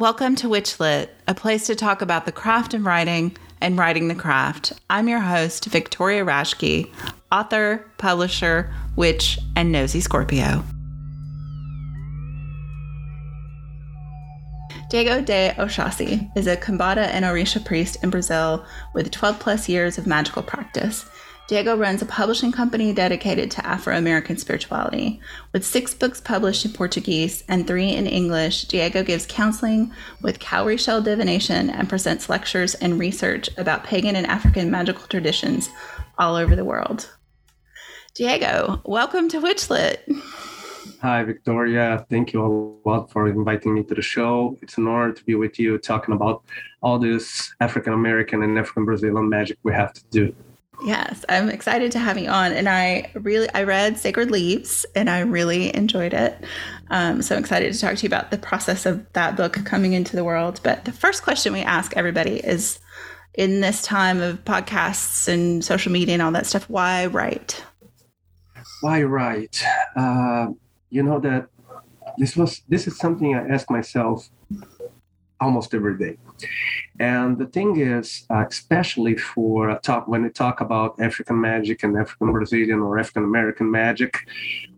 Welcome 0.00 0.36
to 0.36 0.46
Witchlit, 0.46 1.08
a 1.26 1.34
place 1.34 1.66
to 1.66 1.74
talk 1.74 2.02
about 2.02 2.24
the 2.24 2.30
craft 2.30 2.72
of 2.72 2.86
writing 2.86 3.36
and 3.60 3.76
writing 3.76 4.06
the 4.06 4.14
craft. 4.14 4.72
I'm 4.88 5.08
your 5.08 5.18
host, 5.18 5.64
Victoria 5.64 6.24
Raschke, 6.24 6.88
author, 7.32 7.84
publisher, 7.98 8.72
witch, 8.94 9.40
and 9.56 9.72
nosy 9.72 10.00
Scorpio. 10.00 10.62
Diego 14.88 15.20
de 15.20 15.52
Oxóssi 15.58 16.30
is 16.36 16.46
a 16.46 16.56
Kimbanda 16.56 17.08
and 17.08 17.24
Orisha 17.24 17.64
priest 17.64 17.96
in 18.04 18.10
Brazil 18.10 18.64
with 18.94 19.10
12 19.10 19.40
plus 19.40 19.68
years 19.68 19.98
of 19.98 20.06
magical 20.06 20.44
practice. 20.44 21.10
Diego 21.48 21.74
runs 21.74 22.02
a 22.02 22.06
publishing 22.06 22.52
company 22.52 22.92
dedicated 22.92 23.50
to 23.50 23.66
Afro 23.66 23.96
American 23.96 24.36
spirituality. 24.36 25.18
With 25.54 25.64
six 25.64 25.94
books 25.94 26.20
published 26.20 26.66
in 26.66 26.74
Portuguese 26.74 27.42
and 27.48 27.66
three 27.66 27.88
in 27.88 28.06
English, 28.06 28.66
Diego 28.66 29.02
gives 29.02 29.24
counseling 29.24 29.90
with 30.20 30.40
cowrie 30.40 30.76
shell 30.76 31.00
divination 31.00 31.70
and 31.70 31.88
presents 31.88 32.28
lectures 32.28 32.74
and 32.74 33.00
research 33.00 33.48
about 33.56 33.82
pagan 33.82 34.14
and 34.14 34.26
African 34.26 34.70
magical 34.70 35.06
traditions 35.06 35.70
all 36.18 36.36
over 36.36 36.54
the 36.54 36.66
world. 36.66 37.10
Diego, 38.12 38.82
welcome 38.84 39.26
to 39.30 39.40
Witchlit. 39.40 40.00
Hi, 41.00 41.24
Victoria. 41.24 42.04
Thank 42.10 42.34
you 42.34 42.44
a 42.44 42.86
lot 42.86 43.10
for 43.10 43.26
inviting 43.26 43.72
me 43.72 43.84
to 43.84 43.94
the 43.94 44.02
show. 44.02 44.58
It's 44.60 44.76
an 44.76 44.86
honor 44.86 45.14
to 45.14 45.24
be 45.24 45.34
with 45.34 45.58
you 45.58 45.78
talking 45.78 46.12
about 46.12 46.44
all 46.82 46.98
this 46.98 47.54
African 47.60 47.94
American 47.94 48.42
and 48.42 48.58
African 48.58 48.84
Brazilian 48.84 49.30
magic 49.30 49.56
we 49.62 49.72
have 49.72 49.94
to 49.94 50.02
do. 50.10 50.34
Yes, 50.84 51.24
I'm 51.28 51.48
excited 51.48 51.90
to 51.92 51.98
have 51.98 52.18
you 52.18 52.28
on. 52.28 52.52
And 52.52 52.68
I 52.68 53.10
really, 53.14 53.48
I 53.52 53.64
read 53.64 53.98
Sacred 53.98 54.30
Leaves 54.30 54.86
and 54.94 55.10
I 55.10 55.20
really 55.20 55.74
enjoyed 55.74 56.14
it. 56.14 56.44
Um, 56.90 57.20
so 57.20 57.34
I'm 57.34 57.40
excited 57.40 57.72
to 57.72 57.80
talk 57.80 57.96
to 57.96 58.02
you 58.02 58.06
about 58.06 58.30
the 58.30 58.38
process 58.38 58.86
of 58.86 59.04
that 59.12 59.36
book 59.36 59.64
coming 59.64 59.92
into 59.92 60.14
the 60.14 60.24
world. 60.24 60.60
But 60.62 60.84
the 60.84 60.92
first 60.92 61.22
question 61.22 61.52
we 61.52 61.60
ask 61.60 61.96
everybody 61.96 62.36
is 62.38 62.78
in 63.34 63.60
this 63.60 63.82
time 63.82 64.20
of 64.20 64.44
podcasts 64.44 65.28
and 65.28 65.64
social 65.64 65.92
media 65.92 66.14
and 66.14 66.22
all 66.22 66.32
that 66.32 66.46
stuff, 66.46 66.68
why 66.68 67.06
write? 67.06 67.64
Why 68.80 69.02
write? 69.02 69.62
Uh, 69.96 70.48
you 70.90 71.02
know 71.02 71.18
that 71.20 71.48
this 72.18 72.36
was 72.36 72.62
this 72.68 72.86
is 72.86 72.98
something 72.98 73.34
I 73.34 73.48
ask 73.48 73.70
myself 73.70 74.28
almost 75.40 75.74
every 75.74 75.98
day. 75.98 76.16
And 77.00 77.38
the 77.38 77.46
thing 77.46 77.78
is, 77.78 78.26
uh, 78.30 78.44
especially 78.48 79.16
for 79.16 79.78
talk 79.80 80.08
when 80.08 80.22
we 80.24 80.30
talk 80.30 80.60
about 80.60 81.00
African 81.00 81.40
magic 81.40 81.82
and 81.84 81.96
African 81.96 82.32
Brazilian 82.32 82.80
or 82.80 82.98
African 82.98 83.24
American 83.24 83.70
magic, 83.70 84.16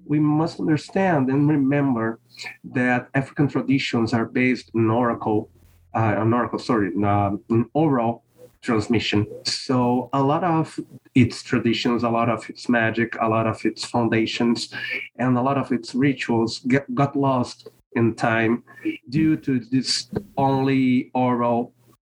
we 0.07 0.19
must 0.19 0.61
understand 0.61 1.31
and 1.31 1.49
remember 1.49 2.19
that 2.65 3.09
African 3.15 3.49
traditions 3.49 4.13
are 4.13 4.27
based 4.27 4.71
on 4.75 4.91
oracle, 4.91 5.49
uh, 5.95 6.15
on 6.19 6.33
oracle, 6.35 6.59
sorry, 6.59 6.89
in, 6.95 7.05
uh, 7.05 7.31
in 7.49 7.65
oral 7.75 8.23
transmission. 8.61 9.27
So 9.45 10.11
a 10.13 10.23
lot 10.23 10.45
of 10.45 10.79
its 11.15 11.43
traditions, 11.43 12.03
a 12.03 12.11
lot 12.11 12.29
of 12.29 12.49
its 12.51 12.69
magic, 12.69 13.17
a 13.21 13.29
lot 13.29 13.47
of 13.47 13.65
its 13.65 13.85
foundations, 13.85 14.73
and 15.17 15.39
a 15.39 15.43
lot 15.43 15.57
of 15.57 15.73
its 15.73 15.95
rituals 15.95 16.59
get, 16.61 16.95
got 16.95 17.17
lost 17.17 17.69
in 17.95 18.15
time 18.15 18.63
due 19.09 19.37
to 19.37 19.61
this 19.61 20.11
only 20.37 21.11
oral 21.15 21.73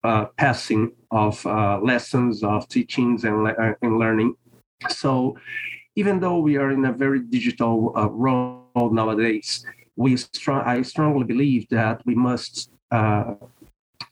uh, 0.05 0.27
passing 0.37 0.93
of 1.11 1.45
uh, 1.47 1.79
lessons, 1.83 2.43
of 2.43 2.69
teachings, 2.69 3.25
and, 3.25 3.47
uh, 3.47 3.75
and 3.83 3.99
learning. 3.99 4.35
So, 4.89 5.37
even 5.95 6.21
though 6.21 6.39
we 6.39 6.57
are 6.57 6.71
in 6.71 6.85
a 6.85 6.93
very 6.93 7.21
digital 7.21 7.93
uh, 7.97 8.09
world 8.09 8.95
nowadays, 8.95 9.65
we 9.97 10.17
str- 10.17 10.53
I 10.53 10.83
strongly 10.83 11.25
believe 11.25 11.69
that 11.69 12.05
we 12.07 12.15
must 12.15 12.71
uh, 12.91 13.35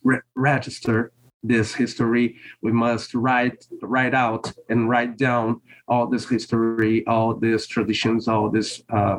re- 0.05 0.21
register 0.37 1.13
this 1.43 1.75
history. 1.75 2.37
We 2.63 2.73
must 2.73 3.15
write 3.15 3.67
write 3.83 4.15
out 4.15 4.53
and 4.69 4.89
write 4.91 5.17
down 5.17 5.63
all 5.89 6.07
this 6.07 6.29
history, 6.29 7.07
all 7.07 7.35
these 7.35 7.67
traditions, 7.67 8.29
all 8.29 8.51
these 8.51 8.83
uh, 8.91 9.19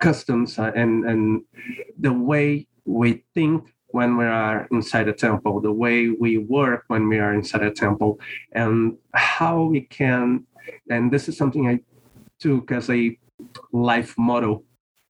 customs 0.00 0.58
and 0.58 1.04
and 1.04 1.42
the 1.98 2.12
way 2.12 2.66
we 2.84 3.24
think 3.34 3.74
when 3.88 4.16
we 4.16 4.24
are 4.24 4.68
inside 4.70 5.08
a 5.08 5.12
temple, 5.12 5.60
the 5.60 5.72
way 5.72 6.10
we 6.10 6.38
work 6.38 6.84
when 6.88 7.08
we 7.08 7.18
are 7.18 7.34
inside 7.34 7.62
a 7.62 7.70
temple, 7.70 8.20
and 8.52 8.96
how 9.14 9.62
we 9.62 9.82
can. 9.82 10.44
And 10.90 11.10
this 11.10 11.28
is 11.28 11.36
something 11.36 11.68
I 11.68 11.80
took 12.38 12.70
as 12.70 12.90
a 12.90 13.18
life 13.72 14.14
motto, 14.18 14.62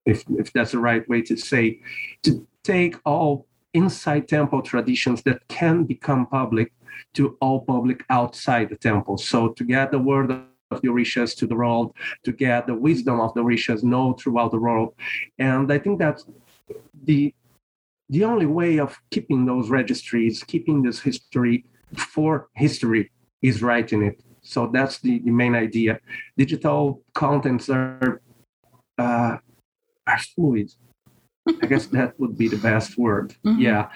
if 0.07 0.25
if 0.31 0.53
that's 0.53 0.73
the 0.73 0.79
right 0.79 1.09
way 1.09 1.23
to 1.23 1.37
say, 1.37 1.81
to 2.23 2.47
take 2.63 2.97
all 3.05 3.47
inside 3.75 4.29
temple 4.29 4.63
traditions 4.63 5.23
that 5.23 5.47
can 5.49 5.85
become 5.85 6.27
public 6.27 6.73
to 7.15 7.37
all 7.41 7.61
public 7.61 8.05
outside 8.11 8.69
the 8.69 8.77
temple. 8.77 9.19
So 9.19 9.49
to 9.49 9.65
get 9.65 9.91
the 9.91 9.99
word 9.99 10.31
of 10.71 10.81
the 10.83 10.89
Orishas 10.89 11.37
to 11.37 11.47
the 11.47 11.55
world, 11.55 11.95
to 12.25 12.33
get 12.33 12.67
the 12.67 12.75
wisdom 12.75 13.21
of 13.21 13.35
the 13.35 13.43
Orishas 13.43 13.83
known 13.83 14.17
throughout 14.17 14.51
the 14.51 14.59
world. 14.59 14.95
And 15.39 15.73
I 15.73 15.79
think 15.79 15.99
that 15.99 16.23
the 17.05 17.35
the 18.11 18.25
only 18.25 18.47
way 18.47 18.79
of 18.79 18.99
keeping 19.11 19.45
those 19.45 19.69
registries, 19.69 20.43
keeping 20.43 20.83
this 20.83 21.01
history 21.01 21.65
for 21.97 22.49
history, 22.55 23.11
is 23.43 23.63
writing 23.63 24.03
it. 24.03 24.23
So 24.43 24.67
that's 24.73 24.99
the, 25.01 25.19
the 25.21 25.31
main 25.31 25.55
idea. 25.55 26.01
Digital 26.37 27.03
contents 27.15 27.69
are 27.69 28.23
uh, 28.97 29.37
are 30.07 30.19
fluid. 30.35 30.73
I 31.63 31.67
guess 31.67 31.87
that 31.97 32.19
would 32.19 32.37
be 32.37 32.49
the 32.49 32.57
best 32.57 32.99
word. 32.99 33.35
Mm-hmm. 33.45 33.61
Yeah, 33.61 33.89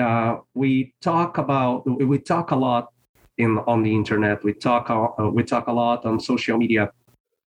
uh, 0.00 0.38
we 0.54 0.94
talk 1.00 1.38
about 1.38 1.86
we 1.86 2.18
talk 2.18 2.50
a 2.50 2.56
lot 2.56 2.92
in 3.38 3.58
on 3.66 3.82
the 3.82 3.94
internet. 3.94 4.44
We 4.44 4.52
talk 4.52 4.90
uh, 4.90 5.28
we 5.30 5.42
talk 5.42 5.66
a 5.68 5.72
lot 5.72 6.04
on 6.04 6.20
social 6.20 6.58
media. 6.58 6.92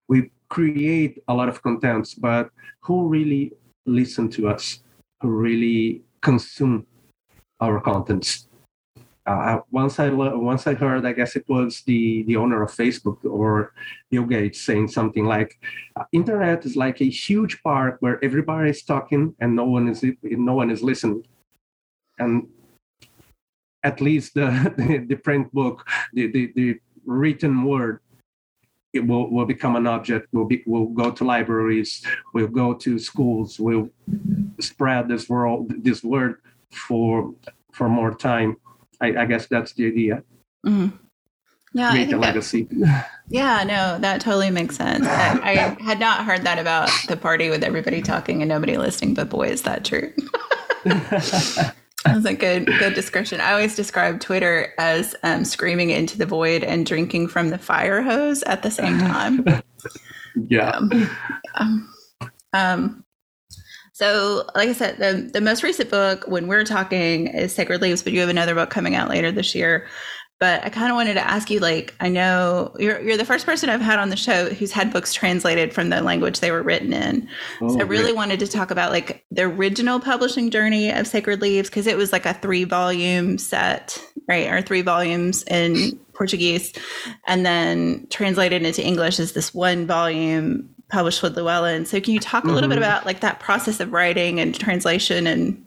We 0.08 0.32
create 0.50 1.24
a 1.28 1.34
lot 1.34 1.50
of 1.50 1.62
contents, 1.64 2.14
but 2.14 2.50
who 2.82 3.08
really 3.08 3.54
listen 3.86 4.30
to 4.30 4.50
us? 4.50 4.80
Really 5.24 6.04
consume 6.22 6.86
our 7.60 7.80
contents? 7.80 8.48
Uh, 9.26 9.60
once 9.72 10.00
I 10.00 10.10
once 10.10 10.68
I 10.68 10.76
heard, 10.76 11.04
I 11.04 11.14
guess 11.14 11.36
it 11.36 11.46
was 11.50 11.82
the 11.88 12.24
the 12.24 12.36
owner 12.36 12.62
of 12.62 12.70
Facebook 12.70 13.26
or 13.26 13.74
Bill 14.12 14.26
Gates 14.26 14.62
saying 14.62 14.90
something 14.90 15.26
like, 15.26 15.58
uh, 15.96 16.04
"Internet 16.12 16.66
is 16.66 16.76
like 16.76 17.02
a 17.02 17.10
huge 17.10 17.64
park 17.64 17.98
where 18.02 18.24
everybody 18.24 18.70
is 18.70 18.84
talking 18.84 19.34
and 19.40 19.56
no 19.56 19.66
one 19.66 19.88
is 19.88 20.06
no 20.22 20.54
one 20.54 20.70
is 20.70 20.84
listening." 20.84 21.26
And 22.20 22.48
at 23.86 24.02
least 24.02 24.34
the, 24.34 24.48
the, 24.78 25.06
the 25.08 25.16
print 25.16 25.54
book, 25.54 25.88
the, 26.14 26.28
the, 26.32 26.52
the, 26.56 26.80
written 27.06 27.64
word, 27.64 28.00
it 28.96 29.06
will, 29.06 29.30
will 29.30 29.46
become 29.46 29.76
an 29.76 29.88
object. 29.88 30.28
Will 30.34 30.46
be 30.46 30.64
will 30.66 30.88
go 30.88 31.12
to 31.12 31.24
libraries. 31.24 32.06
Will 32.34 32.48
go 32.48 32.74
to 32.74 32.98
schools. 32.98 33.60
Will 33.60 33.90
spread 34.60 35.08
this 35.08 35.30
world 35.30 35.72
this 35.84 36.04
word 36.04 36.42
for 36.72 37.34
for 37.72 37.90
more 37.90 38.14
time. 38.14 38.58
I, 39.02 39.16
I 39.18 39.26
guess 39.26 39.48
that's 39.48 39.74
the 39.74 39.88
idea. 39.88 40.24
Mm-hmm. 40.66 40.96
Yeah, 41.74 41.92
Create 41.92 42.14
a 42.14 42.18
legacy. 42.18 42.68
That, 42.72 43.10
yeah, 43.28 43.64
no, 43.66 44.00
that 44.00 44.22
totally 44.22 44.50
makes 44.50 44.78
sense. 44.78 45.06
I, 45.06 45.42
I 45.44 45.84
had 45.84 46.00
not 46.00 46.24
heard 46.24 46.44
that 46.44 46.58
about 46.58 46.90
the 47.10 47.18
party 47.18 47.50
with 47.50 47.66
everybody 47.66 48.02
talking 48.02 48.42
and 48.42 48.48
nobody 48.48 48.78
listening, 48.78 49.14
but 49.14 49.30
boy, 49.30 49.48
is 49.50 49.64
that 49.64 49.84
true. 49.84 50.14
That's 52.06 52.26
a 52.26 52.34
good 52.34 52.68
good 52.68 52.94
description. 52.94 53.42
I 53.42 53.52
always 53.52 53.76
describe 53.76 54.20
Twitter 54.20 54.74
as 54.78 55.16
um, 55.24 55.44
screaming 55.44 55.90
into 55.90 56.18
the 56.18 56.26
void 56.26 56.64
and 56.64 56.86
drinking 56.86 57.30
from 57.30 57.50
the 57.50 57.58
fire 57.58 58.02
hose 58.02 58.44
at 58.44 58.62
the 58.62 58.72
same 58.72 59.00
time. 59.00 59.44
yeah. 60.48 60.70
Um, 60.70 61.10
um, 61.56 61.94
um, 62.54 63.06
so, 63.94 64.44
like 64.56 64.70
I 64.70 64.74
said, 64.74 64.98
the 64.98 65.30
the 65.32 65.42
most 65.42 65.64
recent 65.64 65.90
book 65.90 66.26
when 66.28 66.48
we're 66.48 66.66
talking 66.66 67.28
is 67.28 67.54
Sacred 67.56 67.82
Leaves, 67.82 68.04
but 68.04 68.14
you 68.14 68.20
have 68.20 68.30
another 68.30 68.54
book 68.54 68.70
coming 68.70 68.94
out 68.94 69.10
later 69.10 69.32
this 69.32 69.56
year. 69.56 69.88
But 70.38 70.66
I 70.66 70.70
kind 70.70 70.92
of 70.92 70.96
wanted 70.96 71.14
to 71.14 71.26
ask 71.26 71.50
you, 71.50 71.60
like, 71.60 71.96
I 72.02 72.10
know 72.10 72.76
you're 72.78 73.00
you're 73.02 73.16
the 73.16 73.24
first 73.24 73.46
person 73.46 73.70
I've 73.70 73.80
had 73.80 74.00
on 74.00 74.10
the 74.10 74.18
show 74.18 74.50
who's 74.50 74.72
had 74.72 74.92
books 74.92 75.14
translated 75.14 75.74
from 75.74 75.90
the 75.90 76.02
language 76.02 76.42
they 76.42 76.52
were 76.52 76.62
written 76.62 76.92
in. 76.92 77.30
Oh, 77.62 77.70
so 77.70 77.80
I 77.80 77.84
really 77.84 78.04
great. 78.06 78.16
wanted 78.16 78.40
to 78.42 78.48
talk 78.48 78.70
about 78.70 78.92
like 78.92 79.26
the 79.32 79.44
original 79.44 80.00
publishing 80.02 80.52
journey 80.52 80.92
of 80.92 81.08
Sacred 81.08 81.42
Leaves 81.42 81.70
because 81.70 81.88
it 81.88 81.96
was 81.96 82.12
like 82.12 82.26
a 82.26 82.34
three 82.34 82.66
volume 82.66 83.38
set, 83.38 84.04
right, 84.28 84.48
or 84.48 84.62
three 84.62 84.82
volumes 84.82 85.44
in 85.44 85.98
Portuguese, 86.14 86.74
and 87.28 87.46
then 87.46 88.06
translated 88.10 88.64
into 88.64 88.86
English 88.86 89.22
as 89.22 89.32
this 89.32 89.54
one 89.54 89.88
volume 89.88 90.70
published 90.90 91.24
with 91.24 91.36
Llewellyn. 91.38 91.86
So 91.86 92.02
can 92.02 92.14
you 92.14 92.20
talk 92.20 92.44
a 92.44 92.48
little 92.48 92.64
mm-hmm. 92.64 92.70
bit 92.70 92.78
about 92.78 93.06
like 93.06 93.22
that 93.22 93.40
process 93.40 93.80
of 93.80 93.94
writing 93.94 94.40
and 94.40 94.54
translation 94.54 95.28
and 95.28 95.66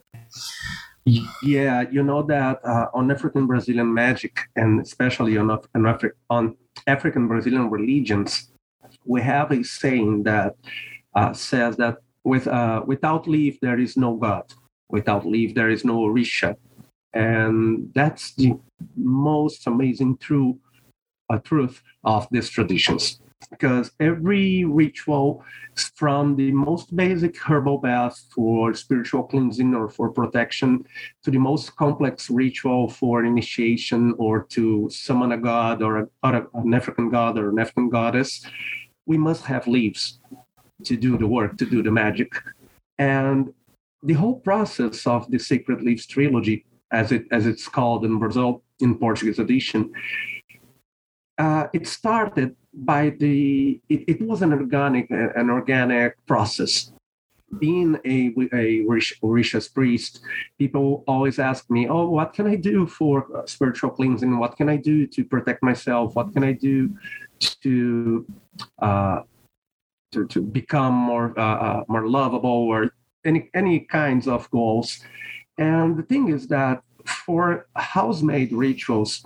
yeah, 1.43 1.85
you 1.91 2.03
know 2.03 2.23
that 2.23 2.61
uh, 2.65 2.87
on 2.95 3.11
African 3.11 3.47
Brazilian 3.47 3.93
magic, 3.93 4.41
and 4.57 4.81
especially 4.81 5.37
on, 5.37 5.51
on, 5.51 5.61
Afri- 5.75 6.17
on 6.31 6.57
African 6.87 7.29
Brazilian 7.29 7.71
religions, 7.71 8.51
we 9.05 9.21
have 9.23 9.51
a 9.51 9.63
saying 9.63 10.25
that 10.25 10.57
uh, 11.15 11.33
says 11.33 11.77
that 11.77 11.99
with 12.25 12.47
uh, 12.47 12.83
without 12.87 13.27
leaf 13.29 13.59
there 13.61 13.79
is 13.79 13.97
no 13.97 14.17
God. 14.17 14.45
Without 14.91 15.27
leaf, 15.27 15.55
there 15.55 15.71
is 15.71 15.85
no 15.85 15.99
orisha. 15.99 16.57
And 17.15 17.93
that's 17.95 18.35
the 18.35 18.55
most 18.97 19.67
amazing 19.67 20.19
true, 20.19 20.59
uh, 21.31 21.39
truth 21.39 21.83
of 22.05 22.27
these 22.31 22.49
traditions 22.49 23.21
because 23.51 23.93
every 24.01 24.65
ritual 24.65 25.45
from 25.95 26.37
the 26.37 26.51
most 26.53 26.95
basic 26.95 27.37
herbal 27.39 27.79
bath 27.79 28.27
for 28.35 28.75
spiritual 28.75 29.23
cleansing 29.23 29.75
or 29.75 29.89
for 29.89 30.11
protection 30.11 30.85
to 31.23 31.31
the 31.31 31.39
most 31.39 31.75
complex 31.77 32.31
ritual 32.31 32.89
for 32.89 33.25
initiation 33.25 34.15
or 34.19 34.45
to 34.45 34.89
summon 34.91 35.33
a 35.33 35.39
god 35.39 35.83
or, 35.83 35.99
a, 35.99 36.09
or 36.23 36.49
an 36.55 36.75
African 36.75 37.11
god 37.11 37.39
or 37.39 37.51
an 37.51 37.59
African 37.59 37.89
goddess, 37.89 38.45
we 39.07 39.17
must 39.17 39.45
have 39.45 39.67
leaves 39.67 40.21
to 40.85 40.97
do 40.97 41.17
the 41.17 41.27
work, 41.27 41.57
to 41.59 41.67
do 41.67 41.83
the 41.83 41.91
magic. 41.91 42.33
And 42.99 43.53
the 44.03 44.15
whole 44.15 44.41
process 44.41 45.07
of 45.07 45.31
the 45.31 45.39
Sacred 45.39 45.83
Leaves 45.83 46.07
trilogy, 46.07 46.65
as 46.93 47.13
it 47.13 47.27
as 47.33 47.47
it's 47.47 47.69
called 47.69 48.05
in 48.05 48.19
Brazil 48.19 48.63
in 48.81 48.99
Portuguese 48.99 49.39
edition, 49.39 49.93
uh, 51.39 51.69
it 51.73 51.87
started 51.87 52.55
by 52.75 53.11
the 53.11 53.81
it, 53.89 54.05
it, 54.09 54.23
was 54.23 54.43
an 54.43 54.53
organic 54.53 55.11
an 55.11 55.51
organic 55.51 56.15
process. 56.27 56.93
Being 57.59 57.97
a 58.05 58.35
a 58.53 58.85
Orishas 59.23 59.73
priest 59.73 60.21
people 60.59 61.03
always 61.07 61.39
ask 61.39 61.71
me 61.71 61.89
oh 61.89 62.07
what 62.07 62.35
can 62.35 62.47
i 62.47 62.57
do 62.57 62.87
for 62.87 63.45
spiritual 63.47 63.91
cleansing? 63.91 64.39
What 64.39 64.57
can 64.57 64.69
i 64.69 64.77
do 64.77 65.07
to 65.07 65.25
protect 65.25 65.63
myself? 65.63 66.15
What 66.15 66.33
can 66.35 66.45
i 66.45 66.53
do 66.53 66.95
to 67.63 68.27
uh, 68.81 69.21
to, 70.13 70.27
to 70.27 70.43
become 70.43 70.93
more 70.93 71.33
uh, 71.39 71.59
uh 71.67 71.85
more 71.89 72.07
lovable 72.07 72.51
or 72.51 72.91
any 73.25 73.49
any 73.55 73.81
kinds 73.81 74.29
of 74.29 74.51
goals? 74.51 75.03
And 75.57 75.97
the 75.97 76.03
thing 76.03 76.29
is 76.29 76.49
that 76.49 76.83
for 77.07 77.67
house-made 77.75 78.53
rituals 78.53 79.25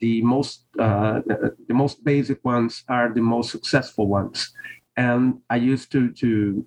the 0.00 0.22
most 0.22 0.64
uh, 0.78 1.20
the 1.68 1.74
most 1.74 2.04
basic 2.04 2.44
ones 2.44 2.84
are 2.88 3.12
the 3.12 3.20
most 3.20 3.50
successful 3.50 4.06
ones. 4.06 4.52
And 4.96 5.40
i 5.50 5.56
used 5.56 5.92
to 5.92 6.10
to 6.12 6.66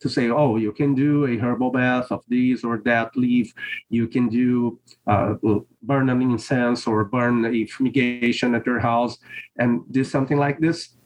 to 0.00 0.08
say 0.08 0.28
oh 0.28 0.56
you 0.56 0.72
can 0.72 0.94
do 0.94 1.26
a 1.26 1.36
herbal 1.38 1.70
bath 1.70 2.12
of 2.12 2.22
this 2.28 2.64
or 2.64 2.78
that 2.84 3.16
leaf. 3.16 3.52
You 3.88 4.06
can 4.06 4.28
do 4.28 4.78
uh, 5.06 5.34
burn 5.82 6.10
an 6.10 6.22
incense 6.22 6.86
or 6.86 7.04
burn 7.04 7.44
a 7.46 7.66
fumigation 7.66 8.54
at 8.54 8.66
your 8.66 8.80
house 8.80 9.18
and 9.56 9.80
do 9.90 10.04
something 10.04 10.38
like 10.38 10.58
this. 10.60 10.96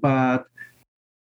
But 0.00 0.46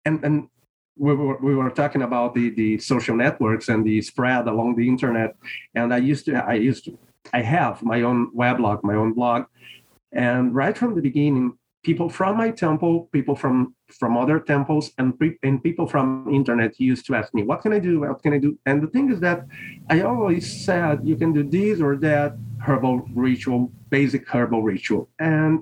and 0.04 0.24
and 0.24 0.48
we 0.96 1.14
were, 1.14 1.38
we 1.38 1.54
were 1.54 1.70
talking 1.70 2.02
about 2.02 2.34
the, 2.34 2.50
the 2.50 2.78
social 2.78 3.16
networks 3.16 3.68
and 3.68 3.84
the 3.84 4.00
spread 4.00 4.46
along 4.46 4.76
the 4.76 4.88
internet. 4.88 5.36
And 5.74 5.92
i 5.92 5.98
used 5.98 6.24
to 6.26 6.36
i 6.36 6.54
used 6.54 6.84
to 6.86 6.98
i 7.32 7.42
have 7.42 7.82
my 7.82 8.02
own 8.02 8.30
weblog 8.34 8.82
my 8.82 8.94
own 8.94 9.12
blog 9.12 9.44
and 10.14 10.54
right 10.54 10.76
from 10.76 10.94
the 10.94 11.00
beginning, 11.00 11.58
people 11.84 12.08
from 12.08 12.36
my 12.36 12.50
temple, 12.50 13.08
people 13.12 13.36
from 13.36 13.74
from 13.90 14.16
other 14.16 14.40
temples, 14.40 14.90
and, 14.98 15.16
pre- 15.16 15.38
and 15.42 15.62
people 15.62 15.86
from 15.86 16.26
internet 16.32 16.80
used 16.80 17.06
to 17.06 17.14
ask 17.14 17.32
me, 17.34 17.42
"What 17.42 17.62
can 17.62 17.72
I 17.72 17.78
do? 17.78 18.00
What 18.00 18.22
can 18.22 18.32
I 18.32 18.38
do?" 18.38 18.58
And 18.66 18.82
the 18.82 18.88
thing 18.88 19.10
is 19.12 19.20
that 19.20 19.46
I 19.90 20.00
always 20.00 20.64
said 20.64 21.00
you 21.04 21.16
can 21.16 21.32
do 21.32 21.42
this 21.42 21.80
or 21.80 21.96
that 21.98 22.36
herbal 22.66 23.08
ritual, 23.14 23.70
basic 23.90 24.26
herbal 24.28 24.62
ritual, 24.62 25.08
and 25.18 25.60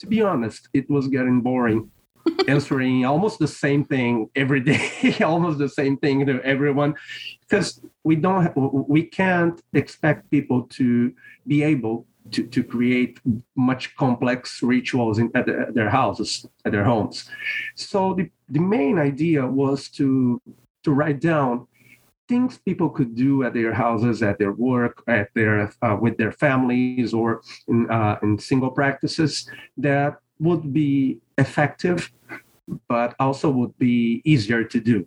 to 0.00 0.06
be 0.06 0.20
honest, 0.20 0.68
it 0.74 0.90
was 0.90 1.08
getting 1.08 1.40
boring. 1.40 1.90
answering 2.46 3.04
almost 3.04 3.40
the 3.40 3.48
same 3.48 3.84
thing 3.84 4.30
every 4.36 4.60
day, 4.60 5.16
almost 5.24 5.58
the 5.58 5.68
same 5.68 5.96
thing 5.96 6.24
to 6.24 6.40
everyone, 6.44 6.94
because 7.40 7.80
we 8.04 8.14
don't, 8.14 8.52
we 8.88 9.02
can't 9.02 9.60
expect 9.72 10.30
people 10.30 10.62
to 10.70 11.12
be 11.48 11.64
able 11.64 12.06
to, 12.30 12.46
to 12.46 12.62
create 12.62 13.18
much 13.56 13.94
complex 13.96 14.62
rituals 14.62 15.18
in, 15.18 15.30
at, 15.34 15.46
the, 15.46 15.58
at, 15.68 15.74
their 15.74 15.90
houses, 15.90 16.46
at 16.64 16.72
their 16.72 16.84
homes. 16.84 17.28
So 17.74 18.14
the, 18.14 18.30
the 18.48 18.60
main 18.60 18.98
idea 18.98 19.46
was 19.46 19.88
to, 19.90 20.40
to 20.84 20.92
write 20.92 21.20
down 21.20 21.66
things 22.28 22.58
people 22.58 22.88
could 22.88 23.14
do 23.14 23.42
at 23.42 23.52
their 23.52 23.74
houses, 23.74 24.22
at 24.22 24.38
their 24.38 24.52
work, 24.52 25.02
at 25.06 25.28
their 25.34 25.72
uh, 25.82 25.96
with 26.00 26.16
their 26.16 26.32
families, 26.32 27.12
or 27.12 27.42
in, 27.68 27.90
uh, 27.90 28.18
in 28.22 28.38
single 28.38 28.70
practices 28.70 29.48
that 29.76 30.16
would 30.38 30.72
be 30.72 31.18
effective, 31.38 32.10
but 32.88 33.14
also 33.18 33.50
would 33.50 33.76
be 33.78 34.22
easier 34.24 34.64
to 34.64 34.80
do. 34.80 35.06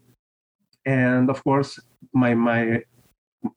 And 0.86 1.30
of 1.30 1.44
course, 1.44 1.80
my 2.14 2.34
my 2.36 2.84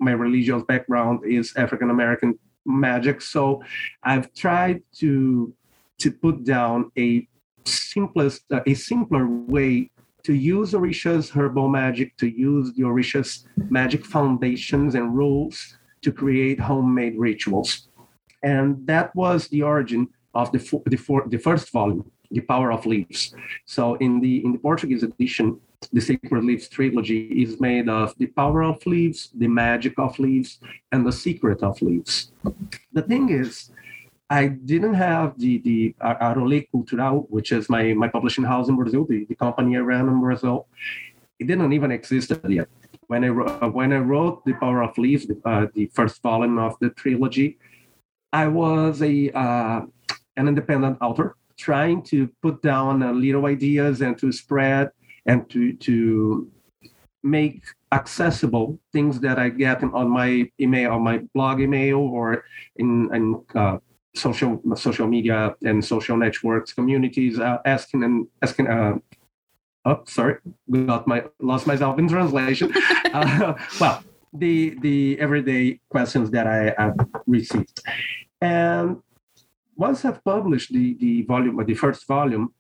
my 0.01 0.13
religious 0.13 0.63
background 0.63 1.25
is 1.25 1.55
African 1.57 1.91
American 1.91 2.39
magic. 2.67 3.21
So 3.23 3.63
I've 4.03 4.33
tried 4.35 4.83
to 5.01 5.55
to 5.99 6.13
put 6.13 6.45
down 6.45 6.93
a 6.97 7.27
simplest 7.65 8.43
uh, 8.53 8.61
a 8.67 8.75
simpler 8.75 9.27
way 9.27 9.91
to 10.25 10.35
use 10.35 10.73
Orisha's 10.73 11.31
herbal 11.31 11.69
magic, 11.69 12.17
to 12.19 12.29
use 12.29 12.73
the 12.75 12.83
Orisha's 12.83 13.47
magic 13.71 14.05
foundations 14.05 14.95
and 14.95 15.17
rules 15.17 15.79
to 16.03 16.13
create 16.13 16.61
homemade 16.61 17.17
rituals. 17.17 17.89
And 18.43 18.87
that 18.87 19.15
was 19.17 19.49
the 19.49 19.63
origin 19.63 20.09
of 20.35 20.53
the, 20.53 20.59
the, 20.87 21.23
the 21.29 21.39
first 21.39 21.73
volume, 21.73 22.11
The 22.31 22.41
Power 22.41 22.71
of 22.73 22.87
Leaves. 22.87 23.35
So 23.65 23.95
in 23.97 24.21
the 24.21 24.45
in 24.45 24.53
the 24.53 24.59
Portuguese 24.59 25.03
edition, 25.03 25.61
the 25.93 26.01
Sacred 26.01 26.45
Leaves 26.45 26.69
trilogy 26.69 27.43
is 27.43 27.61
made 27.61 27.89
of 27.89 28.15
the 28.19 28.27
power 28.27 28.63
of 28.63 28.85
leaves, 28.87 29.31
the 29.35 29.49
magic 29.49 29.95
of 29.99 30.19
leaves, 30.19 30.59
and 30.93 31.07
the 31.07 31.13
secret 31.13 31.63
of 31.63 31.81
leaves. 31.81 32.33
The 32.93 33.03
thing 33.03 33.31
is, 33.31 33.71
I 34.29 34.49
didn't 34.49 34.95
have 34.95 35.39
the 35.39 35.59
the 35.59 35.95
Arole 36.01 36.61
Cultural, 36.71 37.27
which 37.31 37.53
is 37.53 37.69
my 37.71 37.95
my 37.95 38.09
publishing 38.09 38.45
house 38.45 38.69
in 38.69 38.77
Brazil, 38.77 39.07
the, 39.07 39.25
the 39.25 39.35
company 39.35 39.77
I 39.77 39.81
ran 39.81 40.09
in 40.09 40.21
Brazil. 40.21 40.67
It 41.39 41.47
didn't 41.47 41.73
even 41.73 41.93
exist 41.93 42.33
yet. 42.49 42.69
When 43.07 43.25
I 43.25 43.31
when 43.31 43.93
I 43.93 43.99
wrote 43.99 44.45
the 44.45 44.55
Power 44.55 44.83
of 44.83 44.99
Leaves, 44.99 45.27
the, 45.27 45.41
uh, 45.45 45.67
the 45.75 45.87
first 45.95 46.21
volume 46.23 46.59
of 46.59 46.77
the 46.81 46.91
trilogy, 46.91 47.59
I 48.33 48.49
was 48.49 49.01
a 49.01 49.31
uh, 49.31 49.83
an 50.37 50.49
independent 50.49 50.99
author 51.01 51.37
trying 51.57 52.03
to 52.03 52.29
put 52.43 52.63
down 52.63 53.03
uh, 53.03 53.13
little 53.13 53.47
ideas 53.47 54.01
and 54.03 54.17
to 54.19 54.31
spread 54.31 54.91
and 55.29 55.49
to 55.51 55.75
to 55.75 56.51
make 57.23 57.63
accessible 57.93 58.79
things 58.93 59.21
that 59.21 59.39
I 59.39 59.49
get 59.51 59.83
on 59.83 60.09
my 60.11 60.51
email, 60.61 60.93
on 60.93 61.03
my 61.03 61.19
blog 61.35 61.61
email, 61.61 61.99
or 61.99 62.45
in, 62.77 63.09
in 63.15 63.43
uh, 63.55 63.79
social 64.15 64.61
social 64.75 65.07
media 65.07 65.55
and 65.63 65.85
social 65.85 66.17
networks 66.17 66.73
communities, 66.73 67.39
uh, 67.39 67.59
asking 67.65 68.03
and 68.03 68.27
asking. 68.43 68.67
Uh, 68.67 68.99
oh, 69.85 70.01
sorry, 70.07 70.37
got 70.71 71.07
my 71.07 71.25
lost 71.39 71.67
myself 71.67 71.99
in 71.99 72.09
translation. 72.09 72.73
Uh, 73.09 73.55
well, 73.81 74.05
the 74.35 74.77
the 74.83 75.19
everyday 75.19 75.81
questions 75.89 76.31
that 76.31 76.47
I 76.47 76.75
have 76.77 76.95
received, 77.27 77.81
and 78.39 78.99
once 79.77 80.05
I've 80.05 80.23
published 80.23 80.75
the 80.75 80.95
the 81.01 81.23
volume, 81.23 81.65
the 81.65 81.75
first 81.75 82.07
volume, 82.07 82.53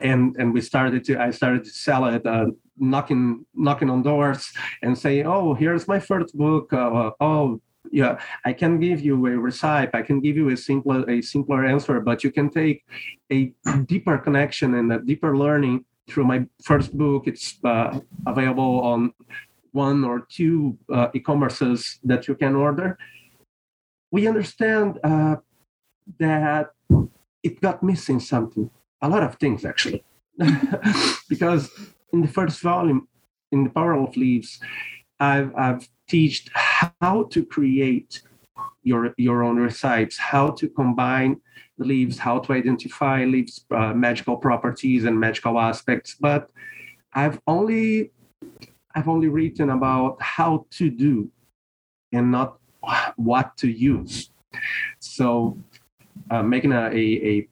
and 0.00 0.36
and 0.38 0.52
we 0.52 0.60
started 0.60 1.04
to 1.04 1.18
I 1.20 1.30
started 1.30 1.64
to 1.64 1.70
sell 1.70 2.04
it, 2.06 2.24
uh, 2.26 2.46
knocking 2.78 3.44
knocking 3.54 3.90
on 3.90 4.02
doors 4.02 4.52
and 4.82 4.96
say, 4.96 5.24
oh, 5.24 5.54
here's 5.54 5.88
my 5.88 5.98
first 5.98 6.36
book. 6.36 6.72
Uh, 6.72 7.10
oh, 7.20 7.60
yeah, 7.90 8.18
I 8.44 8.52
can 8.52 8.80
give 8.80 9.00
you 9.00 9.14
a 9.26 9.38
recipe. 9.38 9.90
I 9.92 10.02
can 10.02 10.20
give 10.20 10.36
you 10.36 10.48
a 10.50 10.56
simpler 10.56 11.08
a 11.08 11.20
simpler 11.22 11.64
answer, 11.64 12.00
but 12.00 12.24
you 12.24 12.30
can 12.30 12.50
take 12.50 12.84
a 13.32 13.52
deeper 13.86 14.18
connection 14.18 14.74
and 14.74 14.92
a 14.92 14.98
deeper 15.00 15.36
learning 15.36 15.84
through 16.08 16.24
my 16.24 16.46
first 16.62 16.96
book. 16.96 17.26
It's 17.26 17.58
uh, 17.64 17.98
available 18.26 18.80
on 18.80 19.12
one 19.72 20.04
or 20.04 20.26
two 20.30 20.78
uh, 20.92 21.08
e-commerces 21.14 21.98
that 22.04 22.28
you 22.28 22.36
can 22.36 22.54
order. 22.54 22.96
We 24.12 24.28
understand 24.28 25.00
uh, 25.02 25.36
that 26.20 26.70
it 27.42 27.60
got 27.60 27.82
missing 27.82 28.20
something 28.20 28.70
a 29.04 29.08
lot 29.08 29.22
of 29.22 29.32
things 29.36 29.64
actually. 29.64 30.02
Because 31.28 31.70
in 32.12 32.20
the 32.22 32.28
first 32.28 32.60
volume 32.60 33.08
in 33.52 33.64
the 33.64 33.70
power 33.70 33.94
of 33.94 34.16
leaves 34.16 34.60
i've 35.20 35.50
i've 35.64 35.88
taught 36.10 36.46
how 36.54 37.16
to 37.34 37.40
create 37.56 38.12
your 38.82 39.14
your 39.16 39.38
own 39.46 39.56
recipes 39.58 40.16
how 40.32 40.46
to 40.60 40.68
combine 40.68 41.32
the 41.78 41.84
leaves 41.84 42.18
how 42.18 42.38
to 42.38 42.52
identify 42.52 43.24
leaves 43.24 43.64
uh, 43.70 43.92
magical 43.92 44.36
properties 44.36 45.04
and 45.04 45.18
magical 45.18 45.58
aspects. 45.58 46.16
But 46.28 46.50
i've 47.12 47.40
only 47.46 48.12
i've 48.94 49.08
only 49.08 49.28
written 49.28 49.70
about 49.70 50.20
how 50.20 50.66
to 50.78 50.90
do 50.90 51.30
and 52.12 52.30
not 52.30 52.58
what 53.16 53.56
to 53.56 53.68
use. 53.68 54.30
So 55.00 55.58
uh, 56.30 56.42
making 56.42 56.72
a, 56.72 56.84
a, 57.02 57.06
a 57.32 57.48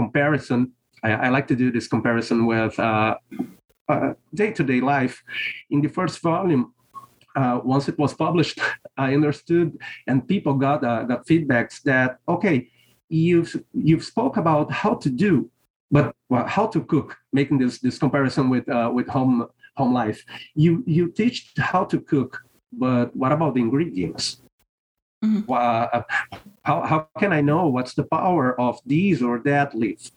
comparison. 0.00 0.60
I, 1.02 1.10
I, 1.26 1.28
like 1.36 1.46
to 1.52 1.56
do 1.62 1.68
this 1.76 1.86
comparison 1.94 2.38
with 2.52 2.74
day 4.40 4.50
to 4.58 4.62
day 4.70 4.80
life. 4.94 5.16
In 5.74 5.80
the 5.84 5.88
first 5.98 6.16
volume, 6.20 6.64
uh, 7.40 7.60
once 7.74 7.88
it 7.88 7.98
was 7.98 8.12
published, 8.14 8.58
I 9.06 9.14
understood, 9.18 9.68
and 10.08 10.26
people 10.34 10.54
got 10.66 10.78
uh, 10.90 11.02
got 11.10 11.26
feedbacks 11.30 11.82
that 11.90 12.18
okay, 12.34 12.56
you've 13.08 13.52
you've 13.88 14.04
spoke 14.12 14.36
about 14.36 14.66
how 14.82 14.94
to 15.04 15.08
do, 15.26 15.32
but 15.90 16.06
well, 16.28 16.46
how 16.56 16.66
to 16.74 16.80
cook, 16.92 17.16
making 17.32 17.58
this 17.62 17.74
this 17.84 17.98
comparison 17.98 18.44
with 18.54 18.66
uh, 18.68 18.90
with 18.96 19.08
home 19.16 19.46
home 19.76 19.92
life. 20.02 20.20
You 20.54 20.72
you 20.96 21.04
teach 21.20 21.36
how 21.72 21.84
to 21.92 21.98
cook, 22.12 22.32
but 22.72 23.06
what 23.20 23.32
about 23.32 23.54
the 23.54 23.60
ingredients? 23.60 24.24
Mm-hmm. 25.24 25.52
Uh, 25.52 26.02
how, 26.62 26.82
how 26.82 27.08
can 27.18 27.32
I 27.32 27.40
know 27.40 27.66
what's 27.66 27.94
the 27.94 28.04
power 28.04 28.58
of 28.60 28.80
these 28.86 29.22
or 29.22 29.38
that 29.40 29.74
leaf? 29.74 30.10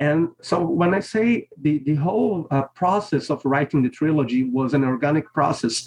And 0.00 0.30
so 0.40 0.60
when 0.60 0.94
I 0.94 1.00
say 1.00 1.48
the, 1.60 1.78
the 1.78 1.94
whole 1.94 2.48
uh, 2.50 2.62
process 2.74 3.30
of 3.30 3.40
writing 3.44 3.82
the 3.82 3.88
trilogy 3.88 4.42
was 4.42 4.74
an 4.74 4.82
organic 4.84 5.32
process, 5.32 5.86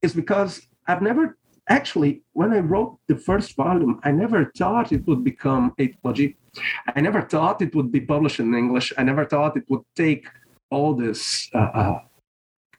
is 0.00 0.14
because 0.14 0.66
I've 0.86 1.02
never 1.02 1.36
actually, 1.68 2.22
when 2.32 2.52
I 2.52 2.60
wrote 2.60 2.98
the 3.08 3.16
first 3.16 3.56
volume, 3.56 4.00
I 4.04 4.12
never 4.12 4.50
thought 4.56 4.92
it 4.92 5.06
would 5.06 5.24
become 5.24 5.74
a 5.78 5.88
trilogy. 5.88 6.36
I 6.94 7.00
never 7.00 7.22
thought 7.22 7.60
it 7.60 7.74
would 7.74 7.92
be 7.92 8.00
published 8.00 8.40
in 8.40 8.54
English. 8.54 8.92
I 8.96 9.02
never 9.02 9.24
thought 9.24 9.56
it 9.56 9.64
would 9.68 9.82
take 9.94 10.26
all 10.70 10.94
this. 10.94 11.50
Uh, 11.52 11.98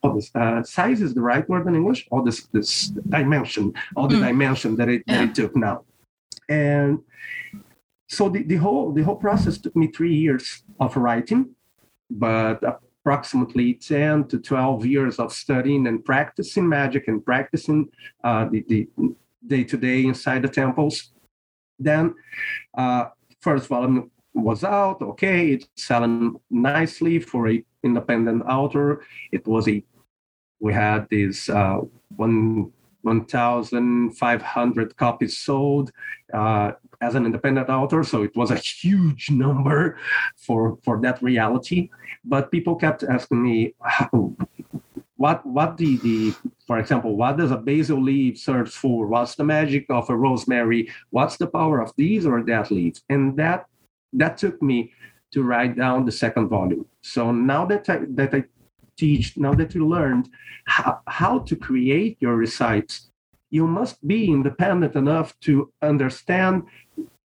this 0.03 0.31
uh, 0.35 0.63
size 0.63 1.01
is 1.01 1.13
the 1.13 1.21
right 1.21 1.47
word 1.49 1.67
in 1.67 1.75
English. 1.75 2.07
All 2.11 2.23
this 2.23 2.47
this 2.47 2.87
dimension, 2.87 3.73
all 3.95 4.07
the 4.07 4.15
mm. 4.15 4.27
dimension 4.27 4.75
that 4.77 4.89
it, 4.89 5.03
yeah. 5.05 5.17
that 5.17 5.29
it 5.29 5.35
took 5.35 5.55
now, 5.55 5.83
and 6.49 6.99
so 8.07 8.29
the, 8.29 8.43
the 8.43 8.55
whole 8.55 8.91
the 8.93 9.03
whole 9.03 9.15
process 9.15 9.57
took 9.57 9.75
me 9.75 9.87
three 9.87 10.15
years 10.15 10.63
of 10.79 10.95
writing, 10.95 11.55
but 12.09 12.63
approximately 13.07 13.73
10 13.73 14.27
to 14.27 14.37
12 14.37 14.85
years 14.85 15.17
of 15.17 15.31
studying 15.31 15.87
and 15.87 16.03
practicing 16.03 16.67
magic 16.67 17.07
and 17.07 17.23
practicing 17.23 17.89
uh, 18.25 18.45
the, 18.51 18.65
the 18.67 18.89
day-to-day 19.45 20.03
inside 20.03 20.41
the 20.41 20.49
temples. 20.49 21.13
Then 21.79 22.15
uh, 22.77 23.05
first 23.39 23.67
volume 23.67 24.11
was 24.37 24.63
out, 24.63 25.01
okay, 25.01 25.51
it's 25.51 25.67
selling 25.75 26.39
nicely 26.49 27.19
for 27.19 27.49
a 27.49 27.63
independent 27.83 28.43
author. 28.43 29.03
It 29.31 29.47
was 29.47 29.67
a 29.67 29.83
we 30.59 30.73
had 30.73 31.07
this 31.09 31.49
uh, 31.49 31.81
one 32.15 32.71
1,500 33.03 34.97
copies 34.97 35.37
sold. 35.37 35.91
Uh, 36.33 36.71
as 37.01 37.15
an 37.15 37.25
independent 37.25 37.69
author, 37.69 38.03
so 38.03 38.23
it 38.23 38.35
was 38.35 38.51
a 38.51 38.55
huge 38.55 39.29
number 39.29 39.97
for 40.35 40.77
for 40.83 40.99
that 41.01 41.21
reality. 41.21 41.89
But 42.25 42.51
people 42.51 42.75
kept 42.75 43.03
asking 43.03 43.43
me, 43.43 43.75
what 45.17 45.45
what 45.45 45.77
the 45.77 45.97
the 45.97 46.35
for 46.65 46.79
example, 46.79 47.15
what 47.15 47.37
does 47.37 47.51
a 47.51 47.57
basil 47.57 48.01
leaf 48.01 48.39
serve 48.39 48.71
for? 48.71 49.07
What's 49.07 49.35
the 49.35 49.43
magic 49.43 49.85
of 49.89 50.09
a 50.09 50.15
rosemary? 50.15 50.89
What's 51.11 51.37
the 51.37 51.47
power 51.47 51.81
of 51.81 51.93
these 51.97 52.25
or 52.25 52.43
that 52.43 52.71
leaf? 52.71 52.95
And 53.09 53.37
that 53.37 53.67
that 54.13 54.37
took 54.37 54.61
me 54.61 54.93
to 55.31 55.43
write 55.43 55.75
down 55.75 56.05
the 56.05 56.11
second 56.11 56.47
volume. 56.47 56.85
So 57.01 57.31
now 57.31 57.65
that 57.65 57.89
I, 57.89 57.99
that 58.09 58.33
I 58.33 58.43
teach, 58.97 59.37
now 59.37 59.53
that 59.53 59.75
you 59.75 59.87
learned 59.87 60.29
how, 60.65 61.01
how 61.07 61.39
to 61.39 61.55
create 61.55 62.17
your 62.19 62.35
recites, 62.35 63.09
you 63.49 63.67
must 63.67 64.05
be 64.07 64.27
independent 64.27 64.95
enough 64.95 65.39
to 65.41 65.71
understand 65.81 66.63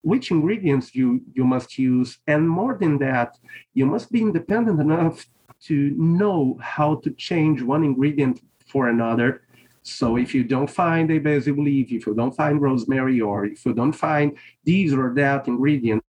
which 0.03 0.31
ingredients 0.31 0.95
you, 0.95 1.21
you 1.33 1.43
must 1.43 1.77
use. 1.77 2.19
And 2.27 2.49
more 2.49 2.77
than 2.79 2.97
that, 2.99 3.37
you 3.73 3.85
must 3.85 4.11
be 4.11 4.21
independent 4.21 4.79
enough 4.79 5.27
to 5.63 5.91
know 5.97 6.57
how 6.59 6.95
to 6.95 7.11
change 7.11 7.61
one 7.61 7.83
ingredient 7.83 8.41
for 8.65 8.89
another. 8.89 9.43
So 9.83 10.17
if 10.17 10.33
you 10.35 10.43
don't 10.43 10.69
find 10.69 11.09
a 11.11 11.19
basil 11.19 11.55
leaf, 11.55 11.91
if 11.91 12.05
you 12.05 12.13
don't 12.13 12.35
find 12.35 12.61
rosemary, 12.61 13.21
or 13.21 13.45
if 13.45 13.65
you 13.65 13.73
don't 13.73 13.93
find 13.93 14.37
these 14.63 14.93
or 14.93 15.13
that 15.15 15.47
ingredient, 15.47 16.03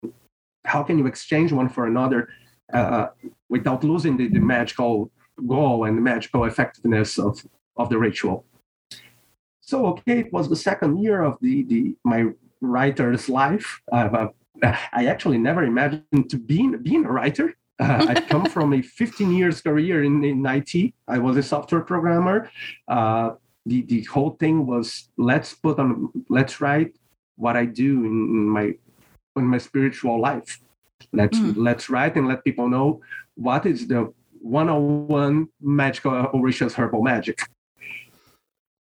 how 0.66 0.84
can 0.84 0.98
you 0.98 1.08
exchange 1.08 1.52
one 1.52 1.70
for 1.70 1.86
another 1.88 2.30
uh, 2.74 3.08
without 3.50 3.84
losing 3.84 4.18
the, 4.18 4.28
the 4.28 4.40
magical 4.40 5.12
goal 5.48 5.86
and 5.86 5.98
the 5.98 6.02
magical 6.02 6.46
effectiveness 6.46 7.18
of, 7.18 7.46
of 7.78 7.90
the 7.90 7.98
ritual? 7.98 8.46
So 9.62 9.86
okay, 9.88 10.20
it 10.20 10.34
was 10.34 10.50
the 10.50 10.56
second 10.56 11.02
year 11.02 11.22
of 11.22 11.38
the, 11.42 11.64
the 11.64 11.96
my 12.04 12.26
writer's 12.62 13.30
life. 13.30 13.82
Uh, 13.92 14.28
I 14.64 15.06
actually 15.06 15.38
never 15.38 15.64
imagined 15.64 16.30
to 16.30 16.38
being 16.38 16.82
being 16.82 17.06
a 17.06 17.12
writer. 17.12 17.56
Uh, 17.80 18.06
I 18.10 18.22
come 18.22 18.46
from 18.56 18.74
a 18.74 18.82
15 18.82 19.32
years 19.32 19.62
career 19.62 20.04
in, 20.04 20.24
in 20.24 20.46
IT. 20.46 20.94
I 21.08 21.20
was 21.20 21.38
a 21.38 21.44
software 21.44 21.82
programmer. 21.82 22.50
Uh, 22.88 23.32
the 23.66 23.84
the 23.84 24.04
whole 24.06 24.32
thing 24.32 24.66
was 24.66 25.10
let's 25.18 25.54
put 25.54 25.80
on 25.80 26.10
let's 26.30 26.60
write 26.62 26.98
what 27.36 27.56
I 27.56 27.66
do 27.66 28.06
in, 28.06 28.12
in 28.12 28.50
my 28.50 28.74
in 29.36 29.46
my 29.46 29.58
spiritual 29.58 30.20
life. 30.20 30.60
Let's 31.14 31.38
mm. 31.40 31.54
let's 31.56 31.90
write 31.90 32.16
and 32.16 32.28
let 32.28 32.44
people 32.44 32.70
know 32.70 33.02
what 33.36 33.66
is 33.66 33.88
the 33.88 34.14
101 34.42 35.48
magical 35.62 36.12
Orishas 36.34 36.74
herbal 36.74 37.02
magic. 37.02 37.40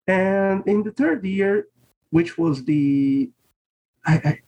And 0.06 0.66
in 0.66 0.82
the 0.82 0.92
third 0.92 1.24
year, 1.24 1.68
which 2.10 2.38
was 2.38 2.64
the, 2.64 3.30
I, 4.06 4.14
I, 4.24 4.38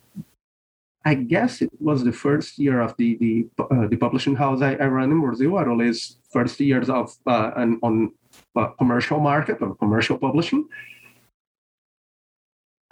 I 1.05 1.13
guess 1.13 1.61
it 1.61 1.69
was 1.79 2.03
the 2.03 2.11
first 2.11 2.57
year 2.57 2.81
of 2.81 2.95
the 2.97 3.17
the, 3.17 3.47
uh, 3.59 3.87
the 3.87 3.97
publishing 3.97 4.35
house 4.35 4.61
I, 4.61 4.75
I 4.75 4.87
run 4.87 5.11
in 5.11 5.21
Brazil, 5.21 5.51
Arole's 5.51 6.17
first 6.31 6.59
years 6.59 6.89
of 6.89 7.15
uh, 7.27 7.51
an, 7.55 7.79
on 7.83 8.13
uh, 8.55 8.67
commercial 8.77 9.19
market 9.19 9.61
or 9.61 9.75
commercial 9.75 10.17
publishing. 10.17 10.67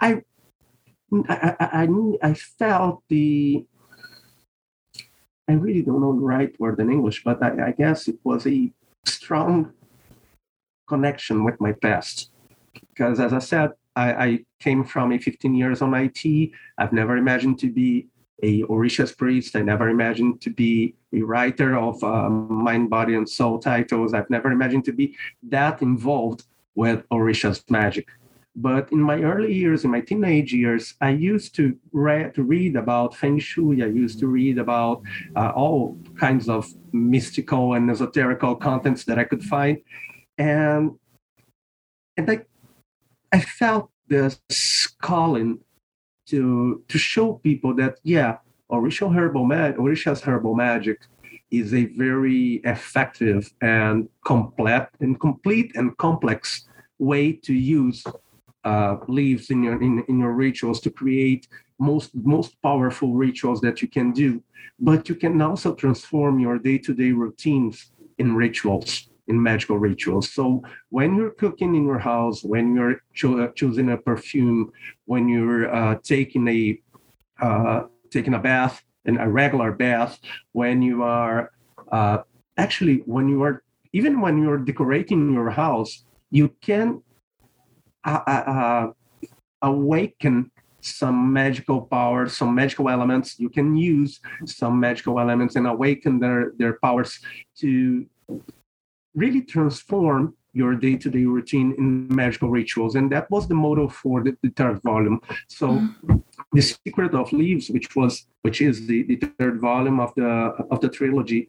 I, 0.00 0.22
I, 1.28 1.56
I, 1.60 1.88
I 2.22 2.34
felt 2.34 3.02
the, 3.08 3.64
I 5.48 5.52
really 5.52 5.82
don't 5.82 6.00
know 6.00 6.14
the 6.14 6.20
right 6.20 6.58
word 6.60 6.78
in 6.78 6.90
English, 6.90 7.24
but 7.24 7.42
I, 7.42 7.68
I 7.68 7.72
guess 7.72 8.08
it 8.08 8.18
was 8.22 8.46
a 8.46 8.70
strong 9.04 9.72
connection 10.86 11.44
with 11.44 11.60
my 11.60 11.72
past 11.72 12.30
because 13.00 13.20
as 13.20 13.32
I 13.32 13.38
said, 13.38 13.70
I, 13.96 14.12
I, 14.12 14.38
came 14.60 14.84
from 14.84 15.10
a 15.10 15.18
15 15.18 15.54
years 15.54 15.80
on 15.80 15.94
IT. 15.94 16.50
I've 16.76 16.92
never 16.92 17.16
imagined 17.16 17.58
to 17.60 17.72
be 17.72 18.08
a 18.42 18.62
Orishas 18.64 19.16
priest. 19.16 19.56
I 19.56 19.62
never 19.62 19.88
imagined 19.88 20.42
to 20.42 20.50
be 20.50 20.94
a 21.14 21.22
writer 21.22 21.78
of 21.78 22.04
um, 22.04 22.52
mind, 22.52 22.90
body, 22.90 23.14
and 23.14 23.26
soul 23.26 23.58
titles. 23.58 24.12
I've 24.12 24.28
never 24.28 24.52
imagined 24.52 24.84
to 24.84 24.92
be 24.92 25.16
that 25.44 25.80
involved 25.80 26.44
with 26.74 27.08
Orishas 27.08 27.68
magic. 27.70 28.08
But 28.56 28.90
in 28.90 29.00
my 29.00 29.20
early 29.22 29.54
years, 29.54 29.84
in 29.84 29.90
my 29.90 30.00
teenage 30.00 30.52
years, 30.52 30.94
I 31.00 31.10
used 31.10 31.54
to, 31.56 31.76
read 31.92 32.34
to 32.34 32.42
read 32.42 32.76
about 32.76 33.14
Feng 33.14 33.38
Shui. 33.38 33.82
I 33.82 33.86
used 33.86 34.18
to 34.20 34.26
read 34.26 34.58
about 34.58 35.02
uh, 35.36 35.52
all 35.54 35.98
kinds 36.18 36.48
of 36.48 36.66
mystical 36.92 37.74
and 37.74 37.88
esoterical 37.88 38.60
contents 38.60 39.04
that 39.04 39.18
I 39.18 39.24
could 39.24 39.44
find. 39.44 39.78
And, 40.36 40.98
and 42.16 42.30
I 42.30 42.40
I 43.32 43.40
felt 43.40 43.90
this 44.08 44.40
calling 45.00 45.60
to 46.26 46.82
to 46.88 46.98
show 46.98 47.34
people 47.34 47.74
that 47.76 47.98
yeah, 48.02 48.38
Orisha 48.70 49.14
herbal 49.14 49.44
mag- 49.46 49.76
Orisha's 49.76 50.20
herbal 50.20 50.54
magic 50.54 50.98
is 51.50 51.74
a 51.74 51.86
very 51.86 52.60
effective 52.64 53.52
and 53.60 54.08
complete 54.24 54.88
and 55.00 55.18
complete 55.20 55.72
and 55.76 55.96
complex 55.96 56.68
way 56.98 57.32
to 57.32 57.54
use 57.54 58.04
uh, 58.64 58.96
leaves 59.08 59.50
in 59.50 59.62
your 59.62 59.80
in, 59.82 60.04
in 60.08 60.18
your 60.18 60.32
rituals 60.32 60.80
to 60.80 60.90
create 60.90 61.48
most 61.78 62.10
most 62.14 62.60
powerful 62.62 63.14
rituals 63.14 63.60
that 63.60 63.80
you 63.82 63.88
can 63.88 64.12
do. 64.12 64.42
But 64.78 65.08
you 65.08 65.14
can 65.14 65.40
also 65.42 65.74
transform 65.74 66.38
your 66.38 66.58
day-to-day 66.58 67.12
routines 67.12 67.92
in 68.18 68.34
rituals 68.34 69.10
in 69.28 69.40
magical 69.40 69.78
rituals. 69.78 70.32
So 70.32 70.62
when 70.88 71.14
you're 71.14 71.30
cooking 71.30 71.74
in 71.74 71.84
your 71.84 71.98
house, 71.98 72.42
when 72.42 72.74
you're 72.74 72.96
cho- 73.14 73.38
uh, 73.44 73.48
choosing 73.52 73.90
a 73.90 73.96
perfume, 73.96 74.72
when 75.04 75.28
you're 75.28 75.72
uh, 75.72 75.98
taking 76.02 76.48
a 76.48 76.80
uh, 77.40 77.84
taking 78.10 78.34
a 78.34 78.38
bath, 78.38 78.82
and 79.06 79.18
a 79.20 79.28
regular 79.28 79.72
bath, 79.72 80.18
when 80.52 80.82
you 80.82 81.02
are 81.02 81.50
uh, 81.90 82.18
actually 82.56 82.98
when 83.06 83.28
you 83.28 83.42
are 83.42 83.62
even 83.92 84.20
when 84.20 84.42
you're 84.42 84.58
decorating 84.58 85.32
your 85.32 85.50
house, 85.50 86.04
you 86.30 86.48
can 86.60 87.02
uh, 88.04 88.88
awaken 89.62 90.50
some 90.80 91.32
magical 91.32 91.82
powers, 91.82 92.36
some 92.36 92.54
magical 92.54 92.88
elements. 92.88 93.38
You 93.38 93.50
can 93.50 93.76
use 93.76 94.20
some 94.46 94.80
magical 94.80 95.20
elements 95.20 95.56
and 95.56 95.66
awaken 95.66 96.18
their 96.20 96.52
their 96.56 96.78
powers 96.82 97.20
to 97.58 98.06
really 99.14 99.42
transform 99.42 100.34
your 100.52 100.74
day-to-day 100.74 101.24
routine 101.24 101.74
in 101.78 102.08
magical 102.08 102.50
rituals 102.50 102.96
and 102.96 103.10
that 103.12 103.30
was 103.30 103.46
the 103.46 103.54
motto 103.54 103.88
for 103.88 104.22
the, 104.24 104.36
the 104.42 104.50
third 104.50 104.82
volume 104.82 105.20
so 105.46 105.68
mm-hmm. 105.68 106.16
the 106.52 106.60
secret 106.60 107.14
of 107.14 107.32
leaves 107.32 107.70
which 107.70 107.94
was 107.94 108.26
which 108.42 108.60
is 108.60 108.86
the, 108.88 109.04
the 109.04 109.16
third 109.38 109.60
volume 109.60 110.00
of 110.00 110.12
the 110.16 110.26
of 110.72 110.80
the 110.80 110.88
trilogy 110.88 111.48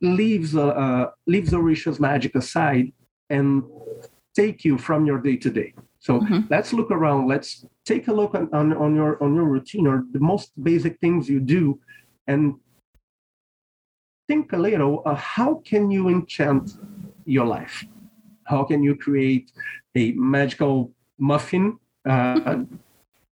leaves 0.00 0.56
uh, 0.56 0.68
uh, 0.68 1.10
leaves 1.26 1.52
Orisha's 1.52 2.00
magic 2.00 2.34
aside 2.34 2.90
and 3.28 3.62
take 4.40 4.64
you 4.64 4.78
from 4.78 5.00
your 5.08 5.20
day 5.28 5.36
to 5.44 5.50
day. 5.60 5.70
So 6.06 6.12
Mhm. 6.20 6.40
let's 6.54 6.70
look 6.78 6.90
around. 6.90 7.22
Let's 7.32 7.50
take 7.90 8.04
a 8.08 8.14
look 8.20 8.32
on, 8.34 8.44
on, 8.58 8.66
on 8.84 8.90
your 9.00 9.12
on 9.24 9.30
your 9.38 9.48
routine 9.54 9.86
or 9.90 9.96
the 10.16 10.22
most 10.32 10.48
basic 10.68 10.94
things 11.02 11.28
you 11.28 11.40
do, 11.56 11.62
and 12.30 12.42
think 14.28 14.52
a 14.52 14.60
little. 14.68 14.94
Uh, 15.04 15.18
how 15.36 15.50
can 15.70 15.90
you 15.90 16.08
enchant 16.08 16.64
your 17.24 17.46
life? 17.56 17.76
How 18.52 18.62
can 18.70 18.80
you 18.86 18.94
create 19.06 19.46
a 20.02 20.04
magical 20.36 20.74
muffin? 21.18 21.64
Uh, 22.08 22.64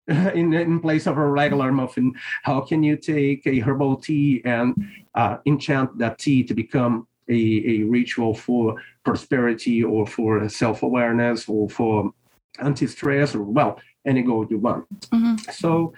in, 0.40 0.54
in 0.54 0.80
place 0.80 1.06
of 1.06 1.18
a 1.18 1.26
regular 1.42 1.70
muffin, 1.70 2.14
how 2.42 2.58
can 2.68 2.82
you 2.82 2.96
take 2.96 3.46
a 3.46 3.60
herbal 3.60 3.94
tea 3.96 4.40
and 4.44 4.74
uh, 5.14 5.36
enchant 5.44 5.88
that 5.98 6.18
tea 6.18 6.42
to 6.42 6.54
become 6.54 7.06
a, 7.28 7.40
a 7.66 7.82
ritual 7.84 8.34
for 8.34 8.76
prosperity 9.04 9.82
or 9.82 10.06
for 10.06 10.48
self-awareness 10.48 11.48
or 11.48 11.68
for 11.68 12.12
anti-stress 12.60 13.34
or 13.34 13.42
well 13.42 13.80
any 14.06 14.22
goal 14.22 14.46
you 14.50 14.58
want. 14.58 14.86
Mhm. 15.10 15.38
so 15.52 15.92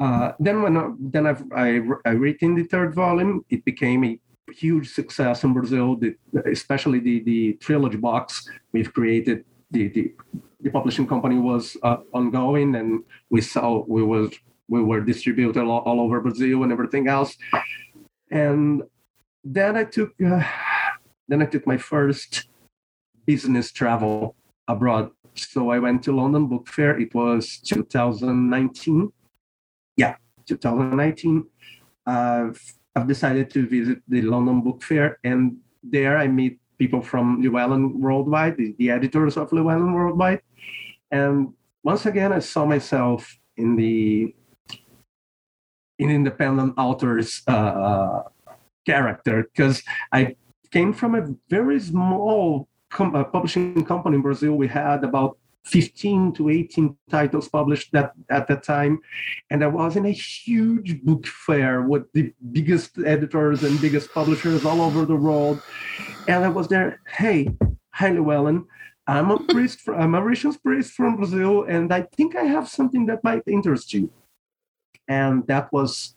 uh, 0.00 0.32
then 0.38 0.62
when 0.62 0.76
I, 0.76 0.90
then 0.98 1.26
I've, 1.26 1.42
I, 1.52 1.80
I 2.04 2.10
written 2.10 2.54
the 2.54 2.62
third 2.64 2.94
volume. 2.94 3.44
It 3.50 3.64
became 3.64 4.04
a 4.04 4.20
huge 4.52 4.94
success 4.94 5.44
in 5.44 5.52
brazil. 5.52 5.96
The, 5.96 6.14
especially 6.46 7.00
the, 7.00 7.20
the 7.20 7.52
trilogy 7.54 7.96
box 7.98 8.48
we've 8.72 8.92
created 8.92 9.44
the, 9.70 9.88
the, 9.88 10.14
the 10.60 10.70
publishing 10.70 11.06
company 11.06 11.38
was 11.38 11.76
uh, 11.82 11.98
ongoing 12.12 12.76
and 12.76 13.02
we 13.28 13.40
saw 13.40 13.84
we 13.86 14.02
was 14.02 14.32
we 14.68 14.82
were 14.82 15.00
distributed 15.00 15.62
all, 15.62 15.80
all 15.80 16.00
over 16.00 16.20
brazil 16.20 16.62
and 16.62 16.72
everything 16.72 17.08
else. 17.08 17.36
And 18.30 18.82
then 19.54 19.76
I 19.76 19.84
took 19.84 20.12
uh, 20.20 20.44
then 21.28 21.42
I 21.42 21.46
took 21.46 21.66
my 21.66 21.76
first 21.78 22.48
business 23.26 23.72
travel 23.72 24.36
abroad. 24.66 25.10
So 25.34 25.70
I 25.70 25.78
went 25.78 26.02
to 26.04 26.12
London 26.12 26.46
Book 26.46 26.68
Fair. 26.68 26.98
It 26.98 27.14
was 27.14 27.60
2019. 27.64 29.12
Yeah, 29.96 30.16
2019. 30.46 31.46
I've 32.06 32.60
I've 32.94 33.06
decided 33.06 33.50
to 33.50 33.66
visit 33.66 34.02
the 34.08 34.22
London 34.22 34.60
Book 34.60 34.82
Fair, 34.82 35.18
and 35.24 35.58
there 35.82 36.18
I 36.18 36.26
meet 36.26 36.58
people 36.78 37.00
from 37.00 37.40
Llewellyn 37.42 38.00
Worldwide, 38.00 38.56
the, 38.56 38.74
the 38.78 38.90
editors 38.90 39.36
of 39.36 39.52
Llewellyn 39.52 39.92
Worldwide, 39.92 40.42
and 41.10 41.52
once 41.82 42.06
again 42.06 42.32
I 42.32 42.40
saw 42.40 42.66
myself 42.66 43.38
in 43.56 43.76
the 43.76 44.34
in 45.98 46.10
independent 46.10 46.74
authors 46.78 47.42
uh, 47.48 47.50
uh, 47.50 48.22
character 48.88 49.36
because 49.48 49.76
I 50.12 50.20
came 50.70 50.92
from 51.00 51.12
a 51.14 51.22
very 51.56 51.78
small 51.80 52.68
com- 52.96 53.14
uh, 53.14 53.24
publishing 53.24 53.84
company 53.84 54.16
in 54.16 54.22
Brazil. 54.22 54.52
We 54.64 54.68
had 54.68 55.04
about 55.04 55.36
15 55.64 56.32
to 56.36 56.48
18 56.48 56.96
titles 57.10 57.48
published 57.48 57.92
that 57.92 58.12
at 58.30 58.46
that 58.48 58.62
time, 58.62 58.94
and 59.50 59.58
I 59.62 59.66
was 59.80 59.96
in 59.96 60.06
a 60.06 60.16
huge 60.44 60.90
book 61.02 61.26
fair 61.26 61.82
with 61.82 62.04
the 62.14 62.32
biggest 62.56 62.90
editors 63.14 63.62
and 63.64 63.80
biggest 63.86 64.08
publishers 64.18 64.64
all 64.64 64.80
over 64.80 65.04
the 65.04 65.20
world. 65.26 65.60
And 66.26 66.40
I 66.48 66.50
was 66.58 66.68
there. 66.68 67.00
Hey, 67.18 67.38
hi 67.98 68.10
Llewellyn. 68.10 68.64
I'm 69.06 69.30
a 69.30 69.38
priest. 69.52 69.80
From, 69.82 69.94
I'm 70.00 70.14
a 70.14 70.20
Orishas 70.22 70.56
priest 70.62 70.90
from 70.98 71.16
Brazil, 71.16 71.64
and 71.74 71.92
I 71.92 72.02
think 72.16 72.36
I 72.36 72.44
have 72.54 72.66
something 72.78 73.04
that 73.06 73.22
might 73.22 73.42
interest 73.46 73.92
you. 73.92 74.10
And 75.08 75.46
that 75.46 75.72
was 75.72 76.14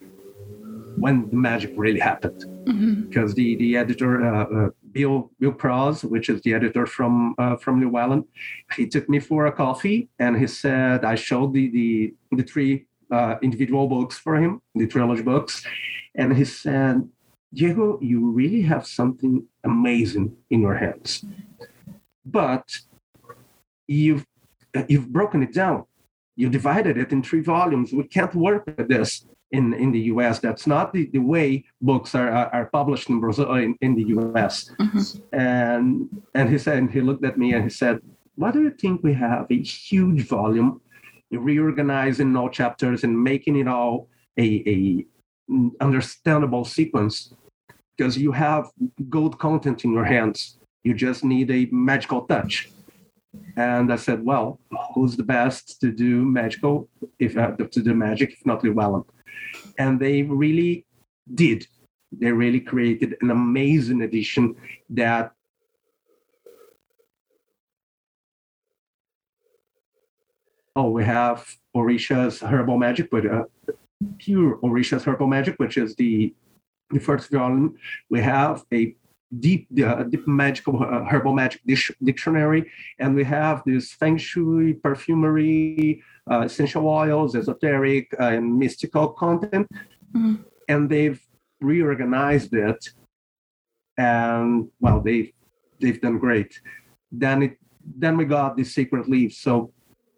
when 1.03 1.15
the 1.31 1.39
magic 1.50 1.72
really 1.84 2.00
happened 2.12 2.41
Mhm. 2.70 3.10
because 3.10 3.29
the 3.39 3.48
the 3.63 3.70
editor 3.84 4.12
uh, 4.29 4.46
uh, 4.58 4.70
Bill 4.98 5.15
Bill 5.39 5.55
Krause, 5.62 6.00
which 6.13 6.27
is 6.34 6.39
the 6.46 6.53
editor 6.60 6.86
from 6.96 7.13
uh, 7.43 7.55
from 7.63 7.74
Llewellyn, 7.81 8.22
he 8.77 8.86
took 8.93 9.05
me 9.13 9.20
for 9.29 9.41
a 9.48 9.53
coffee 9.63 10.00
and 10.24 10.34
he 10.41 10.48
said 10.63 10.98
I 11.13 11.15
showed 11.29 11.50
the 11.58 11.65
the 11.77 11.89
the 12.39 12.46
three 12.51 12.74
uh, 13.17 13.36
individual 13.47 13.86
books 13.95 14.15
for 14.25 14.34
him, 14.43 14.52
the 14.82 14.88
trilogy 14.88 15.23
books, 15.34 15.54
and 16.19 16.30
he 16.39 16.45
said, 16.45 16.95
Diego, 17.54 17.99
you 18.02 18.19
really 18.41 18.62
have 18.73 18.86
something 18.99 19.34
amazing 19.71 20.28
in 20.54 20.60
your 20.65 20.75
hands, 20.84 21.25
but 22.39 22.65
you've 23.88 24.25
you've 24.91 25.10
broken 25.12 25.39
it 25.43 25.54
down. 25.54 25.80
You 26.41 26.47
divided 26.49 26.95
it 27.04 27.12
in 27.12 27.19
three 27.23 27.41
volumes. 27.41 27.91
We 27.91 28.06
can't 28.17 28.34
work 28.47 28.62
with 28.65 28.88
this 28.95 29.25
in, 29.51 29.73
in 29.73 29.91
the 29.91 29.99
US. 30.13 30.39
That's 30.39 30.65
not 30.65 30.93
the, 30.93 31.07
the 31.07 31.19
way 31.19 31.65
books 31.81 32.15
are, 32.15 32.29
are, 32.29 32.49
are 32.53 32.65
published 32.67 33.09
in 33.09 33.19
Brazil 33.19 33.53
in, 33.55 33.75
in 33.81 33.95
the 33.95 34.05
US. 34.17 34.71
Mhm. 34.79 35.21
And 35.33 36.09
and 36.33 36.49
he 36.49 36.57
said 36.57 36.77
and 36.77 36.89
he 36.91 37.01
looked 37.01 37.25
at 37.25 37.37
me 37.37 37.53
and 37.53 37.63
he 37.63 37.69
said, 37.69 37.99
Why 38.35 38.51
do 38.51 38.61
you 38.61 38.71
think 38.71 39.03
we 39.03 39.13
have 39.13 39.47
a 39.49 39.61
huge 39.61 40.27
volume, 40.27 40.81
reorganizing 41.31 42.35
all 42.35 42.49
chapters 42.49 43.03
and 43.03 43.23
making 43.23 43.57
it 43.57 43.67
all 43.67 44.07
a, 44.37 44.63
a 44.67 45.05
understandable 45.81 46.65
sequence? 46.65 47.33
Because 47.97 48.17
you 48.17 48.31
have 48.31 48.69
gold 49.09 49.37
content 49.37 49.83
in 49.83 49.91
your 49.91 50.05
hands. 50.05 50.57
You 50.83 50.93
just 50.93 51.23
need 51.23 51.51
a 51.51 51.67
magical 51.71 52.21
touch. 52.21 52.69
And 53.55 53.93
I 53.93 53.97
said, 53.97 54.25
well, 54.25 54.59
who's 54.93 55.15
the 55.15 55.23
best 55.23 55.79
to 55.81 55.91
do 55.91 56.25
magical, 56.25 56.89
if 57.19 57.37
uh, 57.37 57.51
to 57.55 57.81
do 57.81 57.93
magic, 57.93 58.33
if 58.33 58.45
not 58.45 58.63
Llewellyn? 58.63 59.03
And 59.78 60.00
they 60.00 60.24
really 60.24 60.86
did. 61.34 61.67
They 62.12 62.32
really 62.32 62.60
created 62.60 63.17
an 63.22 63.32
amazing 63.32 64.02
edition 64.02 64.56
that 64.89 65.34
oh, 70.76 70.89
we 70.89 71.04
have 71.04 71.46
Orisha's 71.76 72.39
Herbal 72.39 72.78
Magic, 72.78 73.10
but 73.12 73.26
uh, 73.26 73.44
pure 74.17 74.58
Orisha's 74.58 75.04
Herbal 75.04 75.28
Magic, 75.28 75.56
which 75.58 75.78
is 75.78 75.96
the 75.96 76.34
the 76.89 77.00
first 77.00 77.32
volume. 77.32 77.78
We 78.10 78.22
have 78.22 78.65
a 78.74 78.96
deep, 79.39 79.67
uh, 79.84 80.04
deep 80.04 80.28
magical 80.28 80.84
uh, 80.84 81.06
herbal 81.06 81.34
magic 81.34 81.62
dish, 81.65 81.91
dictionary, 82.04 82.70
and 83.00 83.15
we 83.15 83.24
have 83.24 83.63
this 83.65 83.94
feng 83.94 84.17
shui, 84.17 84.74
perfumery, 84.74 86.04
uh, 86.30 86.41
essential 86.41 86.88
oils, 86.88 87.36
esoteric, 87.36 88.13
uh, 88.20 88.26
and 88.26 88.58
mystical 88.60 89.10
content. 89.10 89.67
Mhm. 90.13 90.44
And 90.67 90.89
they've 90.89 91.22
reorganized 91.62 92.54
it, 92.54 92.89
and 93.98 94.70
well, 94.80 95.00
they 95.00 95.34
they've 95.80 96.02
done 96.02 96.20
great. 96.20 96.62
Then 97.12 97.44
it 97.44 97.58
then 97.98 98.17
we 98.17 98.26
got 98.26 98.58
the 98.58 98.63
sacred 98.63 99.08
leaves. 99.08 99.38
So 99.38 99.72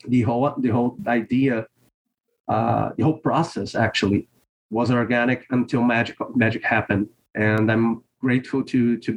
the 0.08 0.22
whole 0.22 0.54
the 0.58 0.70
whole 0.70 0.98
idea, 1.08 1.68
uh, 2.48 2.92
the 2.98 3.04
whole 3.04 3.20
process 3.20 3.76
actually 3.76 4.28
was 4.70 4.90
organic 4.92 5.46
until 5.52 5.84
magic 5.84 6.18
magic 6.36 6.64
happened, 6.64 7.10
and 7.36 7.72
I'm 7.72 8.04
grateful 8.24 8.64
to 8.64 8.98
to 8.98 9.10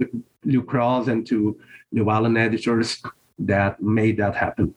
Lou 0.44 0.62
Krause 0.62 1.08
and 1.08 1.26
to 1.30 1.56
Llewellyn 1.92 2.36
editors 2.36 3.02
that 3.38 3.80
made 3.80 4.16
that 4.18 4.34
happen. 4.34 4.74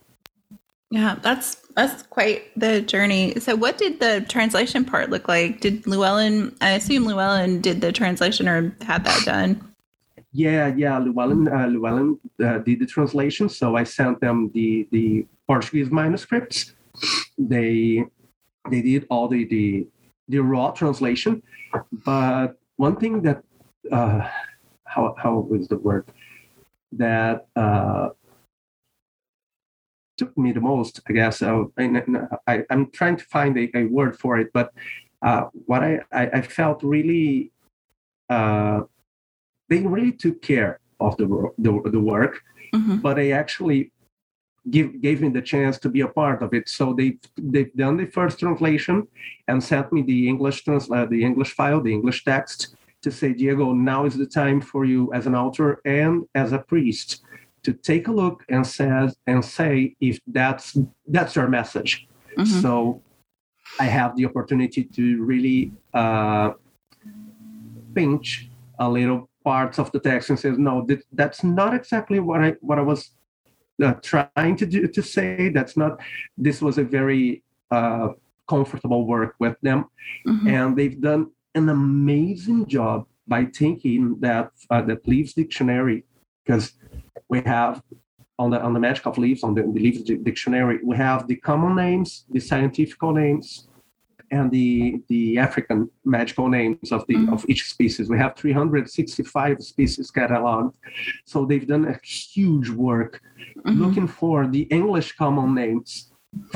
Yeah, 0.91 1.17
that's 1.21 1.55
that's 1.75 2.03
quite 2.03 2.41
the 2.55 2.81
journey. 2.81 3.39
So, 3.39 3.55
what 3.55 3.77
did 3.77 3.99
the 3.99 4.25
translation 4.27 4.85
part 4.85 5.09
look 5.09 5.27
like? 5.27 5.61
Did 5.61 5.85
Llewellyn? 5.85 6.55
I 6.61 6.71
assume 6.71 7.05
Llewellyn 7.05 7.61
did 7.61 7.81
the 7.81 7.91
translation 7.91 8.47
or 8.47 8.75
had 8.81 9.03
that 9.05 9.21
done. 9.25 9.51
Yeah, 10.31 10.67
yeah. 10.75 10.97
Llewellyn, 10.99 11.47
uh, 11.47 11.67
Llewellyn 11.67 12.19
uh, 12.43 12.59
did 12.59 12.79
the 12.79 12.85
translation, 12.85 13.49
so 13.49 13.75
I 13.75 13.83
sent 13.83 14.19
them 14.19 14.51
the 14.53 14.87
the 14.91 15.25
Portuguese 15.47 15.91
manuscripts. 15.91 16.73
They 17.37 18.05
they 18.69 18.81
did 18.81 19.05
all 19.09 19.27
the 19.27 19.45
the, 19.45 19.87
the 20.27 20.39
raw 20.39 20.71
translation, 20.71 21.41
but 22.05 22.57
one 22.77 22.95
thing 22.95 23.21
that 23.23 23.43
uh, 23.91 24.27
how 24.85 25.15
how 25.17 25.39
was 25.39 25.67
the 25.67 25.77
word 25.77 26.05
that 26.91 27.47
uh, 27.55 28.09
took 30.19 30.37
me 30.37 30.51
the 30.51 30.59
most, 30.59 30.99
I 31.07 31.13
guess. 31.13 31.41
I, 31.41 31.63
I, 32.47 32.63
I'm 32.69 32.91
trying 32.91 33.17
to 33.17 33.25
find 33.25 33.57
a, 33.57 33.65
a 33.77 33.83
word 33.85 34.19
for 34.19 34.37
it, 34.37 34.49
but 34.53 34.73
uh, 35.21 35.43
what 35.65 35.81
I, 35.81 35.99
I, 36.11 36.23
I 36.39 36.41
felt 36.41 36.83
really, 36.83 37.51
uh, 38.29 38.81
they 39.69 39.79
really 39.79 40.11
took 40.11 40.41
care 40.41 40.79
of 40.99 41.15
the, 41.17 41.27
the, 41.57 41.71
the 41.95 41.99
work, 41.99 42.41
hmm 42.73 42.97
but 42.97 43.15
they 43.15 43.31
actually 43.31 43.91
give, 44.69 45.01
gave 45.01 45.21
me 45.21 45.29
the 45.29 45.41
chance 45.41 45.79
to 45.79 45.89
be 45.89 46.01
a 46.01 46.07
part 46.07 46.43
of 46.43 46.53
it. 46.53 46.67
So 46.67 46.93
they, 46.93 47.17
they've 47.37 47.73
done 47.75 47.95
the 47.97 48.05
first 48.05 48.39
translation 48.39 49.07
and 49.47 49.63
sent 49.63 49.91
me 49.93 50.01
the 50.01 50.27
English, 50.27 50.63
trans, 50.65 50.91
uh, 50.91 51.05
the 51.05 51.23
English 51.23 51.53
file, 51.53 51.81
the 51.81 51.93
English 51.93 52.25
text 52.25 52.75
to 53.01 53.11
say, 53.11 53.33
Diego, 53.33 53.71
now 53.73 54.05
is 54.05 54.17
the 54.17 54.25
time 54.25 54.61
for 54.61 54.85
you 54.85 55.11
as 55.13 55.25
an 55.27 55.35
author 55.35 55.81
and 55.85 56.25
as 56.35 56.51
a 56.51 56.59
priest 56.59 57.23
to 57.63 57.73
take 57.73 58.07
a 58.07 58.11
look 58.11 58.43
and 58.49 58.65
says 58.65 59.15
and 59.27 59.43
say 59.43 59.95
if 59.99 60.19
that's 60.27 60.77
that's 61.07 61.35
your 61.35 61.47
message. 61.47 62.07
hmm 62.37 62.43
So 62.43 63.01
I 63.79 63.85
have 63.85 64.15
the 64.15 64.25
opportunity 64.25 64.83
to 64.83 65.23
really 65.23 65.73
uh, 65.93 66.51
pinch 67.93 68.49
a 68.79 68.89
little 68.89 69.29
parts 69.43 69.79
of 69.79 69.91
the 69.91 69.99
text 69.99 70.29
and 70.29 70.39
says, 70.39 70.57
no, 70.57 70.85
that, 70.87 71.03
that's 71.11 71.43
not 71.43 71.73
exactly 71.73 72.19
what 72.19 72.41
I 72.41 72.55
what 72.61 72.79
I 72.79 72.81
was 72.81 73.11
uh, 73.83 73.93
trying 74.01 74.55
to 74.57 74.65
do 74.65 74.87
to 74.87 75.01
say. 75.01 75.49
That's 75.49 75.75
not. 75.77 75.99
This 76.37 76.61
was 76.61 76.77
a 76.77 76.83
very 76.83 77.43
uh, 77.71 78.09
comfortable 78.47 79.05
work 79.05 79.35
with 79.39 79.55
them, 79.61 79.85
mm-hmm. 80.27 80.47
and 80.47 80.77
they've 80.77 80.99
done 80.99 81.31
an 81.55 81.69
amazing 81.69 82.65
job 82.67 83.05
by 83.27 83.45
taking 83.45 84.19
that 84.19 84.51
uh, 84.69 84.81
that 84.81 85.07
Leaves 85.07 85.33
dictionary 85.33 86.05
because 86.45 86.73
we 87.29 87.41
have 87.41 87.81
on 88.37 88.49
the 88.51 88.61
on 88.61 88.73
the 88.73 88.79
magic 88.79 89.05
of 89.05 89.17
leaves 89.17 89.43
on 89.43 89.53
the, 89.53 89.61
the 89.61 89.79
leaves 89.79 90.01
dictionary 90.01 90.79
we 90.83 90.95
have 90.95 91.27
the 91.27 91.35
common 91.35 91.75
names 91.75 92.25
the 92.31 92.39
scientific 92.39 93.01
names 93.03 93.67
and 94.31 94.51
the 94.51 95.01
the 95.07 95.37
African 95.37 95.89
magical 96.05 96.47
names 96.49 96.91
of 96.91 97.05
the 97.07 97.15
mm-hmm. 97.15 97.33
of 97.33 97.45
each 97.49 97.69
species. 97.69 98.09
We 98.09 98.17
have 98.17 98.35
365 98.35 99.63
species 99.63 100.11
cataloged, 100.11 100.73
so 101.25 101.45
they've 101.45 101.67
done 101.67 101.85
a 101.85 101.99
huge 102.05 102.69
work 102.69 103.21
mm-hmm. 103.57 103.81
looking 103.81 104.07
for 104.07 104.47
the 104.47 104.63
English 104.63 105.13
common 105.13 105.53
names 105.55 106.11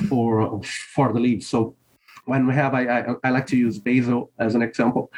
for 0.07 0.61
for 0.63 1.13
the 1.13 1.19
leaves. 1.19 1.47
So 1.47 1.75
when 2.25 2.47
we 2.47 2.53
have, 2.53 2.73
I, 2.73 2.83
I, 2.99 3.15
I 3.23 3.29
like 3.29 3.47
to 3.47 3.57
use 3.57 3.79
basil 3.79 4.31
as 4.39 4.55
an 4.55 4.61
example. 4.61 5.11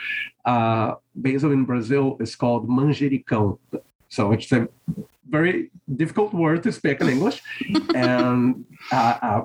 Uh, 0.44 0.96
basil 1.16 1.52
in 1.52 1.66
Brazil 1.66 2.18
is 2.20 2.36
called 2.36 2.68
manjericão. 2.68 3.60
So 4.10 4.32
it's 4.32 4.52
a 4.52 4.68
very 5.28 5.72
difficult 5.96 6.34
word 6.34 6.64
to 6.64 6.72
speak 6.72 7.02
in 7.02 7.10
English, 7.10 7.42
and 7.96 8.66
uh, 8.92 9.18
uh, 9.22 9.42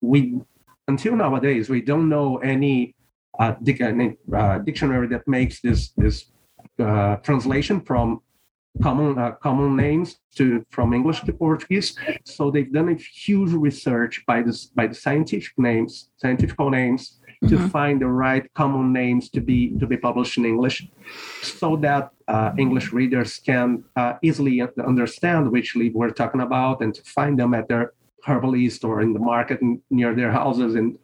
we 0.00 0.40
until 0.88 1.16
nowadays, 1.16 1.68
we 1.68 1.80
don't 1.80 2.08
know 2.08 2.38
any 2.38 2.94
uh, 3.38 3.54
dic- 3.62 3.80
uh, 3.80 4.58
dictionary 4.58 5.08
that 5.08 5.26
makes 5.26 5.60
this 5.60 5.90
this 5.96 6.26
uh, 6.78 7.16
translation 7.16 7.80
from 7.80 8.20
common 8.82 9.18
uh, 9.18 9.32
common 9.32 9.76
names 9.76 10.16
to 10.36 10.64
from 10.70 10.92
English 10.92 11.20
to 11.22 11.32
Portuguese. 11.32 11.96
So 12.24 12.50
they've 12.50 12.72
done 12.72 12.88
a 12.88 12.94
huge 12.94 13.52
research 13.52 14.24
by 14.26 14.42
this 14.42 14.66
by 14.66 14.86
the 14.86 14.94
scientific 14.94 15.52
names, 15.58 16.10
scientific 16.16 16.58
names, 16.58 17.20
mm-hmm. 17.42 17.56
to 17.56 17.68
find 17.68 18.00
the 18.00 18.08
right 18.08 18.52
common 18.54 18.92
names 18.92 19.30
to 19.30 19.40
be 19.40 19.76
to 19.78 19.86
be 19.86 19.96
published 19.96 20.38
in 20.38 20.44
English, 20.44 20.88
so 21.42 21.76
that 21.76 22.10
uh, 22.28 22.52
English 22.58 22.92
readers 22.92 23.38
can 23.38 23.84
uh, 23.96 24.14
easily 24.22 24.62
understand 24.84 25.50
which 25.50 25.76
leaf 25.76 25.92
we're 25.94 26.10
talking 26.10 26.40
about 26.40 26.80
and 26.80 26.94
to 26.94 27.02
find 27.02 27.38
them 27.38 27.54
at 27.54 27.68
their 27.68 27.92
herbalist 28.26 28.84
or 28.84 29.02
in 29.02 29.12
the 29.12 29.18
market 29.18 29.60
near 29.90 30.14
their 30.14 30.32
houses 30.32 30.74
and 30.74 30.98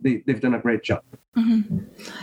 they, 0.00 0.22
they've 0.26 0.40
done 0.40 0.54
a 0.54 0.58
great 0.60 0.84
job 0.84 1.02
mm-hmm. 1.36 1.78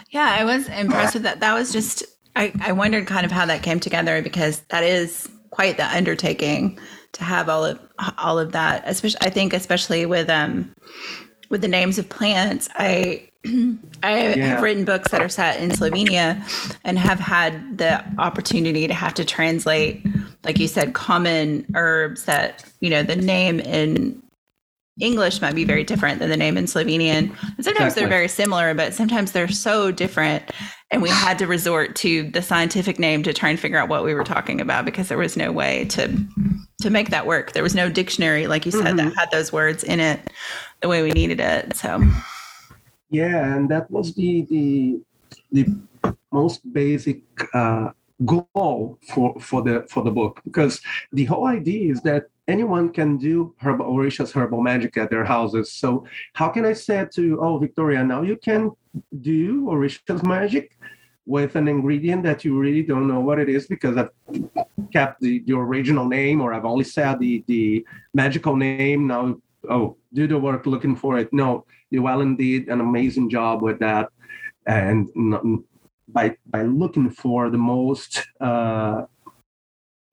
yeah 0.10 0.38
i 0.40 0.46
was 0.46 0.70
impressed 0.70 1.16
with 1.16 1.24
that 1.24 1.42
that 1.42 1.54
was 1.54 1.74
just 1.74 2.15
I, 2.36 2.52
I 2.62 2.72
wondered 2.72 3.08
kind 3.08 3.26
of 3.26 3.32
how 3.32 3.46
that 3.46 3.64
came 3.64 3.80
together 3.80 4.22
because 4.22 4.60
that 4.70 4.84
is 4.84 5.30
quite 5.52 5.78
the 5.78 5.86
undertaking 5.86 6.80
to 7.14 7.24
have 7.24 7.48
all 7.48 7.64
of 7.64 7.80
all 8.18 8.38
of 8.38 8.52
that 8.52 8.84
especially 8.86 9.20
i 9.22 9.30
think 9.30 9.54
especially 9.54 10.06
with 10.06 10.30
um 10.30 10.74
with 11.50 11.62
the 11.62 11.68
names 11.68 11.98
of 11.98 12.10
plants 12.10 12.68
i 12.76 13.30
I 14.04 14.34
yeah. 14.34 14.46
have 14.48 14.62
written 14.62 14.86
books 14.86 15.12
that 15.12 15.22
are 15.22 15.30
set 15.30 15.60
in 15.60 15.70
Slovenia 15.70 16.42
and 16.84 16.98
have 16.98 17.20
had 17.20 17.78
the 17.78 18.04
opportunity 18.18 18.88
to 18.88 18.94
have 18.94 19.14
to 19.16 19.26
translate, 19.26 20.06
like 20.44 20.58
you 20.58 20.68
said, 20.68 20.94
common 20.94 21.66
herbs 21.76 22.26
that, 22.26 22.64
you 22.80 22.90
know, 22.90 23.04
the 23.04 23.16
name 23.16 23.60
in 23.60 24.22
English 25.00 25.42
might 25.42 25.56
be 25.56 25.66
very 25.66 25.84
different 25.84 26.20
than 26.20 26.30
the 26.30 26.38
name 26.38 26.58
in 26.58 26.66
Slovenian. 26.66 27.36
And 27.58 27.66
sometimes 27.66 27.94
exactly. 27.94 28.02
they're 28.02 28.10
very 28.10 28.28
similar, 28.28 28.74
but 28.74 28.94
sometimes 28.94 29.32
they're 29.32 29.48
so 29.48 29.92
different. 29.92 30.52
And 30.92 31.02
we 31.02 31.10
had 31.10 31.40
to 31.40 31.48
resort 31.48 31.96
to 31.98 32.30
the 32.30 32.42
scientific 32.42 33.00
name 33.00 33.24
to 33.24 33.34
try 33.34 33.50
and 33.50 33.60
figure 33.60 33.78
out 33.78 33.90
what 33.90 34.04
we 34.04 34.14
were 34.14 34.24
talking 34.24 34.62
about 34.62 34.86
because 34.86 35.10
there 35.10 35.18
was 35.18 35.36
no 35.36 35.52
way 35.52 35.86
to 35.86 36.16
to 36.82 36.90
make 36.90 37.10
that 37.10 37.26
work. 37.26 37.54
There 37.54 37.64
was 37.64 37.74
no 37.74 37.90
dictionary, 37.90 38.48
like 38.48 38.66
you 38.66 38.72
said, 38.72 38.96
mm-hmm. 38.96 38.98
that 38.98 39.16
had 39.18 39.32
those 39.32 39.52
words 39.52 39.84
in 39.84 40.00
it 40.00 40.20
the 40.82 40.88
way 40.88 41.02
we 41.02 41.12
needed 41.12 41.40
it. 41.40 41.76
So 41.76 42.04
yeah, 43.10 43.56
and 43.56 43.70
that 43.70 43.90
was 43.90 44.14
the 44.14 44.44
the 44.44 45.02
the 45.52 45.66
most 46.32 46.62
basic 46.72 47.22
uh, 47.54 47.90
goal 48.26 49.00
for 49.10 49.40
for 49.40 49.62
the 49.62 49.86
for 49.90 50.04
the 50.04 50.12
book 50.12 50.42
because 50.44 50.82
the 51.12 51.26
whole 51.26 51.48
idea 51.48 51.92
is 51.92 52.02
that 52.02 52.26
anyone 52.48 52.92
can 52.92 53.18
do 53.18 53.54
herbal 53.58 53.86
Orisha's 53.86 54.32
herbal 54.32 54.62
magic 54.62 54.98
at 54.98 55.10
their 55.10 55.26
houses. 55.26 55.72
So 55.72 56.06
how 56.34 56.50
can 56.50 56.66
I 56.66 56.74
say 56.74 57.06
to 57.16 57.40
oh 57.42 57.58
Victoria 57.58 58.04
now 58.04 58.22
you 58.22 58.38
can 58.38 58.72
do 59.22 59.66
Orisha's 59.66 60.24
magic 60.24 60.78
with 61.26 61.56
an 61.56 61.68
ingredient 61.68 62.24
that 62.24 62.46
you 62.46 62.58
really 62.58 62.84
don't 62.84 63.08
know 63.08 63.20
what 63.20 63.40
it 63.40 63.50
is 63.50 63.68
because 63.68 63.98
I've 63.98 64.12
kept 64.94 65.22
the, 65.22 65.40
the 65.46 65.54
original 65.54 66.06
name 66.06 66.42
or 66.42 66.54
I've 66.54 66.66
only 66.66 66.84
said 66.84 67.20
the 67.20 67.44
the 67.48 67.86
magical 68.14 68.56
name. 68.56 69.08
Now 69.08 69.38
oh 69.70 69.98
do 70.14 70.28
the 70.28 70.38
work 70.38 70.66
looking 70.66 70.96
for 70.96 71.18
it. 71.18 71.32
No 71.34 71.66
Llewellyn 71.92 72.36
did 72.36 72.68
an 72.70 72.82
amazing 72.82 73.30
job 73.30 73.62
with 73.62 73.80
that, 73.80 74.10
and 74.68 75.10
by 76.08 76.36
by 76.48 76.64
looking 76.64 77.10
for 77.10 77.50
the 77.50 77.58
most 77.58 78.24
uh, 78.40 79.04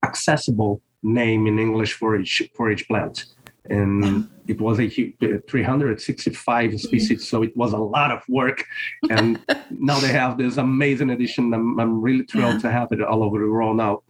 accessible 0.05 0.81
name 1.03 1.47
in 1.47 1.59
English 1.59 1.95
for 1.95 2.17
each 2.17 2.51
for 2.55 2.71
each 2.71 2.87
plant, 2.89 3.27
and 3.69 4.29
it 4.49 4.61
was 4.61 4.81
a 4.81 4.89
365 4.89 6.81
species, 6.81 7.29
so 7.29 7.43
it 7.43 7.57
was 7.57 7.73
a 7.73 7.79
lot 7.79 8.11
of 8.11 8.23
work. 8.29 8.65
And 9.11 9.41
now 9.71 9.99
they 10.01 10.09
have 10.09 10.39
this 10.39 10.57
amazing 10.57 11.11
edition. 11.11 11.53
I'm 11.55 11.79
I'm 11.79 12.01
really 12.01 12.25
thrilled 12.25 12.61
to 12.61 12.71
have 12.71 12.93
it 12.93 13.01
all 13.03 13.23
over 13.23 13.39
the 13.39 13.49
world 13.49 13.77
now. 13.77 14.03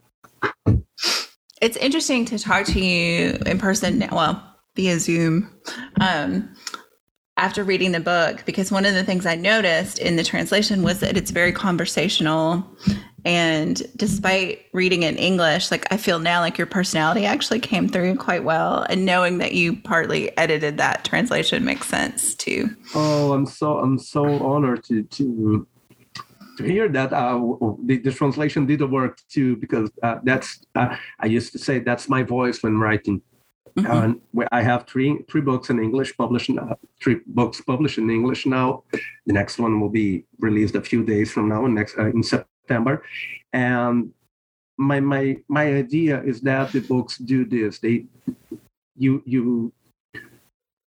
It's 1.61 1.77
interesting 1.77 2.25
to 2.27 2.39
talk 2.39 2.67
to 2.67 2.81
you 2.81 3.39
in 3.47 3.59
person. 3.59 3.99
now 3.99 4.09
Well, 4.11 4.43
via 4.75 4.99
Zoom. 4.99 5.51
Um, 6.01 6.55
after 7.37 7.65
reading 7.65 7.93
the 7.93 8.01
book 8.01 8.45
because 8.45 8.71
one 8.71 8.85
of 8.85 8.95
the 8.95 9.05
things 9.05 9.25
I 9.27 9.37
noticed 9.37 9.99
in 9.99 10.17
the 10.17 10.25
translation 10.25 10.83
was 10.83 11.01
that 11.01 11.17
it's 11.17 11.31
very 11.31 11.53
conversational. 11.53 12.65
And 13.25 13.81
despite 13.97 14.67
reading 14.73 15.05
in 15.05 15.17
English, 15.17 15.71
like 15.71 15.91
I 15.93 15.97
feel 15.97 16.19
now 16.19 16.41
like 16.41 16.59
your 16.59 16.67
personality 16.67 17.25
actually 17.25 17.61
came 17.61 17.89
through 17.89 18.17
quite 18.17 18.45
well. 18.45 18.85
And 18.89 19.07
knowing 19.07 19.39
that 19.39 19.53
you 19.53 19.77
partly 19.77 20.37
edited 20.37 20.77
that 20.79 21.05
translation 21.05 21.65
makes 21.65 21.87
sense 21.87 22.35
too. 22.35 22.69
Oh, 22.95 23.33
I'm 23.33 23.47
so 23.47 23.79
I'm 23.79 23.99
so 23.99 24.25
honored 24.45 24.85
to 24.85 25.05
to 25.05 25.67
to 26.59 26.65
hear 26.65 26.89
that 26.89 27.13
uh, 27.13 27.41
the, 27.85 27.99
the, 27.99 28.13
translation 28.13 28.67
did 28.67 28.83
work 28.91 29.19
too 29.31 29.57
because 29.57 29.91
uh, 30.03 30.19
that's 30.23 30.67
uh, 30.75 30.95
I 31.19 31.27
used 31.27 31.53
to 31.53 31.59
say 31.59 31.79
that's 31.79 32.09
my 32.09 32.23
voice 32.23 32.63
when 32.63 32.79
writing. 32.79 33.23
Mm-hmm. 33.77 33.91
And 33.91 34.49
I 34.53 34.63
have 34.63 34.87
three 34.87 35.19
three 35.31 35.41
books 35.41 35.71
in 35.71 35.79
English 35.79 36.17
published, 36.17 36.51
uh, 36.51 36.75
three 37.03 37.21
books 37.27 37.61
published 37.61 37.99
in 37.99 38.11
English 38.11 38.45
now. 38.45 38.85
The 39.27 39.33
next 39.33 39.59
one 39.59 39.81
will 39.81 39.89
be 39.89 40.25
released 40.39 40.75
a 40.75 40.83
few 40.83 41.05
days 41.05 41.33
from 41.33 41.49
now, 41.49 41.67
next 41.67 41.99
uh, 41.99 42.07
in 42.07 42.23
September. 42.23 43.03
And 43.53 44.13
my 44.77 45.01
my 45.01 45.37
my 45.49 45.73
idea 45.73 46.23
is 46.23 46.41
that 46.43 46.73
the 46.73 46.81
books 46.81 47.17
do 47.17 47.45
this. 47.45 47.79
They 47.79 48.07
you 48.97 49.23
you 49.25 49.73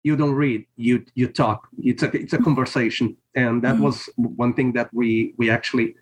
you 0.03 0.15
don't 0.15 0.33
read 0.33 0.65
you 0.77 1.05
you 1.15 1.27
talk 1.27 1.67
it's 1.77 2.03
a 2.03 2.11
it's 2.15 2.33
a 2.33 2.37
conversation 2.37 3.15
and 3.35 3.61
that 3.61 3.75
mm-hmm. 3.75 3.83
was 3.83 4.09
one 4.15 4.53
thing 4.53 4.73
that 4.73 4.89
we 4.93 5.33
we 5.37 5.49
actually 5.49 5.95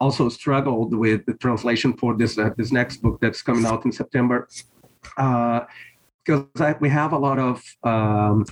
also 0.00 0.28
struggled 0.28 0.94
with 0.94 1.26
the 1.26 1.34
translation 1.34 1.92
for 1.92 2.16
this 2.16 2.38
uh, 2.38 2.50
this 2.56 2.72
next 2.72 2.98
book 3.02 3.20
that's 3.20 3.42
coming 3.42 3.66
out 3.66 3.84
in 3.84 3.92
september 3.92 4.48
because 5.02 6.60
uh, 6.60 6.74
we 6.80 6.88
have 6.88 7.12
a 7.12 7.18
lot 7.18 7.38
of 7.38 7.62
um, 7.82 8.44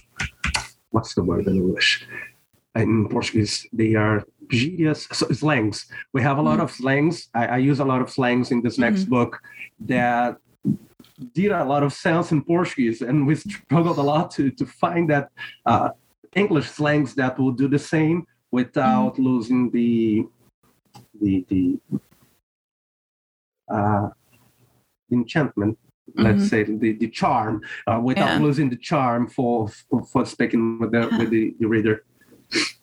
what's 0.91 1.15
the 1.15 1.23
word 1.23 1.47
in 1.47 1.57
English? 1.57 2.07
In 2.75 3.09
Portuguese, 3.09 3.67
they 3.73 3.95
are 3.95 4.25
gírias, 4.49 5.13
so 5.15 5.27
slangs. 5.33 5.87
We 6.13 6.23
have 6.23 6.39
a 6.39 6.43
lot 6.43 6.55
mm-hmm. 6.55 6.63
of 6.63 6.71
slangs. 6.71 7.29
I, 7.35 7.47
I, 7.47 7.57
use 7.59 7.81
a 7.81 7.85
lot 7.85 8.03
of 8.03 8.11
slangs 8.11 8.51
in 8.51 8.61
this 8.63 8.79
next 8.79 9.03
mm-hmm. 9.03 9.11
book 9.11 9.41
that 9.81 10.37
did 11.33 11.53
a 11.53 11.65
lot 11.65 11.83
of 11.83 11.93
sense 11.93 12.33
in 12.33 12.45
Portuguese, 12.45 13.01
and 13.01 13.27
we 13.27 13.35
struggled 13.35 13.99
a 13.99 14.03
lot 14.03 14.31
to 14.33 14.51
to 14.51 14.67
find 14.67 15.09
that 15.11 15.31
uh, 15.65 15.91
English 16.35 16.69
slangs 16.69 17.15
that 17.15 17.39
will 17.39 17.53
do 17.53 17.67
the 17.69 17.79
same 17.79 18.27
without 18.51 19.15
mm-hmm. 19.15 19.29
losing 19.29 19.71
the 19.71 20.27
the 21.21 21.45
the 21.49 21.79
uh, 23.73 24.09
enchantment 25.11 25.79
let's 26.17 26.39
mm-hmm. 26.39 26.47
say 26.47 26.63
the, 26.65 26.93
the 26.93 27.09
charm 27.09 27.63
uh, 27.87 28.01
without 28.03 28.27
yeah. 28.27 28.39
losing 28.39 28.71
the 28.71 28.77
charm 28.77 29.29
for, 29.29 29.69
for, 29.69 30.05
for 30.05 30.25
speaking 30.25 30.79
with 30.79 30.93
the 30.93 31.01
yeah. 31.01 31.19
with 31.19 31.31
the, 31.31 31.55
the, 31.59 31.67
reader 31.67 32.05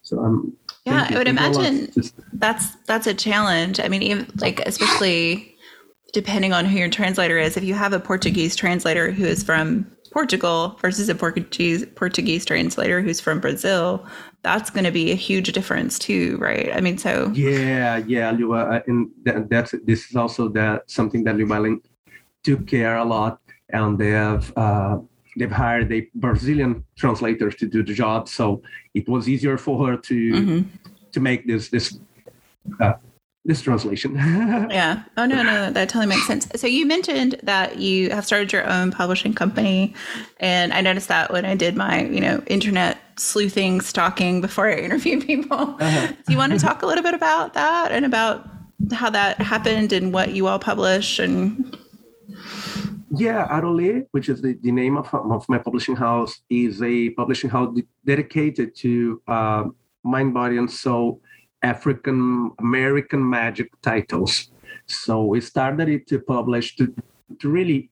so 0.02 0.20
um 0.20 0.54
yeah 0.86 1.08
i 1.10 1.18
would 1.18 1.28
imagine 1.28 1.90
that's 2.34 2.76
that's 2.88 3.08
a 3.08 3.14
challenge 3.14 3.80
i 3.80 3.88
mean 3.88 4.02
even 4.04 4.30
like 4.38 4.60
especially 4.62 5.56
depending 6.12 6.52
on 6.54 6.66
who 6.66 6.78
your 6.78 6.90
translator 6.90 7.38
is 7.38 7.56
if 7.56 7.64
you 7.64 7.74
have 7.74 7.94
a 7.94 8.00
portuguese 8.00 8.56
translator 8.56 9.10
who 9.10 9.24
is 9.24 9.42
from 9.42 9.90
portugal 10.12 10.78
versus 10.82 11.08
a 11.08 11.16
portuguese 11.16 11.86
portuguese 11.96 12.44
translator 12.44 13.02
who's 13.02 13.22
from 13.22 13.40
brazil 13.40 14.06
that's 14.44 14.70
going 14.70 14.84
to 14.84 14.92
be 14.92 15.12
a 15.12 15.16
huge 15.16 15.52
difference 15.54 15.98
too, 15.98 16.38
right? 16.38 16.70
I 16.76 16.82
mean, 16.82 16.98
so 16.98 17.32
yeah, 17.34 17.98
yeah, 18.06 18.30
uh, 18.30 18.82
and 18.88 19.10
that, 19.24 19.50
that's 19.50 19.74
this 19.86 20.10
is 20.10 20.16
also 20.16 20.50
that 20.50 20.92
something 20.92 21.24
that 21.24 21.38
Llewellyn 21.38 21.82
took 22.44 22.68
care 22.68 22.98
a 22.98 23.06
lot, 23.06 23.40
and 23.70 23.98
they 23.98 24.12
have 24.12 24.54
uh, 24.58 25.00
they've 25.38 25.52
hired 25.52 25.92
a 25.92 26.08
Brazilian 26.16 26.84
translator 26.96 27.52
to 27.52 27.66
do 27.68 27.84
the 27.84 27.94
job, 27.94 28.28
so 28.28 28.62
it 28.94 29.08
was 29.08 29.28
easier 29.28 29.58
for 29.58 29.88
her 29.88 29.98
to 29.98 30.16
mm-hmm. 30.34 30.70
to 31.12 31.20
make 31.20 31.48
this 31.48 31.70
this 31.70 31.98
uh, 32.80 32.94
this 33.46 33.62
translation. 33.62 34.16
yeah. 34.70 35.04
Oh 35.18 35.26
no, 35.26 35.44
no, 35.44 35.72
that 35.72 35.90
totally 35.90 36.08
makes 36.08 36.26
sense. 36.26 36.48
So 36.56 36.68
you 36.68 36.86
mentioned 36.86 37.40
that 37.44 37.78
you 37.78 38.10
have 38.12 38.26
started 38.26 38.54
your 38.54 38.68
own 38.70 38.92
publishing 38.92 39.34
company, 39.34 39.94
and 40.40 40.74
I 40.74 40.82
noticed 40.82 41.10
that 41.10 41.32
when 41.32 41.46
I 41.46 41.56
did 41.56 41.76
my, 41.76 42.06
you 42.06 42.22
know, 42.22 42.42
internet 42.48 43.00
sleuthing, 43.18 43.82
stalking 43.82 44.42
before 44.42 44.70
I 44.70 44.76
interview 44.76 45.22
people. 45.22 45.78
Uh-huh. 45.84 46.08
Do 46.08 46.32
you 46.32 46.38
want 46.38 46.54
to 46.54 46.60
talk 46.60 46.82
a 46.82 46.86
little 46.86 47.04
bit 47.04 47.14
about 47.14 47.56
that 47.56 47.92
and 47.92 48.06
about 48.06 48.48
how 48.94 49.10
that 49.10 49.40
happened 49.42 49.92
and 49.92 50.14
what 50.14 50.34
you 50.34 50.48
all 50.48 50.60
publish 50.60 51.20
and? 51.20 51.78
Yeah, 53.16 53.48
Arole, 53.58 54.04
which 54.12 54.28
is 54.30 54.42
the, 54.42 54.58
the 54.62 54.72
name 54.72 54.98
of, 54.98 55.14
of 55.14 55.48
my 55.48 55.58
publishing 55.58 55.96
house, 55.96 56.42
is 56.50 56.82
a 56.82 57.10
publishing 57.12 57.50
house 57.50 57.78
dedicated 58.06 58.76
to 58.78 59.22
uh, 59.28 59.66
mind, 60.04 60.34
body, 60.34 60.58
and 60.58 60.70
soul 60.70 61.22
African 61.62 62.52
American 62.60 63.28
magic 63.30 63.70
titles. 63.82 64.52
So 64.88 65.24
we 65.26 65.42
started 65.42 65.90
it 65.90 66.08
to 66.08 66.20
publish 66.20 66.76
to, 66.78 66.94
to 67.40 67.50
really 67.50 67.90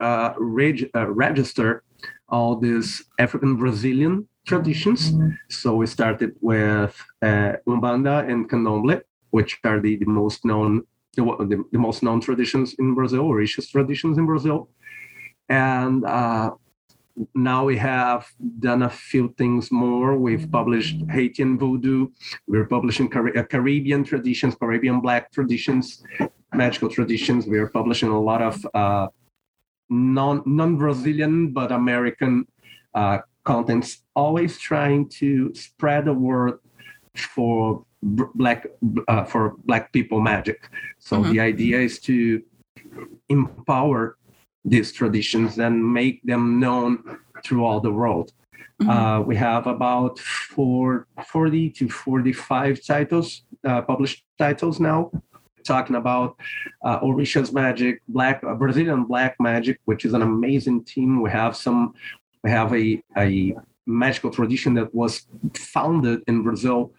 uh, 0.00 0.32
reg- 0.38 0.90
uh, 0.94 1.08
register 1.10 1.84
all 2.28 2.56
these 2.56 3.04
African 3.18 3.56
Brazilian 3.56 4.26
traditions. 4.46 5.12
Mm-hmm. 5.12 5.30
So 5.48 5.76
we 5.76 5.86
started 5.86 6.32
with 6.40 6.94
uh, 7.22 7.52
Umbanda 7.68 8.28
and 8.28 8.48
Candomblé, 8.48 9.02
which 9.30 9.58
are 9.64 9.80
the, 9.80 9.96
the 9.96 10.06
most 10.06 10.44
known 10.44 10.82
the, 11.14 11.24
the, 11.24 11.64
the, 11.72 11.78
most 11.78 12.02
known 12.02 12.20
traditions 12.20 12.74
in 12.78 12.94
Brazil, 12.94 13.22
or 13.22 13.36
richest 13.36 13.70
traditions 13.70 14.18
in 14.18 14.26
Brazil. 14.26 14.68
And 15.48 16.04
uh, 16.04 16.52
now 17.34 17.64
we 17.64 17.76
have 17.76 18.26
done 18.58 18.82
a 18.82 18.90
few 18.90 19.34
things 19.38 19.70
more. 19.70 20.16
We've 20.16 20.50
published 20.50 20.96
Haitian 21.10 21.58
voodoo. 21.58 22.08
We're 22.46 22.66
publishing 22.66 23.08
Car- 23.08 23.36
uh, 23.36 23.44
Caribbean 23.44 24.04
traditions, 24.04 24.54
Caribbean 24.54 25.00
Black 25.00 25.30
traditions, 25.30 26.02
magical 26.52 26.88
traditions. 26.88 27.46
We're 27.46 27.68
publishing 27.68 28.08
a 28.08 28.20
lot 28.20 28.42
of 28.42 28.66
uh, 28.74 29.08
non 29.90 30.42
non 30.46 30.76
Brazilian 30.76 31.52
but 31.52 31.70
American 31.70 32.46
uh, 32.94 33.18
contents. 33.44 34.02
Always 34.16 34.58
trying 34.58 35.08
to 35.20 35.54
spread 35.54 36.06
the 36.06 36.14
word 36.14 36.58
for 37.14 37.84
black 38.04 38.66
uh, 39.08 39.24
for 39.24 39.54
black 39.64 39.92
people 39.92 40.20
magic. 40.20 40.68
So 40.98 41.18
mm-hmm. 41.18 41.32
the 41.32 41.40
idea 41.40 41.80
is 41.80 41.98
to 42.00 42.42
empower 43.28 44.16
these 44.64 44.92
traditions 44.92 45.58
and 45.58 45.92
make 45.92 46.22
them 46.22 46.60
known 46.60 47.18
throughout 47.44 47.82
the 47.82 47.90
world. 47.90 48.32
Mm-hmm. 48.80 48.90
Uh, 48.90 49.20
we 49.20 49.36
have 49.36 49.66
about 49.66 50.18
four, 50.18 51.06
40 51.26 51.70
to 51.70 51.88
45 51.88 52.84
titles, 52.84 53.42
uh, 53.64 53.82
published 53.82 54.24
titles 54.38 54.80
now, 54.80 55.10
talking 55.64 55.96
about 55.96 56.36
uh, 56.84 57.00
Orisha's 57.00 57.52
Magic, 57.52 58.02
Black 58.08 58.42
uh, 58.44 58.54
Brazilian 58.54 59.04
Black 59.04 59.36
Magic, 59.38 59.78
which 59.84 60.04
is 60.04 60.12
an 60.12 60.22
amazing 60.22 60.84
team. 60.84 61.22
We 61.22 61.30
have 61.30 61.56
some, 61.56 61.94
we 62.42 62.50
have 62.50 62.74
a, 62.74 63.02
a 63.16 63.54
magical 63.86 64.30
tradition 64.30 64.74
that 64.74 64.94
was 64.94 65.26
founded 65.54 66.22
in 66.26 66.42
Brazil 66.42 66.92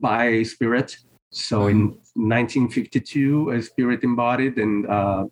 by 0.00 0.24
a 0.26 0.44
spirit. 0.44 0.96
So 1.32 1.68
in 1.68 1.88
1952, 2.14 3.46
mm-hmm. 3.46 3.58
a 3.58 3.62
spirit 3.62 4.04
embodied 4.04 4.58
and 4.58 4.86
uh, 4.86 5.26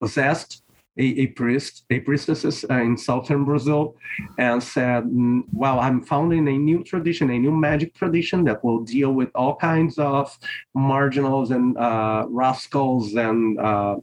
possessed 0.00 0.62
a, 0.98 1.04
a 1.04 1.26
priest, 1.28 1.84
a 1.90 2.00
priestess 2.00 2.64
uh, 2.64 2.74
in 2.74 2.96
southern 2.96 3.44
Brazil, 3.44 3.96
and 4.38 4.62
said, 4.62 5.04
"Well, 5.52 5.78
I'm 5.78 6.02
founding 6.02 6.48
a 6.48 6.58
new 6.58 6.82
tradition, 6.84 7.30
a 7.30 7.38
new 7.38 7.50
magic 7.52 7.94
tradition 7.94 8.44
that 8.44 8.64
will 8.64 8.80
deal 8.80 9.12
with 9.12 9.30
all 9.34 9.56
kinds 9.56 9.98
of 9.98 10.38
marginals 10.74 11.50
and 11.50 11.76
uh, 11.76 12.26
rascals 12.28 13.14
and." 13.14 13.58
Uh, 13.58 13.96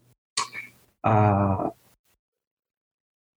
uh 1.04 1.70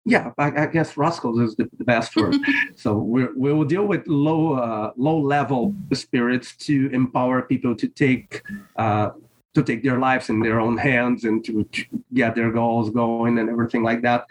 yeah, 0.06 0.30
I, 0.38 0.62
I, 0.62 0.66
guess 0.66 0.96
rascals 0.96 1.40
is 1.40 1.56
the, 1.56 1.68
the 1.76 1.84
best 1.84 2.14
word. 2.14 2.36
so 2.76 2.96
we 2.96 3.26
we 3.36 3.52
will 3.52 3.64
deal 3.64 3.86
with 3.86 4.06
low 4.06 4.54
uh, 4.54 4.92
low 4.96 5.18
level 5.18 5.74
spirits 5.92 6.54
to 6.68 6.88
empower 6.92 7.42
people 7.42 7.74
to 7.74 7.88
take 7.88 8.42
uh, 8.76 9.10
to 9.54 9.62
take 9.64 9.82
their 9.82 9.98
lives 9.98 10.30
in 10.30 10.38
their 10.40 10.60
own 10.60 10.78
hands 10.78 11.24
and 11.24 11.44
to, 11.46 11.64
to 11.64 11.84
get 12.14 12.36
their 12.36 12.52
goals 12.52 12.90
going 12.90 13.38
and 13.38 13.50
everything 13.50 13.82
like 13.82 14.02
that. 14.02 14.26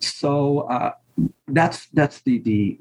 So 0.00 0.60
uh, 0.60 0.92
that's 1.46 1.86
that's 1.92 2.22
the 2.22 2.40
the 2.40 2.78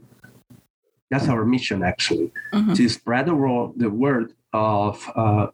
that's 1.12 1.28
our 1.28 1.46
mission 1.46 1.84
actually 1.84 2.32
mm-hmm. 2.52 2.74
to 2.74 2.90
spread 2.90 3.28
the 3.28 3.36
word 3.36 3.74
the 3.78 3.92
word 3.92 4.34
of 4.54 5.06
uh, 5.16 5.48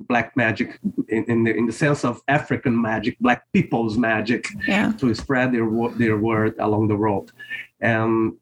black 0.00 0.36
magic 0.36 0.78
in, 1.08 1.24
in 1.24 1.44
the, 1.44 1.54
in 1.54 1.66
the 1.66 1.72
sense 1.72 2.04
of 2.04 2.22
African 2.28 2.80
magic, 2.80 3.18
black 3.18 3.44
people's 3.52 3.96
magic, 3.96 4.46
yeah. 4.66 4.92
to 4.92 5.14
spread 5.14 5.52
their 5.52 5.68
their 5.96 6.18
word 6.18 6.54
along 6.58 6.88
the 6.88 6.96
world. 6.96 7.32
And 7.80 8.34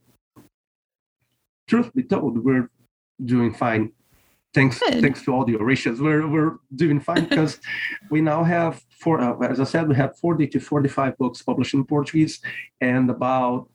truth 1.69 1.93
be 1.95 2.03
told, 2.03 2.45
we're 2.45 2.71
doing 3.25 3.53
fine 3.53 3.93
thanks 4.57 4.79
Good. 4.79 5.03
thanks 5.03 5.23
to 5.25 5.33
all 5.35 5.45
the 5.45 5.53
Orishas, 5.53 6.01
we're 6.01 6.27
we're 6.27 6.57
doing 6.75 6.99
fine 6.99 7.25
because 7.29 7.61
we 8.11 8.21
now 8.21 8.43
have 8.43 8.83
four. 8.91 9.21
uh, 9.21 9.39
as 9.53 9.61
I 9.61 9.65
said, 9.65 9.87
we 9.89 9.95
have 9.97 10.19
40 10.19 10.49
to 10.49 10.59
45 10.59 11.19
books 11.19 11.43
published 11.43 11.75
in 11.75 11.85
Portuguese 11.85 12.41
and 12.81 13.11
about 13.11 13.69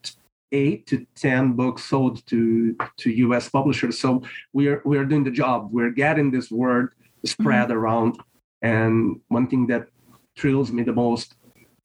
eight 0.52 0.86
to 0.86 1.06
10 1.16 1.54
books 1.54 1.84
sold 1.84 2.24
to 2.26 2.76
to 2.98 3.10
US 3.10 3.48
publishers. 3.48 3.98
So 3.98 4.22
we're 4.52 4.82
we're 4.84 5.04
doing 5.04 5.24
the 5.24 5.30
job. 5.30 5.68
We're 5.70 5.90
getting 5.90 6.30
this 6.30 6.50
word 6.50 6.94
spread 7.24 7.68
mm-hmm. 7.68 7.78
around. 7.78 8.18
And 8.62 9.20
one 9.28 9.48
thing 9.48 9.66
that 9.68 9.88
thrills 10.36 10.70
me 10.72 10.82
the 10.82 10.92
most 10.92 11.34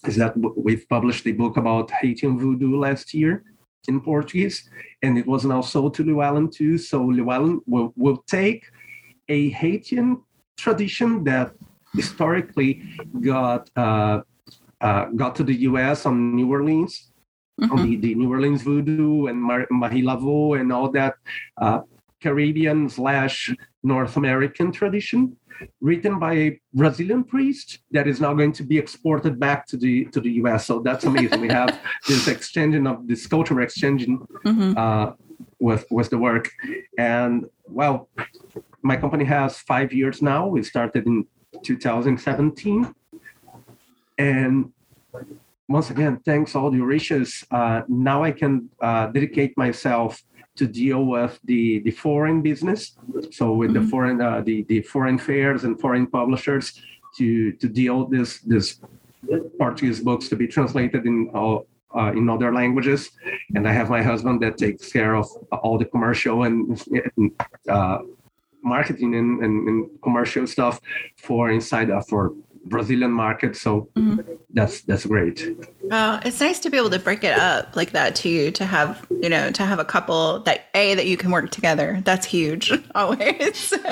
is 0.06 0.16
that 0.18 0.34
we've 0.56 0.88
published 0.88 1.26
a 1.28 1.32
book 1.32 1.58
about 1.58 1.92
Haitian 1.92 2.38
voodoo 2.40 2.78
last 2.78 3.14
year 3.14 3.44
in 3.88 4.02
Portuguese, 4.02 4.70
and 5.02 5.18
it 5.18 5.26
was 5.26 5.46
now 5.46 5.62
sold 5.62 5.94
to 5.96 6.04
Llewellyn 6.04 6.50
too. 6.50 6.78
So 6.78 7.04
Llewellyn 7.04 7.62
will, 7.66 7.94
will 7.96 8.24
take 8.28 8.66
a 9.30 9.50
Haitian 9.50 10.22
tradition 10.58 11.24
that 11.24 11.54
historically 11.96 12.84
got 13.22 13.70
uh, 13.76 14.22
uh, 14.82 15.06
got 15.16 15.36
to 15.36 15.44
the 15.44 15.56
U.S. 15.70 16.06
on 16.06 16.36
New 16.36 16.50
Orleans, 16.52 17.12
mm-hmm. 17.62 17.84
the, 17.84 17.96
the, 17.98 18.16
New 18.16 18.30
Orleans 18.30 18.62
voodoo 18.62 19.28
and 19.28 19.42
Mar- 19.42 19.68
Marie 19.72 20.06
and 20.08 20.72
all 20.72 20.90
that 20.92 21.16
uh, 21.58 21.82
Caribbean 22.22 22.90
slash 22.90 23.54
North 23.84 24.18
American 24.18 24.72
tradition, 24.72 25.36
written 25.82 26.20
by 26.20 26.34
a 26.34 26.60
Brazilian 26.74 27.24
priest 27.24 27.80
that 27.92 28.08
is 28.08 28.20
now 28.22 28.34
going 28.34 28.52
to 28.54 28.64
be 28.64 28.78
exported 28.78 29.40
back 29.40 29.66
to 29.68 29.78
the 29.78 30.06
to 30.06 30.20
the 30.20 30.32
U.S. 30.42 30.66
So 30.66 30.80
that's 30.80 31.06
amazing. 31.06 31.42
we 31.42 31.50
have 31.50 31.80
this 32.08 32.28
exchanging 32.28 32.88
of 32.88 33.08
this 33.08 33.26
culture 33.28 33.60
exchanging 33.62 34.20
mm-hmm. 34.46 34.74
Uh, 34.78 35.14
with 35.60 35.86
with 35.90 36.10
the 36.10 36.18
work, 36.18 36.50
and 36.98 37.46
well 37.68 38.10
my 38.82 38.96
company 38.96 39.26
has 39.26 39.60
five 39.60 39.92
years 39.92 40.22
now. 40.22 40.48
We 40.48 40.64
started 40.64 41.06
in 41.06 41.26
2017. 41.64 42.94
And 44.18 44.72
once 45.68 45.90
again, 45.90 46.20
thanks 46.26 46.56
all 46.56 46.72
the 46.72 46.78
Orishas. 46.78 47.46
Uh, 47.52 47.84
now 47.88 48.24
I 48.24 48.32
can 48.32 48.70
uh, 48.82 49.08
dedicate 49.08 49.58
myself 49.58 50.24
to 50.56 50.66
deal 50.66 51.06
with 51.06 51.40
the, 51.46 51.80
the 51.80 51.92
foreign 51.92 52.42
business. 52.42 52.98
So 53.32 53.54
with 53.54 53.72
mm-hmm. 53.72 53.84
the 53.84 53.90
foreign 53.90 54.22
uh, 54.22 54.42
the, 54.42 54.64
the 54.64 54.82
foreign 54.82 55.18
fairs 55.18 55.64
and 55.64 55.80
foreign 55.80 56.08
publishers 56.08 56.82
to 57.18 57.52
to 57.54 57.68
deal 57.68 58.06
this 58.08 58.40
this 58.40 58.80
Portuguese 59.60 60.00
books 60.00 60.30
to 60.30 60.36
be 60.36 60.48
translated 60.48 61.06
in 61.06 61.30
all 61.34 61.68
uh, 61.96 62.12
in 62.12 62.30
other 62.30 62.54
languages, 62.54 63.12
and 63.56 63.68
I 63.68 63.72
have 63.72 63.90
my 63.90 64.04
husband 64.04 64.42
that 64.42 64.58
takes 64.58 64.92
care 64.92 65.16
of 65.16 65.28
all 65.52 65.78
the 65.78 65.86
commercial 65.86 66.44
and 66.44 66.80
uh, 67.70 68.00
marketing 68.64 69.16
and, 69.16 69.44
and, 69.44 69.68
and 69.68 69.90
commercial 70.02 70.46
stuff 70.46 70.80
for 71.16 71.50
inside 71.50 71.90
uh, 71.90 72.02
for 72.02 72.34
Brazilian 72.70 73.12
market. 73.12 73.56
So 73.56 73.90
mm-hmm. 73.96 74.34
that's 74.54 74.82
that's 74.82 75.06
great. 75.06 75.46
Uh, 75.92 76.20
it's 76.26 76.40
nice 76.40 76.60
to 76.60 76.70
be 76.70 76.78
able 76.78 76.90
to 76.90 77.00
break 77.00 77.24
it 77.24 77.38
up 77.38 77.76
like 77.76 77.92
that 77.92 78.16
too. 78.16 78.52
To 78.52 78.66
have 78.66 79.06
you 79.10 79.30
know 79.30 79.52
to 79.52 79.66
have 79.66 79.80
a 79.80 79.86
couple 79.86 80.40
that 80.42 80.66
a 80.74 80.96
that 80.96 81.08
you 81.08 81.18
can 81.18 81.32
work 81.32 81.52
together. 81.52 82.02
That's 82.04 82.26
huge 82.26 82.72
always. 82.96 83.74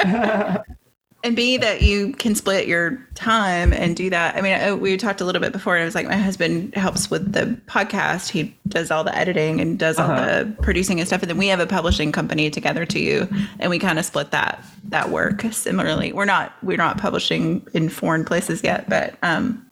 and 1.25 1.35
B 1.35 1.57
that 1.57 1.81
you 1.81 2.13
can 2.13 2.35
split 2.35 2.67
your 2.67 3.03
time 3.15 3.73
and 3.73 3.95
do 3.95 4.11
that. 4.11 4.35
I 4.35 4.41
mean, 4.41 4.53
uh, 4.53 4.75
we 4.75 4.95
talked 4.95 5.21
a 5.21 5.25
little 5.25 5.41
bit 5.41 5.51
before, 5.51 5.75
and 5.75 5.81
it 5.81 5.85
was 5.85 5.95
like 5.95 6.05
my 6.05 6.15
husband 6.15 6.75
helps 6.75 7.09
with 7.09 7.33
the 7.33 7.59
podcast. 7.65 8.29
He 8.29 8.55
does 8.67 8.91
all 8.91 9.03
the 9.03 9.17
editing 9.17 9.59
and 9.59 9.79
does 9.79 9.97
all 9.97 10.11
uh-huh. 10.11 10.43
the 10.43 10.51
producing 10.61 10.99
and 10.99 11.07
stuff, 11.07 11.23
and 11.23 11.29
then 11.29 11.37
we 11.37 11.47
have 11.47 11.59
a 11.59 11.65
publishing 11.65 12.11
company 12.11 12.51
together 12.51 12.85
too, 12.85 13.27
and 13.59 13.71
we 13.71 13.79
kind 13.79 13.97
of 13.97 14.05
split 14.05 14.29
that 14.31 14.63
that 14.85 15.09
work 15.09 15.41
similarly. 15.51 16.13
We're 16.13 16.25
not 16.25 16.53
we're 16.61 16.77
not 16.77 16.99
publishing 16.99 17.67
in 17.73 17.89
foreign 17.89 18.23
places 18.23 18.63
yet, 18.63 18.87
but 18.87 19.15
um, 19.23 19.65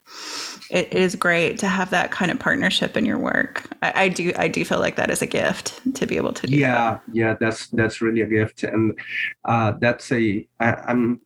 it 0.72 0.92
is 0.92 1.16
great 1.16 1.60
to 1.60 1.68
have 1.68 1.92
that 1.92 2.10
kind 2.10 2.32
of 2.32 2.40
partnership 2.40 2.98
in 2.98 3.06
your 3.06 3.20
work. 3.20 3.70
I, 3.84 4.06
I 4.06 4.10
do 4.10 4.34
I 4.38 4.48
do 4.48 4.66
feel 4.66 4.80
like 4.80 4.96
that 4.96 5.12
is 5.12 5.22
a 5.22 5.28
gift 5.28 5.80
to 5.94 6.08
be 6.08 6.18
able 6.18 6.34
to 6.34 6.48
do. 6.48 6.56
Yeah, 6.56 6.94
that. 6.94 7.02
yeah, 7.14 7.36
that's 7.40 7.68
that's 7.68 8.02
really 8.02 8.22
a 8.22 8.26
gift, 8.28 8.64
and 8.64 8.98
uh, 9.46 9.74
that's 9.80 10.12
a 10.12 10.48
I, 10.60 10.74
I'm 10.88 11.22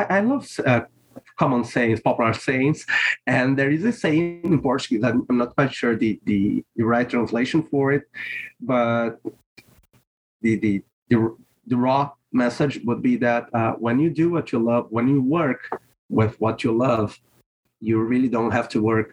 I, 0.00 0.18
I 0.18 0.20
love 0.20 0.48
uh, 0.64 0.82
common 1.38 1.64
sayings, 1.64 2.00
popular 2.00 2.32
sayings, 2.32 2.86
and 3.26 3.58
there 3.58 3.70
is 3.70 3.84
a 3.84 3.92
saying 3.92 4.42
in 4.44 4.60
Portuguese. 4.60 5.04
I'm, 5.04 5.26
I'm 5.28 5.38
not 5.38 5.54
quite 5.54 5.72
sure 5.72 5.96
the, 5.96 6.20
the, 6.24 6.64
the 6.76 6.84
right 6.84 7.08
translation 7.08 7.62
for 7.62 7.92
it, 7.92 8.04
but 8.60 9.20
the 10.42 10.56
the 10.56 10.82
the, 11.08 11.36
the 11.66 11.76
raw 11.76 12.10
message 12.32 12.80
would 12.84 13.02
be 13.02 13.16
that 13.16 13.52
uh, 13.52 13.72
when 13.72 13.98
you 13.98 14.10
do 14.10 14.30
what 14.30 14.52
you 14.52 14.58
love, 14.60 14.86
when 14.90 15.08
you 15.08 15.20
work 15.20 15.68
with 16.08 16.40
what 16.40 16.62
you 16.62 16.72
love, 16.76 17.18
you 17.80 18.00
really 18.00 18.28
don't 18.28 18.52
have 18.52 18.68
to 18.68 18.80
work 18.80 19.12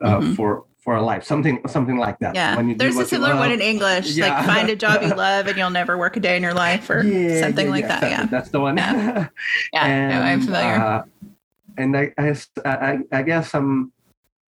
uh, 0.00 0.18
mm-hmm. 0.18 0.34
for 0.34 0.64
for 0.84 0.96
a 0.96 1.02
life, 1.02 1.24
something 1.24 1.66
something 1.66 1.96
like 1.96 2.18
that. 2.18 2.34
Yeah, 2.34 2.60
there's 2.76 2.98
a 2.98 3.06
similar 3.06 3.34
one 3.36 3.50
in 3.50 3.62
English, 3.62 4.14
yeah. 4.14 4.28
like 4.28 4.46
find 4.46 4.68
a 4.68 4.76
job 4.76 5.02
you 5.02 5.08
love 5.16 5.46
and 5.46 5.56
you'll 5.56 5.70
never 5.70 5.96
work 5.96 6.16
a 6.18 6.20
day 6.20 6.36
in 6.36 6.42
your 6.42 6.52
life, 6.52 6.90
or 6.90 7.02
yeah, 7.02 7.40
something 7.40 7.66
yeah, 7.66 7.72
like 7.72 7.88
that. 7.88 8.02
Yeah, 8.02 8.26
that's 8.26 8.50
the 8.50 8.60
one. 8.60 8.76
Yeah, 8.76 9.28
and, 9.72 10.12
no, 10.12 10.20
I'm 10.20 10.42
familiar. 10.42 10.74
Uh, 10.74 11.04
and 11.78 11.96
I, 11.96 12.12
I, 12.64 12.98
I 13.10 13.22
guess 13.22 13.54
I'm 13.54 13.92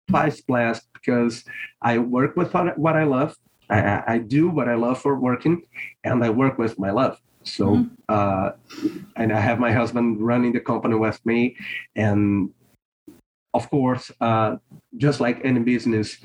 twice 0.09 0.41
blessed 0.41 0.87
because 0.93 1.45
I 1.81 1.99
work 1.99 2.35
with 2.35 2.51
what 2.53 2.95
I 2.95 3.03
love. 3.03 3.37
I, 3.69 4.03
I 4.07 4.17
do 4.17 4.49
what 4.49 4.67
I 4.67 4.73
love 4.73 4.99
for 4.99 5.17
working, 5.19 5.61
and 6.03 6.23
I 6.23 6.31
work 6.31 6.57
with 6.57 6.79
my 6.79 6.89
love. 6.89 7.19
So, 7.43 7.77
mm-hmm. 7.77 7.93
uh, 8.09 8.51
and 9.15 9.31
I 9.31 9.39
have 9.39 9.59
my 9.59 9.71
husband 9.71 10.19
running 10.19 10.53
the 10.53 10.59
company 10.61 10.95
with 10.95 11.23
me, 11.25 11.55
and 11.95 12.49
of 13.53 13.69
course, 13.69 14.11
uh, 14.21 14.57
just 14.97 15.19
like 15.19 15.39
any 15.43 15.59
business, 15.59 16.17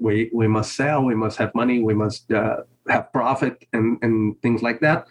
we, 0.00 0.30
we 0.34 0.48
must 0.48 0.74
sell, 0.74 1.04
we 1.04 1.14
must 1.14 1.38
have 1.38 1.54
money, 1.54 1.82
we 1.82 1.94
must 1.94 2.30
uh, 2.32 2.58
have 2.88 3.12
profit 3.12 3.66
and, 3.72 3.98
and 4.02 4.40
things 4.42 4.62
like 4.62 4.80
that. 4.80 5.06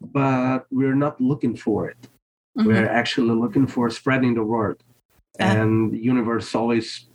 But 0.00 0.66
we're 0.70 0.94
not 0.94 1.20
looking 1.20 1.56
for 1.56 1.88
it. 1.88 1.96
Mm-hmm. 2.58 2.68
We're 2.68 2.88
actually 2.88 3.34
looking 3.34 3.66
for 3.66 3.88
spreading 3.90 4.34
the 4.34 4.42
word. 4.42 4.82
Yeah. 5.38 5.52
And 5.52 5.92
the 5.92 5.98
universe 5.98 6.54
always 6.54 7.06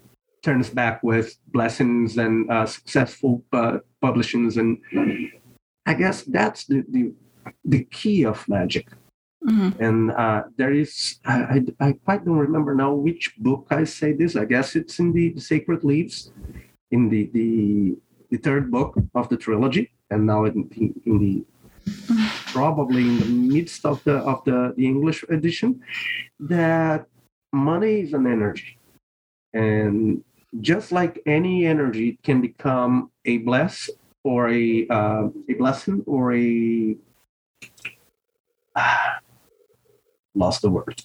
turns 0.41 0.69
back 0.69 1.03
with 1.03 1.37
blessings 1.47 2.17
and 2.17 2.49
uh, 2.49 2.65
successful 2.65 3.43
uh, 3.53 3.79
publishings. 4.01 4.57
And 4.57 4.79
I 5.85 5.93
guess 5.93 6.23
that's 6.23 6.65
the, 6.65 6.83
the, 6.89 7.13
the 7.65 7.83
key 7.85 8.25
of 8.25 8.47
magic. 8.47 8.87
Mm-hmm. 9.47 9.81
And 9.81 10.11
uh, 10.11 10.43
there 10.57 10.73
is, 10.73 11.19
I, 11.25 11.63
I, 11.79 11.87
I, 11.87 11.91
quite 11.93 12.25
don't 12.25 12.37
remember 12.37 12.75
now 12.75 12.93
which 12.93 13.33
book 13.37 13.67
I 13.69 13.85
say 13.85 14.11
this. 14.11 14.35
I 14.35 14.43
guess 14.43 14.75
it's 14.75 14.99
in 14.99 15.13
the, 15.13 15.29
the 15.29 15.39
Sacred 15.39 15.85
Leaves, 15.85 16.31
in 16.91 17.07
the, 17.07 17.29
the 17.33 17.95
the 18.29 18.37
third 18.37 18.71
book 18.71 18.95
of 19.15 19.29
the 19.29 19.37
trilogy, 19.37 19.91
and 20.09 20.25
now 20.25 20.45
in, 20.45 20.69
in, 20.75 21.01
in 21.05 21.19
the 21.19 21.45
probably 22.47 23.01
in 23.01 23.19
the 23.19 23.25
midst 23.25 23.85
of 23.85 24.03
the 24.03 24.15
of 24.17 24.43
the, 24.43 24.73
the 24.75 24.85
English 24.85 25.23
edition, 25.29 25.81
that 26.39 27.05
money 27.53 28.01
is 28.01 28.13
an 28.13 28.27
energy, 28.27 28.77
and 29.53 30.23
just 30.61 30.91
like 30.91 31.21
any 31.25 31.65
energy, 31.65 32.09
it 32.09 32.23
can 32.23 32.41
become 32.41 33.11
a 33.25 33.37
bless 33.39 33.89
or 34.23 34.49
a 34.49 34.87
uh, 34.89 35.29
a 35.49 35.53
blessing 35.53 36.03
or 36.05 36.33
a 36.33 36.95
uh, 38.75 39.09
lost 40.37 40.61
the 40.61 40.69
word. 40.69 41.03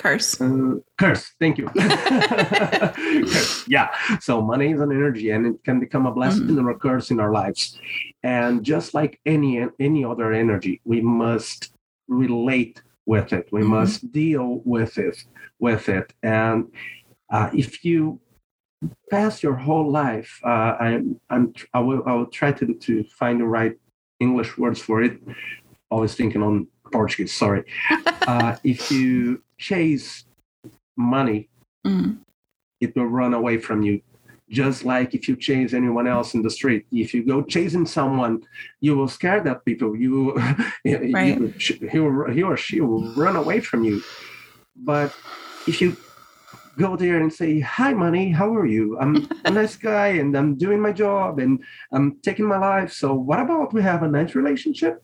Curse. 0.00 0.40
Uh, 0.40 0.76
curse. 0.96 1.32
Thank 1.38 1.58
you. 1.58 1.66
curse. 1.78 3.68
Yeah. 3.68 3.94
So 4.20 4.40
money 4.40 4.72
is 4.72 4.80
an 4.80 4.92
energy, 4.92 5.30
and 5.30 5.46
it 5.46 5.62
can 5.62 5.78
become 5.78 6.06
a 6.06 6.12
blessing 6.12 6.46
mm-hmm. 6.46 6.66
or 6.66 6.70
a 6.70 6.78
curse 6.78 7.10
in 7.10 7.20
our 7.20 7.32
lives. 7.32 7.78
And 8.22 8.64
just 8.64 8.94
like 8.94 9.20
any 9.26 9.66
any 9.78 10.04
other 10.04 10.32
energy, 10.32 10.80
we 10.84 11.02
must 11.02 11.74
relate 12.08 12.82
with 13.04 13.34
it. 13.34 13.48
We 13.52 13.60
mm-hmm. 13.60 13.70
must 13.70 14.10
deal 14.10 14.62
with 14.64 14.96
it. 14.96 15.22
With 15.58 15.90
it. 15.90 16.14
And 16.22 16.72
uh, 17.30 17.50
if 17.52 17.84
you 17.84 18.20
pass 19.10 19.42
your 19.42 19.54
whole 19.54 19.90
life, 19.90 20.40
uh, 20.44 20.76
I, 20.80 21.02
I'm 21.28 21.52
I 21.74 21.80
will 21.80 22.02
I 22.06 22.14
will 22.14 22.26
try 22.26 22.52
to 22.52 22.72
to 22.72 23.04
find 23.04 23.40
the 23.40 23.44
right 23.44 23.76
English 24.18 24.56
words 24.56 24.80
for 24.80 25.02
it. 25.02 25.20
Always 25.90 26.14
thinking 26.14 26.42
on 26.42 26.68
Portuguese, 26.90 27.32
sorry. 27.32 27.64
uh, 28.26 28.56
if 28.64 28.90
you 28.90 29.42
chase 29.58 30.24
money, 30.96 31.48
mm. 31.86 32.18
it 32.80 32.94
will 32.96 33.06
run 33.06 33.34
away 33.34 33.58
from 33.58 33.82
you. 33.82 34.00
Just 34.50 34.84
like 34.84 35.14
if 35.14 35.28
you 35.28 35.36
chase 35.36 35.72
anyone 35.74 36.08
else 36.08 36.34
in 36.34 36.42
the 36.42 36.50
street, 36.50 36.84
if 36.90 37.14
you 37.14 37.24
go 37.24 37.40
chasing 37.40 37.86
someone, 37.86 38.42
you 38.80 38.96
will 38.96 39.06
scare 39.06 39.40
that 39.44 39.64
people. 39.64 39.94
You, 39.94 40.34
right. 40.84 41.38
you 41.38 41.54
he, 41.88 42.00
will, 42.00 42.30
he 42.30 42.42
or 42.42 42.56
she 42.56 42.80
will 42.80 43.14
run 43.14 43.36
away 43.36 43.60
from 43.60 43.84
you. 43.84 44.02
But 44.74 45.14
if 45.68 45.80
you 45.80 45.96
go 46.80 46.96
there 46.96 47.20
and 47.20 47.32
say, 47.32 47.60
Hi, 47.60 47.92
money, 47.92 48.30
how 48.30 48.52
are 48.54 48.66
you? 48.66 48.98
I'm 48.98 49.28
a 49.44 49.50
nice 49.50 49.76
guy 49.76 50.08
and 50.08 50.36
I'm 50.36 50.56
doing 50.56 50.80
my 50.80 50.92
job 50.92 51.38
and 51.38 51.62
I'm 51.92 52.18
taking 52.22 52.46
my 52.46 52.58
life. 52.58 52.92
So, 52.92 53.14
what 53.14 53.40
about 53.40 53.72
we 53.72 53.82
have 53.82 54.02
a 54.02 54.08
nice 54.08 54.34
relationship? 54.34 55.02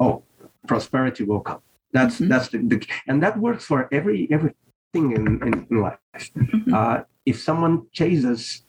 Oh, 0.00 0.24
prosperity 0.68 1.24
will 1.24 1.40
come. 1.40 1.60
That's 1.92 2.16
mm-hmm. 2.16 2.28
that's 2.28 2.48
the, 2.48 2.58
the, 2.58 2.86
and 3.06 3.22
that 3.22 3.38
works 3.38 3.64
for 3.64 3.88
every 3.92 4.28
everything 4.30 4.56
in, 4.94 5.26
in, 5.42 5.66
in 5.70 5.80
life. 5.80 5.98
Mm-hmm. 6.14 6.74
Uh, 6.74 7.00
if 7.26 7.40
someone 7.40 7.86
chases 7.92 8.64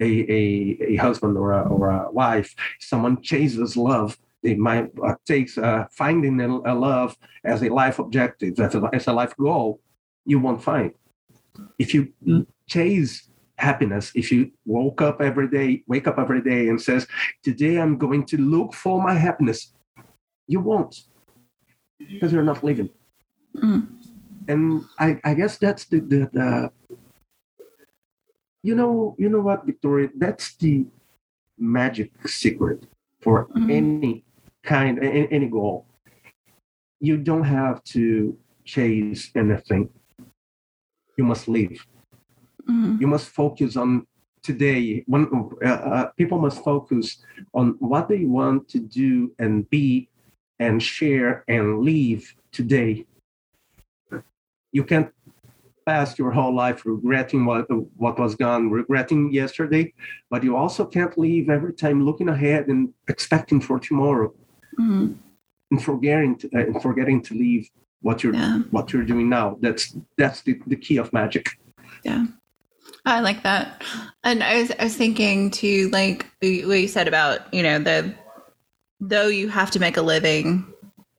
a, 0.00 0.04
a, 0.04 0.78
a 0.92 0.96
husband 0.96 1.36
or 1.38 1.52
a, 1.52 1.62
or 1.62 1.90
a 1.90 2.10
wife, 2.10 2.54
someone 2.80 3.22
chases 3.22 3.76
love, 3.76 4.18
they 4.42 4.54
might 4.54 4.90
uh, 5.02 5.14
takes 5.26 5.56
uh, 5.58 5.86
finding 5.90 6.40
a, 6.40 6.48
a, 6.72 6.74
love 6.74 7.16
as 7.44 7.62
a 7.62 7.68
life 7.68 7.98
objective, 7.98 8.58
as 8.60 8.74
a, 8.74 8.90
as 8.92 9.06
a 9.06 9.12
life 9.12 9.34
goal, 9.36 9.80
you 10.24 10.38
won't 10.38 10.62
find. 10.62 10.92
If 11.78 11.94
you 11.94 12.12
chase 12.68 13.30
happiness, 13.56 14.12
if 14.14 14.30
you 14.30 14.50
woke 14.66 15.00
up 15.00 15.22
every 15.22 15.48
day, 15.48 15.82
wake 15.86 16.06
up 16.06 16.18
every 16.18 16.42
day 16.42 16.68
and 16.68 16.80
says, 16.80 17.06
today 17.42 17.80
I'm 17.80 17.96
going 17.96 18.26
to 18.26 18.36
look 18.36 18.74
for 18.74 19.02
my 19.02 19.14
happiness, 19.14 19.72
you 20.46 20.60
won't 20.60 20.94
because 21.98 22.32
you're 22.32 22.42
not 22.42 22.62
living. 22.64 22.90
Mm. 23.56 23.88
And 24.48 24.84
I, 24.98 25.20
I 25.24 25.34
guess 25.34 25.58
that's 25.58 25.86
the, 25.86 26.00
the, 26.00 26.30
the 26.32 26.70
you 28.62 28.74
know 28.74 29.14
you 29.18 29.28
know 29.28 29.40
what 29.40 29.64
Victoria 29.64 30.08
that's 30.16 30.56
the 30.56 30.86
magic 31.58 32.10
secret 32.26 32.84
for 33.20 33.46
mm. 33.48 33.72
any 33.72 34.24
kind 34.62 35.02
any, 35.02 35.30
any 35.30 35.46
goal. 35.46 35.86
You 37.00 37.16
don't 37.16 37.44
have 37.44 37.82
to 37.94 38.36
chase 38.64 39.30
anything. 39.34 39.88
You 41.16 41.24
must 41.24 41.48
live. 41.48 41.78
Mm. 42.68 43.00
You 43.00 43.06
must 43.06 43.28
focus 43.28 43.76
on 43.76 44.06
today 44.42 45.02
when 45.06 45.28
uh, 45.64 45.68
uh, 45.68 46.06
people 46.16 46.38
must 46.38 46.62
focus 46.62 47.22
on 47.52 47.76
what 47.78 48.08
they 48.08 48.24
want 48.24 48.68
to 48.68 48.78
do 48.78 49.32
and 49.38 49.68
be 49.70 50.08
and 50.58 50.82
share 50.82 51.44
and 51.48 51.80
live 51.80 52.34
today. 52.52 53.06
You 54.72 54.84
can't 54.84 55.10
pass 55.86 56.18
your 56.18 56.32
whole 56.32 56.54
life 56.54 56.84
regretting 56.84 57.44
what 57.46 57.66
what 57.96 58.18
was 58.18 58.34
gone, 58.34 58.70
regretting 58.70 59.32
yesterday, 59.32 59.94
but 60.30 60.42
you 60.42 60.56
also 60.56 60.84
can't 60.84 61.16
live 61.16 61.48
every 61.48 61.72
time 61.72 62.04
looking 62.04 62.28
ahead 62.28 62.68
and 62.68 62.92
expecting 63.08 63.60
for 63.60 63.78
tomorrow, 63.78 64.34
mm-hmm. 64.78 65.12
and 65.70 65.84
forgetting 65.84 66.36
to, 66.36 66.50
uh, 66.56 66.80
forgetting 66.80 67.22
to 67.22 67.34
leave 67.34 67.70
what 68.00 68.22
you're 68.22 68.34
yeah. 68.34 68.58
what 68.70 68.92
you're 68.92 69.04
doing 69.04 69.28
now. 69.28 69.56
That's 69.60 69.96
that's 70.18 70.42
the, 70.42 70.60
the 70.66 70.76
key 70.76 70.96
of 70.96 71.12
magic. 71.12 71.46
Yeah. 72.02 72.26
I 73.04 73.20
like 73.20 73.42
that. 73.44 73.82
And 74.24 74.42
I 74.42 74.60
was, 74.60 74.72
I 74.78 74.84
was 74.84 74.96
thinking 74.96 75.50
too, 75.50 75.88
like 75.90 76.26
what 76.40 76.48
you 76.80 76.88
said 76.88 77.06
about, 77.06 77.52
you 77.54 77.62
know, 77.62 77.78
the 77.78 78.12
though 79.00 79.28
you 79.28 79.48
have 79.48 79.70
to 79.70 79.80
make 79.80 79.96
a 79.96 80.02
living 80.02 80.66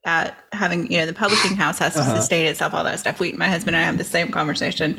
at 0.04 0.38
having 0.52 0.90
you 0.90 0.98
know 0.98 1.06
the 1.06 1.12
publishing 1.12 1.56
house 1.56 1.78
has 1.78 1.94
to 1.94 2.00
uh-huh. 2.00 2.16
sustain 2.16 2.46
itself 2.46 2.72
all 2.72 2.84
that 2.84 2.98
stuff 2.98 3.18
we 3.18 3.32
my 3.32 3.48
husband 3.48 3.74
and 3.74 3.82
i 3.82 3.86
have 3.86 3.98
the 3.98 4.04
same 4.04 4.30
conversation 4.30 4.96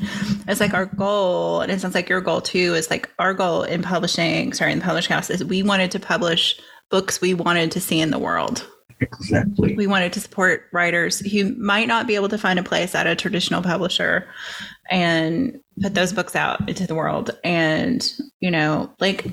it's 0.48 0.60
like 0.60 0.74
our 0.74 0.86
goal 0.86 1.62
and 1.62 1.72
it 1.72 1.80
sounds 1.80 1.96
like 1.96 2.10
your 2.10 2.22
goal 2.22 2.42
too 2.42 2.76
is 2.76 2.90
like 2.90 3.10
our 3.18 3.34
goal 3.34 3.64
in 3.64 3.82
publishing 3.82 4.52
sorry 4.54 4.74
in 4.74 4.80
the 4.80 4.86
publishing 4.86 5.14
house 5.14 5.30
is 5.30 5.44
we 5.44 5.64
wanted 5.64 5.90
to 5.90 6.00
publish 6.00 6.60
books 6.90 7.22
we 7.22 7.34
wanted 7.34 7.72
to 7.72 7.80
see 7.80 8.00
in 8.00 8.12
the 8.12 8.20
world 8.20 8.68
Exactly. 9.02 9.76
We 9.76 9.88
wanted 9.88 10.14
to 10.14 10.20
support 10.20 10.66
writers 10.72 11.20
who 11.20 11.56
might 11.56 11.88
not 11.88 12.08
be 12.08 12.16
able 12.16 12.30
to 12.30 12.38
find 12.38 12.60
a 12.60 12.64
place 12.64 12.96
at 12.96 13.08
a 13.08 13.16
traditional 13.16 13.62
publisher 13.62 14.28
and 14.90 15.60
put 15.82 15.96
those 15.96 16.12
books 16.12 16.36
out 16.36 16.68
into 16.68 16.86
the 16.86 16.96
world. 16.96 17.32
And, 17.44 18.06
you 18.42 18.52
know, 18.52 18.92
like 19.00 19.26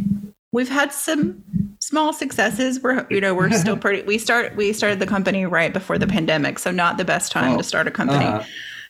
we've 0.53 0.69
had 0.69 0.93
some 0.93 1.43
small 1.81 2.13
successes. 2.13 2.83
We're, 2.83 3.07
you 3.11 3.21
know, 3.21 3.35
we're 3.35 3.51
still 3.53 3.77
pretty, 3.77 4.03
we 4.03 4.19
start, 4.19 4.57
we 4.57 4.73
started 4.73 4.99
the 4.99 5.07
company 5.07 5.47
right 5.47 5.73
before 5.73 5.99
the 5.99 6.07
pandemic. 6.07 6.59
So 6.59 6.71
not 6.71 6.97
the 6.97 7.05
best 7.05 7.33
time 7.33 7.55
oh, 7.55 7.59
to 7.59 7.63
start 7.63 7.87
a 7.87 7.91
company. 7.91 8.25
Uh-huh. 8.25 8.45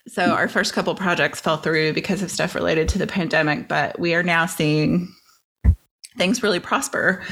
So 0.09 0.33
our 0.33 0.49
first 0.49 0.73
couple 0.73 0.95
projects 0.95 1.41
fell 1.41 1.57
through 1.57 1.93
because 1.93 2.23
of 2.23 2.31
stuff 2.31 2.55
related 2.55 2.89
to 2.91 2.99
the 2.99 3.07
pandemic, 3.07 3.67
but 3.67 3.99
we 3.99 4.15
are 4.15 4.23
now 4.23 4.47
seeing 4.47 5.13
things 6.17 6.43
really 6.43 6.61
prosper. 6.61 7.23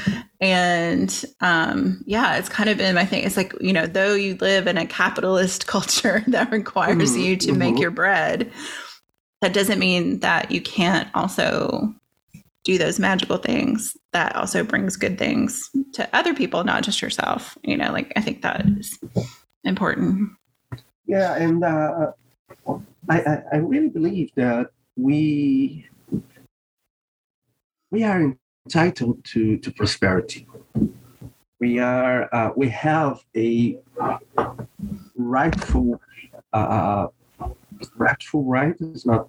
And 0.41 1.23
um, 1.41 2.03
yeah, 2.05 2.35
it's 2.37 2.49
kind 2.49 2.69
of 2.69 2.77
been 2.77 2.95
my 2.95 3.05
thing. 3.05 3.23
It's 3.23 3.37
like, 3.37 3.53
you 3.61 3.73
know, 3.73 3.87
though 3.87 4.13
you 4.13 4.35
live 4.35 4.67
in 4.67 4.77
a 4.77 4.85
capitalist 4.85 5.67
culture 5.67 6.23
that 6.27 6.51
requires 6.51 7.11
mm-hmm. 7.11 7.21
you 7.21 7.37
to 7.37 7.47
mm-hmm. 7.49 7.59
make 7.59 7.79
your 7.79 7.91
bread, 7.91 8.51
that 9.41 9.53
doesn't 9.53 9.79
mean 9.79 10.19
that 10.19 10.51
you 10.51 10.61
can't 10.61 11.09
also 11.13 11.93
do 12.63 12.77
those 12.77 12.99
magical 12.99 13.37
things 13.37 13.95
that 14.15 14.33
also 14.37 14.63
brings 14.63 14.95
good 14.95 15.17
things 15.17 15.69
to 15.91 16.07
other 16.15 16.33
people, 16.33 16.63
not 16.63 16.83
just 16.83 17.01
yourself. 17.01 17.57
You 17.63 17.75
know, 17.75 17.91
like 17.91 18.13
I 18.15 18.21
think 18.21 18.43
that 18.43 18.65
is 18.65 18.97
important. 19.65 20.31
Yeah, 21.05 21.35
and 21.35 21.61
uh, 21.61 22.11
I, 23.09 23.41
I 23.51 23.57
really 23.57 23.89
believe 23.89 24.31
that 24.35 24.69
we 24.95 25.85
we 27.91 28.03
are 28.03 28.33
entitled 28.65 29.23
to, 29.25 29.57
to 29.57 29.71
prosperity. 29.73 30.47
We 31.59 31.79
are 31.79 32.33
uh, 32.33 32.51
we 32.55 32.69
have 32.69 33.19
a 33.35 33.77
rightful 35.17 35.99
uh, 36.53 37.07
rightful 37.97 38.45
right 38.45 38.75
is 38.79 39.05
not 39.05 39.27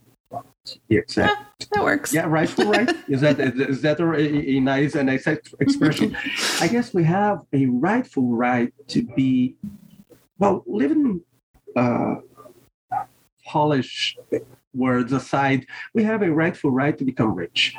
the 0.89 0.97
exact. 0.97 1.39
Yeah, 1.61 1.67
that 1.73 1.85
works. 1.85 2.13
Yeah, 2.13 2.27
rightful 2.27 2.65
right. 2.71 2.89
is 3.09 3.21
that 3.21 3.39
is 3.41 3.83
that 3.83 4.01
a, 4.01 4.15
a 4.15 4.61
nice 4.61 4.95
and 4.95 5.07
nice 5.07 5.27
expression? 5.27 6.17
I 6.61 6.69
guess 6.69 6.93
we 6.93 7.05
have 7.05 7.43
a 7.53 7.67
rightful 7.67 8.29
right 8.29 8.73
to 8.89 9.03
be 9.03 9.57
well 10.39 10.65
living. 10.67 11.23
Uh, 11.75 12.17
Polish 13.47 14.17
words 14.75 15.13
aside, 15.13 15.67
we 15.95 16.03
have 16.03 16.23
a 16.23 16.33
rightful 16.33 16.71
right 16.71 16.97
to 16.99 17.05
become 17.05 17.35
rich 17.35 17.77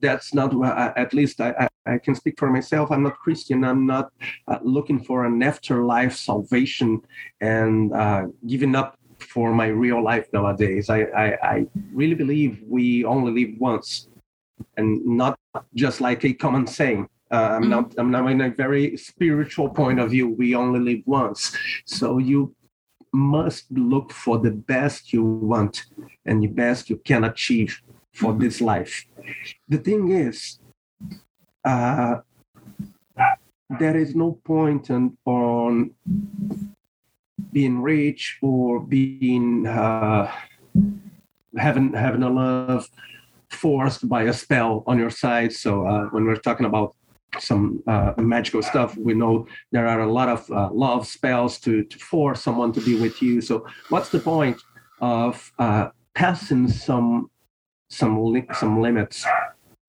that's 0.00 0.34
not 0.34 0.52
at 0.96 1.12
least 1.12 1.40
I, 1.40 1.68
I, 1.86 1.98
can 1.98 2.14
speak 2.14 2.38
for 2.38 2.50
myself 2.50 2.90
i'm 2.90 3.02
not 3.02 3.18
christian 3.18 3.64
i'm 3.64 3.86
not 3.86 4.12
uh, 4.46 4.58
looking 4.62 5.02
for 5.02 5.24
an 5.24 5.42
afterlife 5.42 6.14
salvation 6.14 7.00
and 7.40 7.92
uh, 7.92 8.26
giving 8.46 8.74
up 8.74 8.97
for 9.32 9.52
my 9.52 9.66
real 9.66 10.02
life 10.02 10.26
nowadays 10.32 10.90
I, 10.90 11.00
I, 11.24 11.26
I 11.42 11.66
really 11.92 12.14
believe 12.14 12.62
we 12.66 13.04
only 13.04 13.32
live 13.44 13.58
once 13.58 14.08
and 14.76 15.04
not 15.04 15.38
just 15.74 16.00
like 16.00 16.24
a 16.24 16.32
common 16.32 16.66
saying 16.66 17.08
uh, 17.30 17.36
I'm 17.36 17.62
mm-hmm. 17.62 17.70
not. 17.70 17.94
I'm 17.98 18.10
not 18.10 18.30
in 18.30 18.40
a 18.40 18.50
very 18.50 18.96
spiritual 18.96 19.68
point 19.68 20.00
of 20.00 20.10
view. 20.10 20.30
We 20.30 20.54
only 20.54 20.80
live 20.80 21.02
once, 21.04 21.54
so 21.84 22.16
you 22.16 22.54
must 23.12 23.70
look 23.70 24.12
for 24.12 24.38
the 24.38 24.50
best 24.50 25.12
you 25.12 25.24
want 25.24 25.84
and 26.26 26.42
the 26.42 26.46
best 26.46 26.90
you 26.90 26.96
can 26.96 27.24
achieve 27.24 27.80
for 28.14 28.32
mm-hmm. 28.32 28.42
this 28.42 28.60
life. 28.60 29.04
The 29.68 29.78
thing 29.78 30.12
is, 30.12 30.58
uh, 31.64 32.16
there 33.78 33.96
is 33.96 34.14
no 34.14 34.38
point 34.44 34.90
on, 34.90 35.16
on 35.24 35.90
being 37.52 37.82
rich 37.82 38.38
or 38.42 38.80
being 38.80 39.66
uh, 39.66 40.30
having 41.56 41.92
having 41.92 42.22
a 42.22 42.30
love 42.30 42.88
forced 43.50 44.08
by 44.08 44.24
a 44.24 44.32
spell 44.32 44.84
on 44.86 44.98
your 44.98 45.10
side. 45.10 45.52
So 45.52 45.86
uh, 45.86 46.04
when 46.06 46.24
we're 46.24 46.36
talking 46.36 46.66
about 46.66 46.94
some 47.38 47.82
uh, 47.86 48.14
magical 48.18 48.62
stuff, 48.62 48.96
we 48.96 49.14
know 49.14 49.46
there 49.72 49.86
are 49.86 50.00
a 50.00 50.12
lot 50.12 50.28
of 50.28 50.50
uh, 50.50 50.70
love 50.72 51.06
spells 51.06 51.58
to 51.60 51.84
to 51.84 51.98
force 51.98 52.42
someone 52.42 52.72
to 52.72 52.80
be 52.80 53.00
with 53.00 53.22
you. 53.22 53.40
So 53.40 53.66
what's 53.88 54.10
the 54.10 54.20
point 54.20 54.60
of 55.00 55.52
uh, 55.58 55.88
passing 56.14 56.68
some 56.68 57.30
some 57.88 58.32
li- 58.32 58.46
some 58.54 58.82
limits 58.82 59.24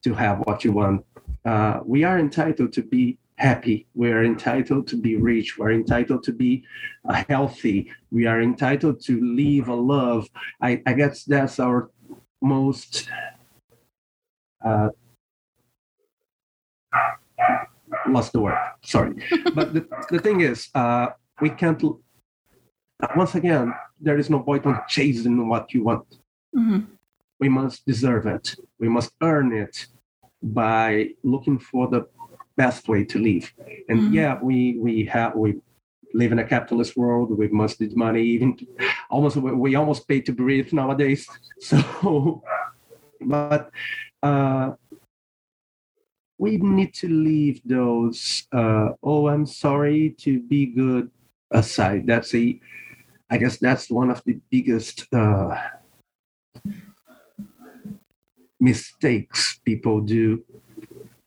to 0.03 0.13
have 0.13 0.39
what 0.39 0.63
you 0.63 0.71
want. 0.71 1.05
Uh, 1.45 1.79
we 1.85 2.03
are 2.03 2.17
entitled 2.19 2.73
to 2.73 2.83
be 2.83 3.17
happy. 3.39 3.87
We 3.95 4.11
are 4.11 4.23
entitled 4.23 4.87
to 4.87 4.97
be 4.97 5.15
rich. 5.15 5.57
We're 5.57 5.71
entitled 5.71 6.23
to 6.23 6.33
be 6.33 6.63
uh, 7.07 7.23
healthy. 7.29 7.91
We 8.11 8.25
are 8.25 8.41
entitled 8.41 9.01
to 9.05 9.19
live 9.21 9.67
a 9.67 9.75
love. 9.75 10.29
I, 10.61 10.81
I 10.85 10.93
guess 10.93 11.23
that's 11.23 11.59
our 11.59 11.89
most 12.41 13.09
uh, 14.63 14.89
lost 18.07 18.33
the 18.33 18.41
word. 18.41 18.59
Sorry, 18.83 19.13
but 19.55 19.73
the, 19.73 19.87
the 20.09 20.19
thing 20.19 20.41
is, 20.41 20.69
uh, 20.75 21.07
we 21.41 21.49
can't. 21.49 21.81
Once 23.15 23.35
again, 23.35 23.73
there 24.01 24.17
is 24.17 24.29
no 24.29 24.41
point 24.41 24.65
on 24.65 24.81
chasing 24.87 25.47
what 25.47 25.73
you 25.73 25.83
want. 25.83 26.05
Mm-hmm 26.55 26.95
we 27.39 27.49
must 27.49 27.85
deserve 27.85 28.25
it. 28.27 28.55
We 28.79 28.89
must 28.89 29.11
earn 29.21 29.53
it 29.53 29.87
by 30.43 31.11
looking 31.23 31.57
for 31.57 31.87
the 31.87 32.07
best 32.59 32.89
way 32.89 33.05
to 33.05 33.17
live. 33.17 33.45
And 33.87 33.99
mm-hmm. 33.99 34.13
yeah, 34.19 34.33
we 34.47 34.77
we 34.85 35.05
have 35.05 35.31
we 35.35 35.49
live 36.13 36.31
in 36.33 36.39
a 36.39 36.47
capitalist 36.55 36.97
world. 36.97 37.31
We 37.31 37.47
must 37.47 37.79
need 37.79 37.95
money. 37.95 38.23
Even 38.35 38.57
to, 38.57 38.63
almost 39.09 39.37
we 39.37 39.75
almost 39.75 40.07
pay 40.09 40.19
to 40.27 40.33
breathe 40.41 40.71
nowadays. 40.73 41.23
So, 41.69 41.77
but 43.21 43.69
uh, 44.23 44.71
we 46.37 46.51
need 46.57 46.93
to 47.03 47.07
leave 47.29 47.59
those. 47.65 48.47
Uh, 48.51 48.89
oh, 49.03 49.27
I'm 49.27 49.45
sorry 49.45 50.15
to 50.23 50.31
be 50.51 50.61
good 50.67 51.11
aside. 51.51 52.07
That's 52.11 52.33
a. 52.35 52.59
I 53.31 53.37
guess 53.37 53.57
that's 53.57 53.89
one 53.89 54.09
of 54.09 54.19
the 54.25 54.35
biggest. 54.51 55.07
Uh, 55.13 55.55
mistakes 58.59 59.59
people 59.63 60.01
do 60.01 60.43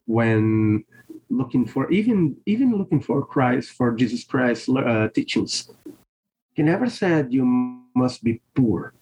when 0.05 0.85
looking 1.33 1.67
for 1.67 1.91
even 1.91 2.37
even 2.47 2.77
looking 2.77 3.01
for 3.01 3.25
Christ 3.25 3.71
for 3.71 3.93
Jesus 3.93 4.25
Christ 4.25 4.69
uh, 4.69 5.09
teachings. 5.09 5.71
He 6.55 6.63
never 6.63 6.89
said 6.89 7.33
you 7.33 7.45
must 7.95 8.23
be 8.23 8.41
poor. 8.55 8.93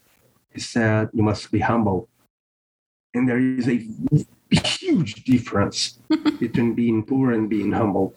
He 0.55 0.61
said 0.61 1.11
you 1.13 1.23
must 1.23 1.51
be 1.51 1.59
humble. 1.59 2.09
And 3.13 3.29
there 3.29 3.41
is 3.41 3.69
a 3.69 3.85
huge 4.51 5.25
difference 5.25 5.99
between 6.39 6.75
being 6.75 7.03
poor 7.03 7.33
and 7.33 7.51
being 7.51 7.73
humble. 7.73 8.15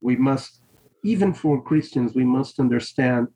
We 0.00 0.16
must, 0.16 0.60
even 1.04 1.32
for 1.32 1.62
Christians, 1.62 2.14
we 2.14 2.24
must 2.24 2.58
understand 2.58 3.28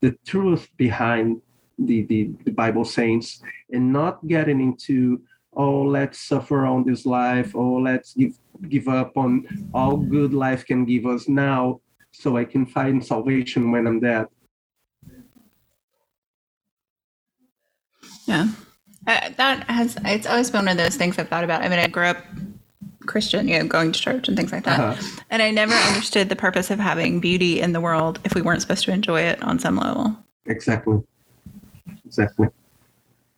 the 0.00 0.16
truth 0.26 0.68
behind 0.76 1.42
the, 1.78 2.02
the, 2.02 2.30
the 2.44 2.50
Bible 2.50 2.84
saints 2.84 3.40
and 3.70 3.92
not 3.92 4.26
getting 4.26 4.60
into, 4.60 5.22
oh, 5.58 5.82
let's 5.82 6.20
suffer 6.20 6.64
on 6.64 6.84
this 6.84 7.04
life, 7.04 7.54
oh, 7.54 7.74
let's 7.74 8.14
give, 8.14 8.38
give 8.68 8.88
up 8.88 9.16
on 9.16 9.46
all 9.74 9.96
good 9.96 10.32
life 10.32 10.64
can 10.64 10.84
give 10.84 11.04
us 11.04 11.28
now 11.28 11.80
so 12.12 12.36
I 12.36 12.44
can 12.44 12.64
find 12.64 13.04
salvation 13.04 13.70
when 13.70 13.86
I'm 13.86 14.00
dead. 14.00 14.26
Yeah. 18.26 18.48
Uh, 19.06 19.30
that 19.36 19.68
has, 19.68 19.96
it's 20.04 20.26
always 20.26 20.50
been 20.50 20.66
one 20.66 20.68
of 20.68 20.76
those 20.76 20.96
things 20.96 21.18
I've 21.18 21.28
thought 21.28 21.44
about. 21.44 21.62
I 21.62 21.68
mean, 21.68 21.78
I 21.78 21.88
grew 21.88 22.04
up 22.04 22.24
Christian, 23.06 23.48
you 23.48 23.58
know, 23.58 23.66
going 23.66 23.92
to 23.92 24.00
church 24.00 24.28
and 24.28 24.36
things 24.36 24.52
like 24.52 24.64
that. 24.64 24.80
Uh-huh. 24.80 25.20
And 25.30 25.42
I 25.42 25.50
never 25.50 25.74
understood 25.74 26.28
the 26.28 26.36
purpose 26.36 26.70
of 26.70 26.78
having 26.78 27.20
beauty 27.20 27.60
in 27.60 27.72
the 27.72 27.80
world 27.80 28.20
if 28.24 28.34
we 28.34 28.42
weren't 28.42 28.60
supposed 28.60 28.84
to 28.84 28.92
enjoy 28.92 29.22
it 29.22 29.42
on 29.42 29.58
some 29.58 29.76
level. 29.76 30.16
Exactly 30.46 31.02
exactly. 32.08 32.48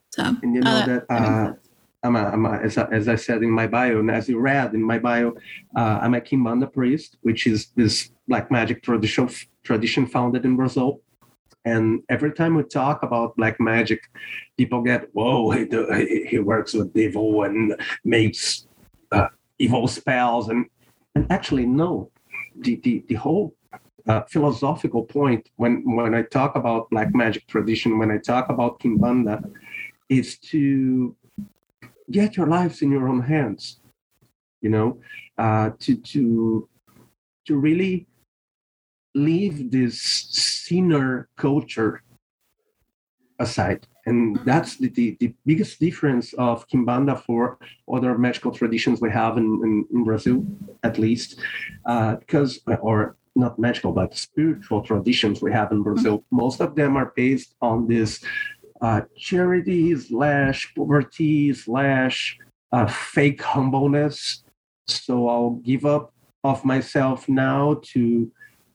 So, 0.09 0.23
and 0.41 0.55
you 0.55 0.61
know 0.61 0.71
uh, 0.71 0.85
that 0.85 1.05
uh, 1.09 1.53
I'm, 2.03 2.15
a, 2.15 2.25
I'm 2.25 2.45
a, 2.45 2.53
as, 2.57 2.77
I, 2.77 2.85
as 2.85 3.07
I 3.07 3.15
said 3.15 3.43
in 3.43 3.51
my 3.51 3.67
bio, 3.67 3.99
and 3.99 4.09
as 4.09 4.27
you 4.27 4.39
read 4.39 4.73
in 4.73 4.83
my 4.83 4.97
bio, 4.97 5.33
uh, 5.75 5.99
I'm 6.01 6.13
a 6.13 6.21
Kimbanda 6.21 6.71
priest, 6.71 7.17
which 7.21 7.45
is 7.47 7.67
this 7.75 8.11
black 8.27 8.49
magic 8.51 8.81
tradition 8.81 9.29
tradition 9.63 10.07
founded 10.07 10.45
in 10.45 10.55
Brazil. 10.55 11.01
And 11.63 12.01
every 12.09 12.33
time 12.33 12.55
we 12.55 12.63
talk 12.63 13.03
about 13.03 13.35
black 13.35 13.59
magic, 13.59 14.01
people 14.57 14.81
get, 14.81 15.09
whoa, 15.13 15.51
he, 15.51 15.65
do, 15.65 15.87
he, 15.91 16.25
he 16.25 16.39
works 16.39 16.73
with 16.73 16.91
devil 16.93 17.43
and 17.43 17.79
makes 18.03 18.65
uh, 19.11 19.27
evil 19.59 19.87
spells. 19.87 20.49
And, 20.49 20.65
and 21.13 21.31
actually, 21.31 21.67
no, 21.67 22.09
the, 22.57 22.77
the, 22.77 23.05
the 23.07 23.15
whole 23.15 23.53
uh, 24.07 24.21
philosophical 24.23 25.03
point 25.03 25.49
when 25.57 25.83
when 25.95 26.15
I 26.15 26.23
talk 26.23 26.55
about 26.55 26.89
black 26.89 27.13
magic 27.13 27.45
tradition, 27.47 27.99
when 27.99 28.09
I 28.09 28.17
talk 28.17 28.49
about 28.49 28.79
Kimbanda, 28.79 29.43
is 30.09 30.37
to 30.39 31.15
get 32.09 32.37
your 32.37 32.47
lives 32.47 32.81
in 32.81 32.91
your 32.91 33.07
own 33.07 33.21
hands. 33.21 33.79
You 34.61 34.69
know, 34.69 34.99
uh, 35.37 35.71
to 35.79 35.95
to 35.95 36.69
to 37.47 37.57
really 37.57 38.07
leave 39.13 39.71
this 39.71 39.99
sinner 40.01 41.27
culture 41.35 42.03
aside. 43.39 43.87
And 44.05 44.39
that's 44.45 44.77
the, 44.77 44.89
the, 44.89 45.17
the 45.19 45.33
biggest 45.45 45.79
difference 45.79 46.33
of 46.33 46.67
Kimbanda 46.67 47.21
for 47.23 47.57
other 47.91 48.17
magical 48.17 48.51
traditions 48.51 49.01
we 49.01 49.11
have 49.11 49.37
in, 49.37 49.45
in, 49.63 49.85
in 49.93 50.03
Brazil, 50.03 50.45
at 50.83 50.97
least. 50.97 51.39
Uh, 51.85 52.15
because, 52.15 52.59
or 52.81 53.17
not 53.35 53.59
magical, 53.59 53.91
but 53.91 54.15
spiritual 54.15 54.81
traditions 54.81 55.41
we 55.41 55.51
have 55.51 55.71
in 55.71 55.83
Brazil, 55.83 56.23
most 56.31 56.61
of 56.61 56.75
them 56.75 56.95
are 56.95 57.13
based 57.15 57.55
on 57.61 57.87
this 57.87 58.23
uh, 58.81 59.01
charity 59.17 59.95
slash 59.95 60.73
poverty 60.75 61.53
slash 61.53 62.37
uh, 62.71 62.87
fake 62.87 63.41
humbleness. 63.41 64.43
So 64.87 65.27
I'll 65.29 65.61
give 65.63 65.85
up 65.85 66.13
of 66.43 66.65
myself 66.65 67.29
now 67.29 67.79
to 67.93 68.31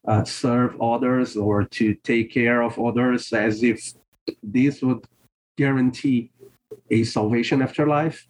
uh, 0.07 0.25
serve 0.25 0.81
others 0.81 1.37
or 1.37 1.65
to 1.65 1.95
take 1.95 2.33
care 2.33 2.63
of 2.63 2.79
others 2.79 3.33
as 3.33 3.63
if 3.63 3.93
this 4.43 4.83
would 4.83 5.05
guarantee 5.57 6.31
a 6.91 7.03
salvation 7.05 7.63
afterlife. 7.63 8.27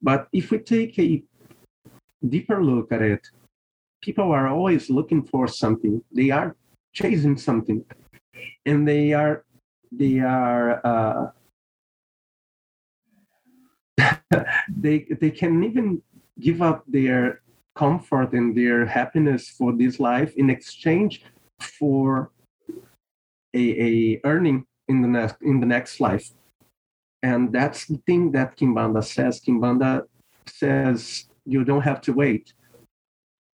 But 0.00 0.28
if 0.32 0.50
we 0.50 0.58
take 0.58 0.98
a 0.98 1.22
deeper 2.26 2.62
look 2.62 2.92
at 2.92 3.02
it, 3.02 3.26
people 4.00 4.32
are 4.32 4.48
always 4.48 4.88
looking 4.88 5.22
for 5.24 5.48
something. 5.48 6.02
They 6.12 6.30
are 6.30 6.56
chasing 6.92 7.36
something, 7.36 7.84
and 8.64 8.88
they 8.88 9.12
are 9.12 9.44
they 9.92 10.20
are 10.20 10.80
uh, 10.84 11.30
they 14.68 15.06
they 15.20 15.30
can 15.30 15.64
even 15.64 16.02
give 16.40 16.62
up 16.62 16.84
their 16.86 17.42
comfort 17.74 18.32
and 18.32 18.56
their 18.56 18.86
happiness 18.86 19.48
for 19.48 19.72
this 19.72 20.00
life 20.00 20.34
in 20.36 20.50
exchange 20.50 21.22
for 21.60 22.30
a, 23.54 23.64
a 23.88 24.20
earning 24.24 24.66
in 24.88 25.02
the 25.02 25.08
next 25.08 25.36
in 25.42 25.60
the 25.60 25.66
next 25.66 26.00
life. 26.00 26.30
And 27.22 27.52
that's 27.52 27.86
the 27.86 27.98
thing 28.06 28.32
that 28.32 28.56
kimbanda 28.56 29.02
says. 29.02 29.40
Kimbanda 29.40 30.02
says 30.46 31.26
you 31.44 31.64
don't 31.64 31.82
have 31.82 32.00
to 32.02 32.12
wait 32.12 32.52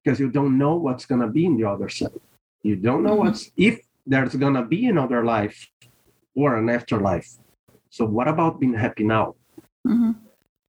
because 0.02 0.18
you 0.18 0.30
don't 0.30 0.56
know 0.56 0.76
what's 0.76 1.06
going 1.06 1.20
to 1.20 1.28
be 1.28 1.44
in 1.44 1.56
the 1.56 1.68
other 1.68 1.88
side. 1.88 2.20
You 2.62 2.76
don't 2.76 3.02
know 3.02 3.14
what's 3.14 3.50
if 3.56 3.80
there's 4.06 4.34
going 4.34 4.54
to 4.54 4.64
be 4.64 4.86
another 4.86 5.24
life 5.24 5.68
or 6.42 6.56
an 6.56 6.68
afterlife. 6.68 7.30
So 7.90 8.04
what 8.04 8.28
about 8.28 8.60
being 8.60 8.74
happy 8.74 9.04
now? 9.04 9.34
Mm-hmm. 9.86 10.12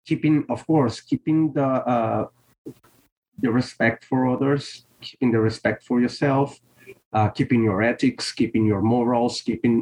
keeping 0.07 0.45
of 0.47 0.65
course 0.65 1.01
keeping 1.01 1.51
the 1.51 1.67
uh, 1.93 2.25
the 3.43 3.51
respect 3.51 4.05
for 4.05 4.19
others 4.33 4.85
keeping 5.01 5.31
the 5.35 5.41
respect 5.49 5.83
for 5.83 5.99
yourself 5.99 6.61
uh, 7.11 7.27
keeping 7.27 7.61
your 7.61 7.83
ethics 7.83 8.31
keeping 8.31 8.65
your 8.65 8.81
morals 8.81 9.41
keeping 9.41 9.75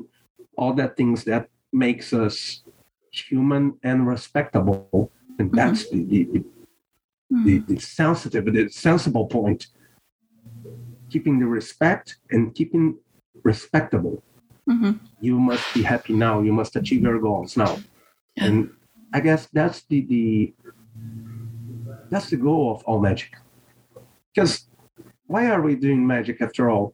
all 0.57 0.73
that 0.73 0.97
things 0.97 1.23
that 1.25 1.47
makes 1.71 2.13
us 2.13 2.63
human 3.11 3.77
and 3.83 4.07
respectable. 4.07 5.11
And 5.37 5.51
that's 5.51 5.89
the, 5.89 6.03
the, 6.03 6.23
the, 6.33 6.43
the, 7.45 7.57
the 7.59 7.79
sensitive 7.79 8.45
the 8.45 8.69
sensible 8.69 9.27
point. 9.27 9.67
Keeping 11.09 11.39
the 11.39 11.45
respect 11.45 12.17
and 12.29 12.53
keeping 12.53 12.97
respectable 13.43 14.21
Mm-hmm. 14.69 14.91
you 15.19 15.39
must 15.39 15.73
be 15.73 15.81
happy 15.81 16.13
now. 16.13 16.41
You 16.41 16.53
must 16.53 16.75
achieve 16.75 17.01
your 17.01 17.19
goals 17.19 17.57
now. 17.57 17.79
And 18.37 18.69
i 19.11 19.19
guess 19.19 19.47
that's 19.51 19.81
the 19.89 20.05
the 20.05 20.53
that's 22.11 22.29
the 22.29 22.37
goal 22.37 22.75
of 22.75 22.83
all 22.83 22.99
magic. 22.99 23.33
Because 24.33 24.67
why 25.25 25.47
are 25.47 25.61
we 25.61 25.75
doing 25.75 26.05
magic 26.05 26.41
after 26.41 26.69
all 26.69 26.93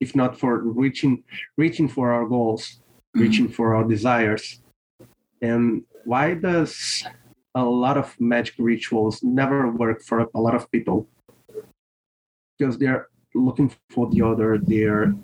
if 0.00 0.14
not 0.14 0.38
for 0.38 0.58
reaching 0.58 1.24
reaching 1.56 1.88
for 1.88 2.12
our 2.12 2.26
goals 2.26 2.80
reaching 3.14 3.48
for 3.48 3.74
our 3.74 3.84
desires? 3.84 4.60
And 5.40 5.84
why 6.04 6.34
does 6.34 7.04
a 7.54 7.64
lot 7.64 7.96
of 7.96 8.14
magic 8.20 8.54
rituals 8.58 9.22
never 9.22 9.70
work 9.70 10.02
for 10.02 10.28
a 10.34 10.40
lot 10.40 10.54
of 10.54 10.70
people? 10.70 11.08
Because 12.58 12.76
they're 12.78 13.08
looking 13.34 13.72
for 13.90 14.08
the 14.10 14.22
other 14.22 14.58
they're 14.58 15.14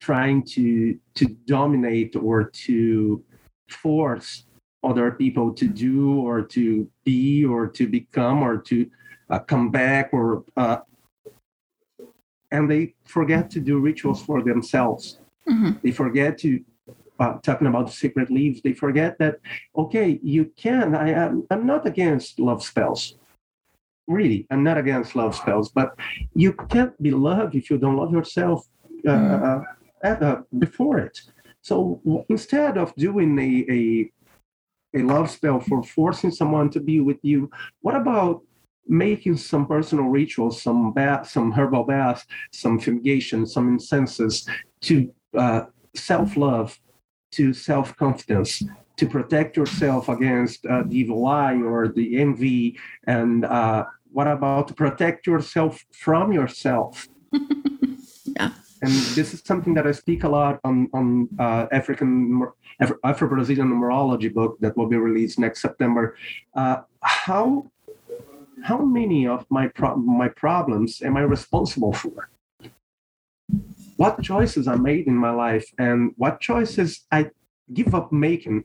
trying 0.00 0.42
to 0.42 0.98
to 1.14 1.26
dominate 1.46 2.16
or 2.16 2.44
to 2.44 3.22
force 3.68 4.44
other 4.84 5.10
people 5.10 5.52
to 5.52 5.66
do 5.66 6.20
or 6.20 6.42
to 6.42 6.88
be 7.04 7.44
or 7.44 7.66
to 7.66 7.86
become 7.86 8.42
or 8.42 8.56
to 8.58 8.88
uh, 9.30 9.38
come 9.38 9.70
back 9.70 10.10
or 10.12 10.44
uh, 10.56 10.78
and 12.50 12.70
they 12.70 12.94
forget 13.04 13.50
to 13.50 13.60
do 13.60 13.78
rituals 13.78 14.22
for 14.22 14.42
themselves. 14.42 15.18
Mm-hmm. 15.48 15.72
they 15.82 15.90
forget 15.90 16.36
to 16.38 16.62
uh, 17.20 17.38
talking 17.42 17.66
about 17.66 17.90
Sacred 17.90 18.30
Leaves 18.30 18.60
they 18.60 18.74
forget 18.74 19.18
that 19.18 19.38
okay 19.74 20.20
you 20.22 20.52
can 20.56 20.94
i 20.94 21.08
am 21.08 21.46
i'm 21.50 21.66
not 21.66 21.86
against 21.86 22.38
love 22.38 22.62
spells. 22.62 23.14
Really 24.06 24.46
i'm 24.50 24.62
not 24.62 24.76
against 24.76 25.16
love 25.16 25.34
spells 25.34 25.70
but 25.70 25.96
you 26.34 26.52
can't 26.52 26.94
be 27.02 27.10
loved 27.10 27.54
if 27.54 27.70
you 27.70 27.78
don't 27.78 27.96
love 27.96 28.12
yourself 28.12 28.68
uh, 29.06 29.60
before 30.58 30.98
it. 30.98 31.20
So 31.60 32.00
instead 32.28 32.78
of 32.78 32.94
doing 32.94 33.38
a, 33.38 33.72
a 33.72 34.12
a 34.94 35.02
love 35.02 35.30
spell 35.30 35.60
for 35.60 35.82
forcing 35.82 36.30
someone 36.30 36.70
to 36.70 36.80
be 36.80 36.98
with 36.98 37.18
you 37.20 37.50
what 37.82 37.94
about 37.94 38.40
making 38.86 39.36
some 39.36 39.66
personal 39.66 40.06
rituals 40.06 40.62
some 40.62 40.94
bath 40.94 41.28
some 41.28 41.52
herbal 41.52 41.84
baths 41.84 42.24
some 42.52 42.78
fumigation 42.78 43.46
some 43.46 43.68
incenses 43.68 44.48
to 44.80 45.12
uh, 45.36 45.64
self-love 45.94 46.80
to 47.30 47.52
self-confidence 47.52 48.62
to 48.98 49.06
protect 49.06 49.56
yourself 49.56 50.08
against 50.08 50.66
uh, 50.66 50.82
the 50.82 50.98
evil 50.98 51.26
eye 51.26 51.54
or 51.54 51.88
the 51.88 52.20
envy? 52.20 52.78
And 53.06 53.44
uh, 53.44 53.86
what 54.10 54.26
about 54.26 54.68
to 54.68 54.74
protect 54.74 55.26
yourself 55.26 55.84
from 55.92 56.32
yourself? 56.32 57.08
Yeah. 58.36 58.50
And 58.82 58.92
this 59.18 59.34
is 59.34 59.42
something 59.44 59.74
that 59.74 59.86
i 59.86 59.92
speak 59.92 60.24
a 60.24 60.28
lot 60.28 60.60
on 60.64 60.88
on 60.92 61.28
uh, 61.38 61.66
african 61.72 62.42
Afro- 62.80 63.00
afro-brazilian 63.04 63.68
numerology 63.68 64.32
book 64.32 64.56
that 64.60 64.76
will 64.76 64.88
be 64.88 64.96
released 64.96 65.38
next 65.38 65.60
september 65.60 66.16
uh, 66.54 66.78
how 67.02 67.66
how 68.62 68.78
many 68.78 69.26
of 69.26 69.46
my 69.50 69.68
pro- 69.68 69.96
my 69.96 70.28
problems 70.28 71.02
am 71.02 71.16
i 71.16 71.20
responsible 71.20 71.92
for 71.92 72.28
what 73.98 74.22
choices 74.22 74.68
I 74.68 74.76
made 74.76 75.06
in 75.08 75.16
my 75.16 75.30
life 75.30 75.66
and 75.78 76.12
what 76.16 76.40
choices 76.40 77.04
I 77.10 77.30
give 77.74 77.94
up 77.94 78.12
making. 78.12 78.64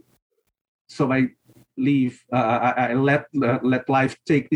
So 0.87 1.11
I 1.11 1.29
leave, 1.75 2.23
uh, 2.31 2.35
I, 2.67 2.69
I 2.89 2.93
let 2.93 3.25
uh, 3.43 3.57
let 3.63 3.89
life 3.89 4.15
take 4.27 4.47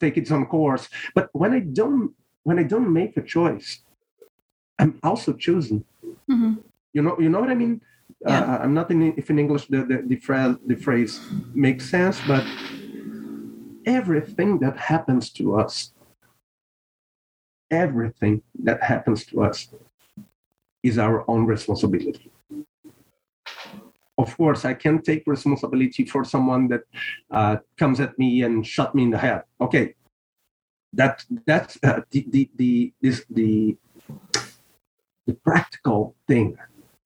take 0.00 0.16
its 0.16 0.30
own 0.30 0.46
course. 0.46 0.88
But 1.14 1.28
when 1.32 1.52
I 1.52 1.60
don't 1.60 2.14
when 2.42 2.58
I 2.58 2.62
don't 2.62 2.90
make 2.92 3.16
a 3.18 3.22
choice, 3.22 3.84
I'm 4.78 4.98
also 5.02 5.32
choosing. 5.32 5.84
Mm-hmm. 6.30 6.54
You 6.92 7.02
know, 7.02 7.18
you 7.18 7.28
know 7.28 7.40
what 7.40 7.50
I 7.50 7.54
mean. 7.54 7.80
Yeah. 8.20 8.40
Uh, 8.40 8.58
I'm 8.62 8.74
not 8.74 8.90
in, 8.90 9.14
if 9.16 9.30
in 9.30 9.38
English 9.38 9.66
the 9.66 9.84
the, 9.84 10.02
the 10.06 10.16
phrase 10.16 10.56
the 10.66 10.76
phrase 10.76 11.20
makes 11.54 11.88
sense, 11.88 12.20
but 12.26 12.44
everything 13.86 14.58
that 14.60 14.76
happens 14.76 15.30
to 15.30 15.56
us, 15.56 15.92
everything 17.70 18.42
that 18.62 18.82
happens 18.82 19.26
to 19.26 19.42
us, 19.42 19.68
is 20.82 20.98
our 20.98 21.28
own 21.28 21.46
responsibility. 21.46 22.30
Of 24.16 24.36
course, 24.36 24.64
I 24.64 24.74
can 24.74 25.02
take 25.02 25.24
responsibility 25.26 26.04
for 26.04 26.24
someone 26.24 26.68
that 26.68 26.82
uh, 27.30 27.56
comes 27.76 27.98
at 28.00 28.16
me 28.18 28.42
and 28.42 28.64
shot 28.64 28.94
me 28.94 29.02
in 29.02 29.10
the 29.10 29.18
head. 29.18 29.42
Okay, 29.60 29.94
that 30.92 31.24
that's 31.46 31.78
uh, 31.82 32.00
the 32.10 32.24
the 32.28 32.50
the 32.56 32.92
this 33.02 33.24
the 33.28 33.76
the 35.26 35.34
practical 35.34 36.14
thing. 36.28 36.56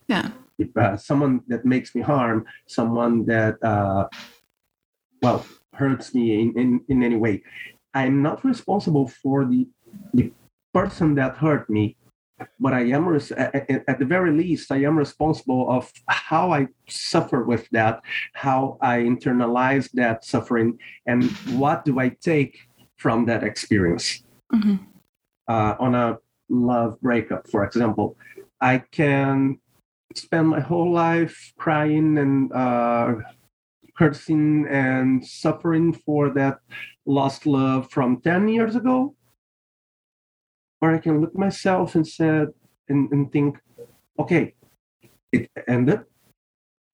Yeah. 0.09 0.31
If 0.59 0.77
uh, 0.77 0.97
someone 0.97 1.43
that 1.49 1.65
makes 1.65 1.95
me 1.95 2.03
harm, 2.03 2.45
someone 2.67 3.27
that 3.27 3.63
uh, 3.63 4.09
well 5.23 5.47
hurts 5.75 6.15
me 6.15 6.41
in, 6.41 6.59
in 6.59 6.81
in 6.89 7.03
any 7.03 7.17
way, 7.17 7.43
I'm 7.95 8.23
not 8.23 8.45
responsible 8.45 9.09
for 9.09 9.45
the 9.45 9.69
the 10.15 10.33
person 10.73 11.15
that 11.15 11.37
hurt 11.37 11.71
me 11.71 11.97
but 12.61 12.73
I 12.73 12.85
am 12.91 13.07
res- 13.07 13.33
at, 13.33 13.69
at 13.89 13.99
the 13.99 14.05
very 14.05 14.33
least 14.33 14.71
I 14.71 14.83
am 14.83 14.97
responsible 14.97 15.71
of 15.71 15.91
how 16.09 16.53
I 16.53 16.69
suffer 16.89 17.45
with 17.45 17.69
that, 17.71 18.01
how 18.33 18.79
I 18.81 18.99
internalize 18.99 19.91
that 19.93 20.25
suffering, 20.25 20.79
and 21.07 21.25
what 21.59 21.85
do 21.85 21.99
I 21.99 22.11
take 22.21 22.59
from 22.97 23.27
that 23.27 23.43
experience. 23.43 24.23
Mm-hmm. 24.53 24.77
Uh, 25.49 25.75
on 25.81 25.95
a 25.95 26.19
love 26.49 27.01
breakup, 27.01 27.49
for 27.49 27.65
example, 27.65 28.17
I 28.61 28.79
can 28.91 29.59
spend 30.15 30.49
my 30.49 30.61
whole 30.61 30.93
life 30.93 31.53
crying 31.59 32.19
and 32.19 32.53
uh, 32.53 33.15
cursing 33.97 34.67
and 34.69 35.25
suffering 35.25 35.93
for 35.93 36.31
that 36.31 36.59
lost 37.07 37.47
love 37.47 37.91
from 37.91 38.21
10 38.21 38.49
years 38.49 38.77
ago 38.77 39.15
or 40.81 40.95
I 40.95 40.99
can 40.99 41.21
look 41.21 41.37
myself 41.37 41.95
and 41.95 42.07
said 42.07 42.49
and, 42.89 43.11
and 43.13 43.31
think, 43.33 43.59
okay, 44.19 44.55
it 45.33 45.51
ended. 45.67 46.05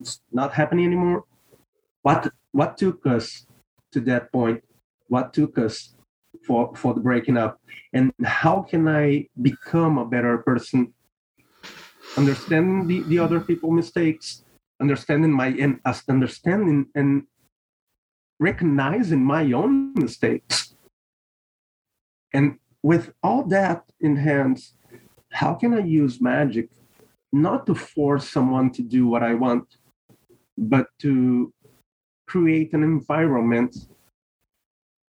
It's 0.00 0.20
not 0.32 0.54
happening 0.54 0.86
anymore. 0.86 1.24
What 2.02 2.32
what 2.52 2.76
took 2.76 3.06
us 3.06 3.46
to 3.92 4.00
that 4.00 4.32
point? 4.32 4.62
What 5.08 5.32
took 5.32 5.58
us 5.58 5.93
for 6.46 6.74
for 6.76 6.94
the 6.94 7.00
breaking 7.00 7.36
up? 7.36 7.60
And 7.92 8.12
how 8.24 8.62
can 8.62 8.88
I 8.88 9.28
become 9.40 9.98
a 9.98 10.04
better 10.04 10.38
person? 10.38 10.92
Understanding 12.16 12.86
the, 12.86 13.00
the 13.02 13.18
other 13.18 13.40
people 13.40 13.70
mistakes, 13.70 14.44
understanding 14.80 15.32
my 15.32 15.48
and 15.48 15.80
understanding 16.08 16.86
and 16.94 17.24
recognizing 18.38 19.24
my 19.24 19.52
own 19.52 19.94
mistakes. 19.94 20.74
And 22.32 22.58
with 22.82 23.12
all 23.22 23.44
that 23.44 23.84
in 24.00 24.16
hand, 24.16 24.60
how 25.32 25.54
can 25.54 25.72
I 25.74 25.80
use 25.80 26.20
magic 26.20 26.68
not 27.32 27.66
to 27.66 27.74
force 27.74 28.28
someone 28.28 28.70
to 28.70 28.82
do 28.82 29.06
what 29.06 29.22
I 29.22 29.34
want, 29.34 29.76
but 30.56 30.86
to 31.00 31.52
create 32.26 32.72
an 32.72 32.82
environment 32.82 33.76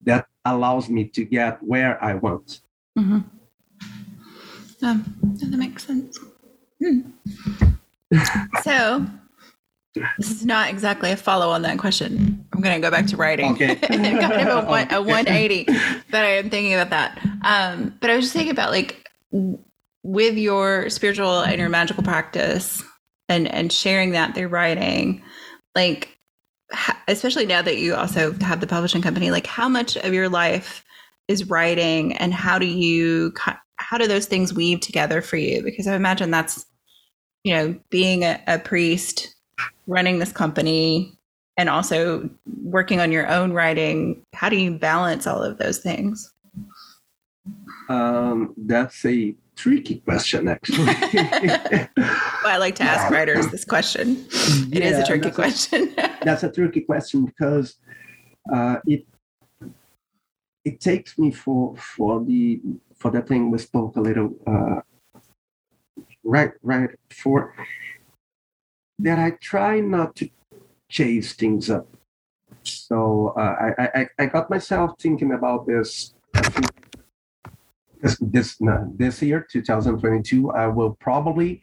that 0.06 0.28
allows 0.45 0.89
me 0.89 1.06
to 1.06 1.26
get 1.26 1.62
where 1.64 2.04
I 2.04 2.16
want. 2.16 2.62
Mm-hmm. 2.97 3.20
Um, 4.84 5.16
that 5.36 5.58
makes 5.58 5.86
sense. 5.86 6.18
Hmm. 6.84 7.02
so, 8.64 9.06
this 10.18 10.32
is 10.32 10.45
not 10.45 10.70
exactly 10.70 11.12
a 11.12 11.18
follow 11.18 11.49
on 11.49 11.62
that 11.64 11.78
question. 11.78 12.45
I'm 12.54 12.62
going 12.62 12.82
to 12.82 12.86
go 12.86 12.89
back 12.89 13.08
to 13.08 13.18
writing. 13.18 13.52
Okay. 13.54 13.76
kind 13.76 14.47
of 14.47 14.64
a, 14.64 14.68
one, 14.68 14.91
a 14.91 15.02
180, 15.02 15.66
but 16.10 16.24
I 16.24 16.38
am 16.38 16.49
thinking 16.49 16.74
about 16.74 16.89
that. 16.89 17.20
Um, 17.43 17.95
but 17.99 18.10
I 18.10 18.16
was 18.16 18.26
just 18.26 18.34
thinking 18.34 18.52
about 18.52 18.72
like 18.72 19.10
with 20.04 20.38
your 20.38 20.89
spiritual 20.89 21.41
and 21.41 21.60
your 21.60 21.70
magical 21.70 22.04
practice 22.04 22.84
and 23.30 23.47
and 23.47 23.72
sharing 23.72 24.12
that 24.12 24.34
through 24.34 24.47
writing, 24.47 25.22
like 25.76 26.18
especially 27.07 27.45
now 27.45 27.61
that 27.61 27.78
you 27.78 27.95
also 27.95 28.34
have 28.39 28.61
the 28.61 28.67
publishing 28.67 29.01
company 29.01 29.32
like 29.32 29.47
how 29.47 29.67
much 29.67 29.97
of 29.97 30.13
your 30.13 30.30
life 30.30 30.84
is 31.28 31.49
writing 31.49 32.15
and 32.17 32.34
how 32.34 32.57
do 32.59 32.65
you 32.65 33.34
how 33.76 33.97
do 33.97 34.07
those 34.07 34.26
things 34.26 34.53
weave 34.53 34.80
together 34.80 35.22
for 35.22 35.38
you? 35.38 35.63
Because 35.63 35.88
i 35.88 35.95
imagine 35.95 36.32
that's 36.32 36.65
you 37.43 37.53
know 37.53 37.80
being 37.89 38.24
a, 38.24 38.41
a 38.47 38.59
priest 38.59 39.36
running 39.88 40.19
this 40.19 40.32
company 40.32 41.17
and 41.57 41.69
also 41.69 42.30
working 42.63 42.99
on 42.99 43.11
your 43.11 43.28
own 43.28 43.53
writing 43.53 44.24
how 44.34 44.49
do 44.49 44.55
you 44.55 44.78
balance 44.78 45.28
all 45.28 45.41
of 45.43 45.57
those 45.57 45.80
things? 45.80 46.34
Um, 47.89 48.53
that's 48.57 49.03
a 49.05 49.36
tricky 49.62 49.99
question, 49.99 50.47
actually. 50.47 50.86
well, 51.14 51.88
I 52.45 52.57
like 52.57 52.76
to 52.76 52.84
ask 52.84 53.12
writers 53.12 53.47
this 53.49 53.64
question. 53.64 54.26
It 54.72 54.82
yeah, 54.82 54.89
is 54.89 54.97
a 54.97 55.05
tricky 55.05 55.30
that's 55.30 55.36
question. 55.36 55.93
A, 55.99 56.18
that's 56.24 56.43
a 56.43 56.51
tricky 56.51 56.82
question 56.82 57.26
because 57.26 57.76
uh, 58.51 58.78
it 58.88 59.05
it 60.66 60.80
takes 60.80 61.20
me 61.20 61.32
for 61.32 61.76
for 61.78 62.24
the 62.24 62.59
for 62.95 63.12
the 63.12 63.22
thing 63.22 63.51
we 63.51 63.59
spoke 63.59 63.97
a 63.97 64.01
little 64.01 64.34
uh, 64.47 64.82
right 66.24 66.53
right 66.64 66.89
for 67.12 67.53
that 68.97 69.20
I 69.20 69.32
try 69.41 69.80
not 69.80 70.16
to 70.18 70.30
chase 70.89 71.34
things 71.34 71.70
up. 71.70 71.88
So 72.64 73.34
uh, 73.38 73.55
I, 73.78 73.99
I 73.99 74.07
I 74.18 74.26
got 74.26 74.49
myself 74.49 74.95
thinking 74.99 75.34
about 75.34 75.68
this 75.68 76.16
this 78.02 78.18
this 78.22 78.60
no, 78.60 78.91
this 78.97 79.22
year 79.22 79.45
2022 79.49 80.52
i 80.52 80.68
will 80.68 80.95
probably 80.99 81.62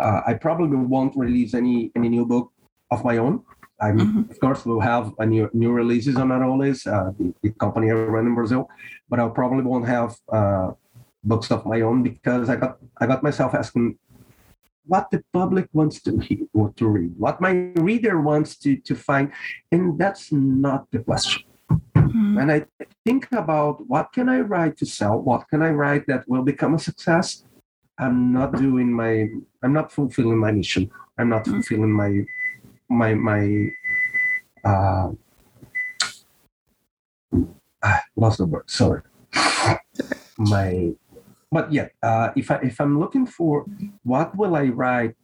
uh, 0.00 0.20
i 0.26 0.34
probably 0.34 0.76
won't 0.76 1.16
release 1.16 1.54
any 1.54 1.90
any 1.96 2.08
new 2.08 2.26
book 2.26 2.52
of 2.90 3.04
my 3.04 3.16
own 3.16 3.42
i 3.80 3.90
mm-hmm. 3.90 4.30
of 4.30 4.38
course 4.40 4.64
will 4.66 4.80
have 4.80 5.12
a 5.18 5.26
new 5.26 5.48
new 5.52 5.72
releases 5.72 6.16
on 6.16 6.28
Aroles, 6.28 6.86
uh, 6.86 7.10
the, 7.18 7.34
the, 7.42 7.50
company 7.52 7.90
i 7.90 7.94
run 7.94 8.26
in 8.26 8.34
brazil 8.34 8.68
but 9.08 9.18
i 9.18 9.28
probably 9.28 9.62
won't 9.62 9.86
have 9.86 10.16
uh, 10.30 10.70
books 11.24 11.50
of 11.50 11.64
my 11.66 11.80
own 11.80 12.02
because 12.02 12.48
i 12.48 12.56
got 12.56 12.78
i 13.00 13.06
got 13.06 13.22
myself 13.22 13.54
asking 13.54 13.98
what 14.84 15.08
the 15.12 15.22
public 15.32 15.68
wants 15.72 16.02
to 16.02 16.18
hear, 16.18 16.44
to 16.76 16.86
read 16.88 17.12
what 17.16 17.40
my 17.40 17.52
reader 17.76 18.20
wants 18.20 18.56
to 18.56 18.76
to 18.76 18.94
find 18.94 19.32
and 19.70 19.98
that's 19.98 20.32
not 20.32 20.90
the 20.90 20.98
question 20.98 21.42
Mm-hmm. 21.96 22.38
And 22.38 22.52
I 22.52 22.66
think 23.04 23.28
about 23.32 23.86
what 23.88 24.12
can 24.12 24.28
I 24.28 24.40
write 24.40 24.76
to 24.78 24.86
sell? 24.86 25.18
What 25.20 25.48
can 25.48 25.62
I 25.62 25.70
write 25.70 26.06
that 26.06 26.28
will 26.28 26.42
become 26.42 26.74
a 26.74 26.78
success? 26.78 27.44
I'm 27.98 28.32
not 28.32 28.56
doing 28.56 28.92
my 28.92 29.28
I'm 29.62 29.72
not 29.72 29.92
fulfilling 29.92 30.38
my 30.38 30.52
mission. 30.52 30.90
I'm 31.18 31.28
not 31.28 31.44
mm-hmm. 31.44 31.60
fulfilling 31.60 31.92
my 31.92 32.24
my 32.88 33.14
my 33.14 33.68
uh 34.64 35.10
I 37.82 38.00
lost 38.16 38.38
the 38.38 38.46
word, 38.46 38.70
sorry. 38.70 39.02
my 40.38 40.92
but 41.52 41.72
yeah, 41.72 41.88
uh, 42.02 42.30
if 42.34 42.50
I 42.50 42.56
if 42.64 42.80
I'm 42.80 42.98
looking 42.98 43.26
for 43.26 43.66
what 44.04 44.34
will 44.36 44.56
I 44.56 44.68
write 44.68 45.14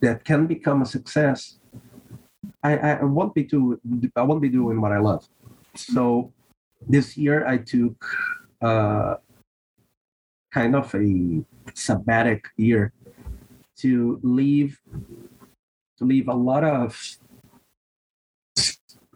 that 0.00 0.24
can 0.24 0.46
become 0.46 0.82
a 0.82 0.86
success, 0.86 1.58
I, 2.62 2.98
I 2.98 3.04
won't 3.04 3.34
be 3.34 3.44
do 3.44 3.78
I 4.16 4.22
won't 4.22 4.42
be 4.42 4.48
doing 4.48 4.80
what 4.80 4.90
I 4.90 4.98
love. 4.98 5.28
So 5.76 6.32
this 6.88 7.16
year 7.16 7.46
I 7.46 7.58
took 7.58 8.04
uh, 8.60 9.16
kind 10.52 10.74
of 10.74 10.94
a 10.94 11.44
sabbatic 11.72 12.44
year 12.56 12.92
to 13.78 14.18
leave 14.22 14.80
to 15.98 16.04
leave 16.04 16.28
a 16.28 16.34
lot 16.34 16.62
of 16.64 17.18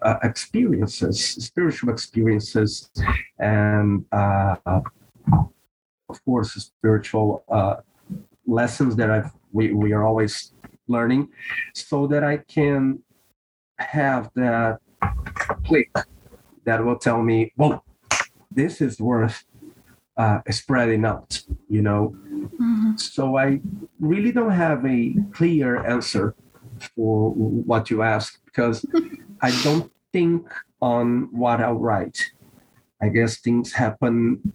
uh, 0.02 0.16
experiences, 0.22 1.20
spiritual 1.44 1.90
experiences, 1.90 2.90
and 3.38 4.04
uh, 4.12 4.56
of 6.08 6.24
course 6.24 6.52
spiritual 6.54 7.44
uh, 7.48 7.76
lessons 8.46 8.96
that 8.96 9.10
I've 9.10 9.32
we, 9.52 9.72
we 9.72 9.92
are 9.92 10.04
always 10.04 10.52
learning, 10.88 11.28
so 11.74 12.06
that 12.06 12.24
I 12.24 12.38
can 12.38 13.02
have 13.78 14.30
that 14.34 14.78
click 15.64 15.90
that 16.64 16.84
will 16.84 16.96
tell 16.98 17.22
me, 17.22 17.52
well, 17.56 17.84
this 18.50 18.80
is 18.80 19.00
worth 19.00 19.44
uh, 20.16 20.40
spreading 20.50 21.04
out, 21.04 21.42
you 21.68 21.82
know? 21.82 22.14
Mm-hmm. 22.24 22.96
So 22.96 23.36
I 23.36 23.60
really 23.98 24.32
don't 24.32 24.50
have 24.50 24.84
a 24.84 25.14
clear 25.32 25.84
answer 25.86 26.34
for 26.94 27.30
what 27.32 27.90
you 27.90 28.02
ask 28.02 28.40
because 28.44 28.84
I 29.40 29.50
don't 29.62 29.90
think 30.12 30.46
on 30.80 31.28
what 31.32 31.60
I'll 31.60 31.74
write. 31.74 32.32
I 33.02 33.08
guess 33.08 33.38
things 33.38 33.72
happen 33.72 34.52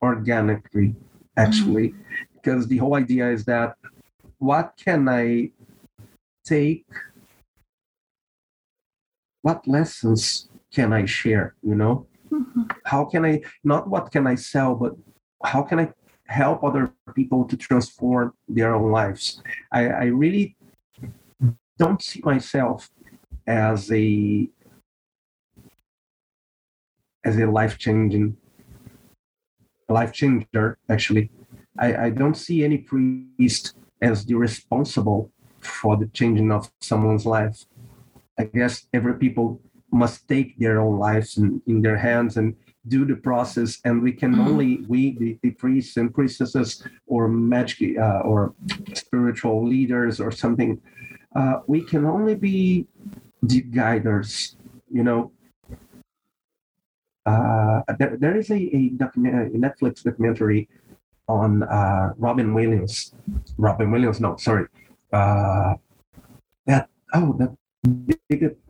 organically, 0.00 0.94
actually, 1.36 1.88
mm-hmm. 1.88 2.02
because 2.34 2.68
the 2.68 2.76
whole 2.78 2.94
idea 2.94 3.30
is 3.30 3.44
that 3.46 3.74
what 4.38 4.74
can 4.76 5.08
I 5.08 5.50
take? 6.44 6.86
What 9.42 9.66
lessons 9.66 10.47
can 10.72 10.92
I 10.92 11.04
share? 11.06 11.54
You 11.62 11.74
know, 11.74 12.06
mm-hmm. 12.30 12.62
how 12.84 13.04
can 13.04 13.24
I 13.24 13.42
not 13.64 13.88
what 13.88 14.10
can 14.10 14.26
I 14.26 14.34
sell, 14.34 14.74
but 14.74 14.94
how 15.44 15.62
can 15.62 15.78
I 15.80 15.92
help 16.26 16.62
other 16.62 16.92
people 17.14 17.44
to 17.46 17.56
transform 17.56 18.34
their 18.48 18.74
own 18.74 18.90
lives? 18.90 19.42
I, 19.72 19.88
I 19.88 20.04
really 20.04 20.56
don't 21.78 22.02
see 22.02 22.20
myself 22.24 22.90
as 23.46 23.90
a 23.92 24.48
as 27.24 27.38
a 27.38 27.46
life 27.46 27.78
changing 27.78 28.36
life 29.88 30.12
changer 30.12 30.76
actually 30.90 31.30
I, 31.78 32.06
I 32.06 32.10
don't 32.10 32.34
see 32.34 32.64
any 32.64 32.78
priest 32.78 33.74
as 34.02 34.26
the 34.26 34.34
responsible 34.34 35.30
for 35.60 35.96
the 35.96 36.06
changing 36.08 36.52
of 36.52 36.70
someone's 36.80 37.24
life 37.24 37.64
i 38.38 38.44
guess 38.44 38.86
every 38.92 39.14
people 39.14 39.60
must 39.90 40.28
take 40.28 40.58
their 40.58 40.80
own 40.80 40.98
lives 40.98 41.38
in, 41.38 41.62
in 41.66 41.82
their 41.82 41.96
hands 41.96 42.36
and 42.36 42.54
do 42.86 43.04
the 43.04 43.16
process. 43.16 43.78
And 43.84 44.02
we 44.02 44.12
can 44.12 44.32
mm-hmm. 44.32 44.48
only 44.48 44.76
we 44.88 45.16
the, 45.18 45.38
the, 45.42 45.50
priests 45.52 45.96
and 45.96 46.12
priestesses 46.12 46.82
or 47.06 47.28
magic 47.28 47.98
uh, 47.98 48.20
or 48.20 48.54
spiritual 48.94 49.66
leaders 49.66 50.20
or 50.20 50.30
something 50.30 50.80
uh, 51.34 51.60
we 51.66 51.82
can 51.82 52.06
only 52.06 52.34
be 52.34 52.86
the 53.42 53.60
guiders 53.60 54.56
you 54.90 55.02
know. 55.02 55.32
Uh, 57.26 57.82
there, 57.98 58.16
there 58.16 58.36
is 58.38 58.50
a, 58.50 58.54
a, 58.54 58.88
document, 58.96 59.54
a 59.54 59.58
netflix 59.58 60.02
documentary 60.02 60.68
on 61.28 61.62
uh, 61.64 62.12
robin 62.16 62.54
williams. 62.54 63.12
Robin 63.58 63.90
williams 63.90 64.20
no 64.20 64.36
sorry. 64.36 64.66
Uh, 65.12 65.74
that 66.66 66.88
oh 67.14 67.36
that 67.38 67.54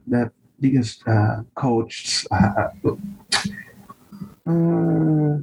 that 0.06 0.32
biggest 0.60 1.06
uh, 1.06 1.42
coach. 1.54 2.26
Uh, 2.30 2.68
uh, 4.46 5.38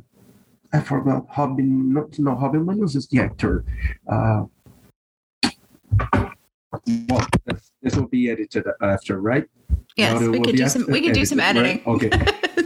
I 0.73 0.79
forgot 0.81 1.25
Robin. 1.37 1.93
Not 1.93 2.17
no 2.19 2.33
Robin 2.35 2.65
Williams 2.65 2.95
is 2.95 3.07
the 3.07 3.19
actor. 3.19 3.63
Uh, 4.07 4.43
well, 7.07 7.25
this, 7.45 7.71
this 7.81 7.95
will 7.95 8.07
be 8.07 8.29
edited 8.29 8.65
after, 8.81 9.21
right? 9.21 9.45
Yes, 9.95 10.19
we 10.19 10.27
will 10.29 10.43
could 10.43 10.57
do 10.57 10.67
some. 10.67 10.85
We 10.89 11.01
could 11.01 11.13
do 11.13 11.25
some 11.25 11.39
right? 11.39 11.55
editing. 11.55 11.81
Okay. 11.85 12.09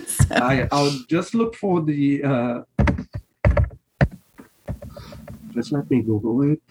So- 0.09 0.35
I, 0.35 0.67
I'll 0.71 0.91
just 1.09 1.33
look 1.33 1.55
for 1.55 1.81
the. 1.81 2.23
Uh, 2.23 2.61
just 5.53 5.71
let 5.71 5.89
me 5.89 6.01
Google 6.01 6.43
it. 6.51 6.61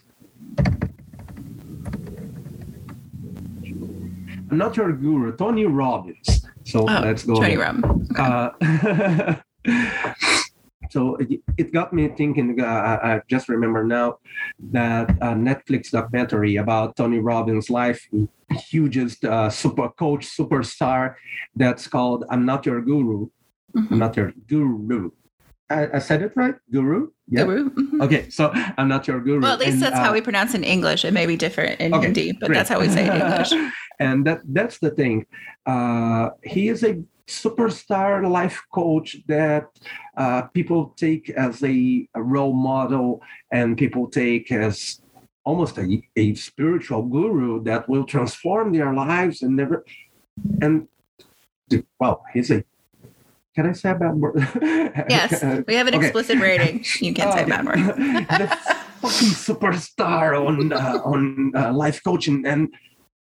I'm 4.51 4.57
not 4.57 4.75
your 4.77 4.91
guru, 4.93 5.35
Tony 5.35 5.65
Robbins. 5.65 6.45
So 6.65 6.81
oh, 6.81 6.99
let's 7.01 7.23
go. 7.23 7.35
Tony. 7.35 7.57
Okay. 7.57 7.75
Uh, 8.17 9.35
so 10.89 11.15
it, 11.17 11.39
it 11.57 11.73
got 11.73 11.93
me 11.93 12.07
thinking. 12.09 12.59
Uh, 12.59 12.99
I 13.03 13.21
just 13.29 13.47
remember 13.49 13.83
now 13.83 14.17
that 14.71 15.09
uh, 15.21 15.33
Netflix 15.33 15.91
documentary 15.91 16.55
about 16.57 16.95
Tony 16.95 17.19
Robbins' 17.19 17.69
life, 17.69 18.07
hugest 18.69 19.23
uh, 19.25 19.49
super 19.49 19.89
coach, 19.89 20.25
superstar, 20.25 21.15
that's 21.55 21.87
called 21.87 22.25
"I'm 22.29 22.45
Not 22.45 22.65
Your 22.65 22.81
Guru." 22.81 23.27
I'm 23.75 23.85
Mhm. 23.87 23.97
not 23.99 24.17
your 24.17 24.33
guru. 24.47 25.11
I, 25.69 25.87
I 25.93 25.99
said 25.99 26.23
it 26.23 26.31
right, 26.35 26.55
guru. 26.71 27.09
Yeah. 27.27 27.43
Guru. 27.43 27.69
Mhm. 27.69 28.01
Okay, 28.01 28.27
so 28.31 28.49
I'm 28.79 28.87
not 28.87 29.07
your 29.07 29.19
guru. 29.19 29.41
Well, 29.41 29.53
at 29.53 29.59
least 29.59 29.73
And, 29.73 29.81
that's 29.83 29.95
uh, 29.95 30.03
how 30.05 30.11
we 30.11 30.21
pronounce 30.21 30.55
it 30.55 30.57
in 30.57 30.63
English. 30.63 31.05
It 31.05 31.13
may 31.13 31.27
be 31.27 31.37
different 31.37 31.79
in 31.79 31.93
Okay, 31.93 32.05
Hindi, 32.07 32.31
but 32.31 32.47
great. 32.47 32.57
that's 32.57 32.67
how 32.69 32.79
we 32.79 32.89
say 32.89 33.05
it 33.05 33.13
in 33.13 33.21
English. 33.21 33.53
and 33.99 34.25
that 34.25 34.41
that's 34.45 34.79
the 34.79 34.91
thing. 34.91 35.25
Uh, 35.65 36.29
he 36.43 36.69
is 36.69 36.83
a 36.83 37.01
superstar 37.27 38.27
life 38.29 38.63
coach 38.73 39.17
that 39.27 39.67
uh, 40.17 40.43
people 40.53 40.93
take 40.97 41.29
as 41.29 41.63
a, 41.63 42.07
a 42.15 42.21
role 42.21 42.53
model, 42.53 43.21
and 43.51 43.77
people 43.77 44.07
take 44.09 44.51
as 44.51 45.01
almost 45.43 45.77
a, 45.77 46.01
a 46.15 46.33
spiritual 46.35 47.03
guru 47.03 47.63
that 47.63 47.87
will 47.87 48.03
transform 48.05 48.71
their 48.73 48.93
lives 48.93 49.41
and 49.41 49.55
never. 49.55 49.85
And 50.61 50.87
well, 51.99 52.23
he's 52.33 52.51
a. 52.51 52.63
Can 53.55 53.67
I 53.67 53.73
say 53.73 53.89
a 53.89 53.95
bad 53.95 54.15
word? 54.15 54.47
Yes, 55.09 55.43
we 55.67 55.75
have 55.75 55.87
an 55.87 55.95
Okay. 55.95 56.05
explicit 56.05 56.39
rating. 56.39 56.83
You 56.99 57.13
can't 57.13 57.33
say 57.33 57.43
a 57.43 57.47
bad 57.47 57.65
word. 57.65 57.77
the 58.39 58.47
fucking 59.01 59.29
superstar 59.29 60.45
on 60.45 60.71
uh, 60.73 60.99
on 61.03 61.51
uh, 61.55 61.73
life 61.73 62.01
coaching, 62.03 62.45
and 62.45 62.73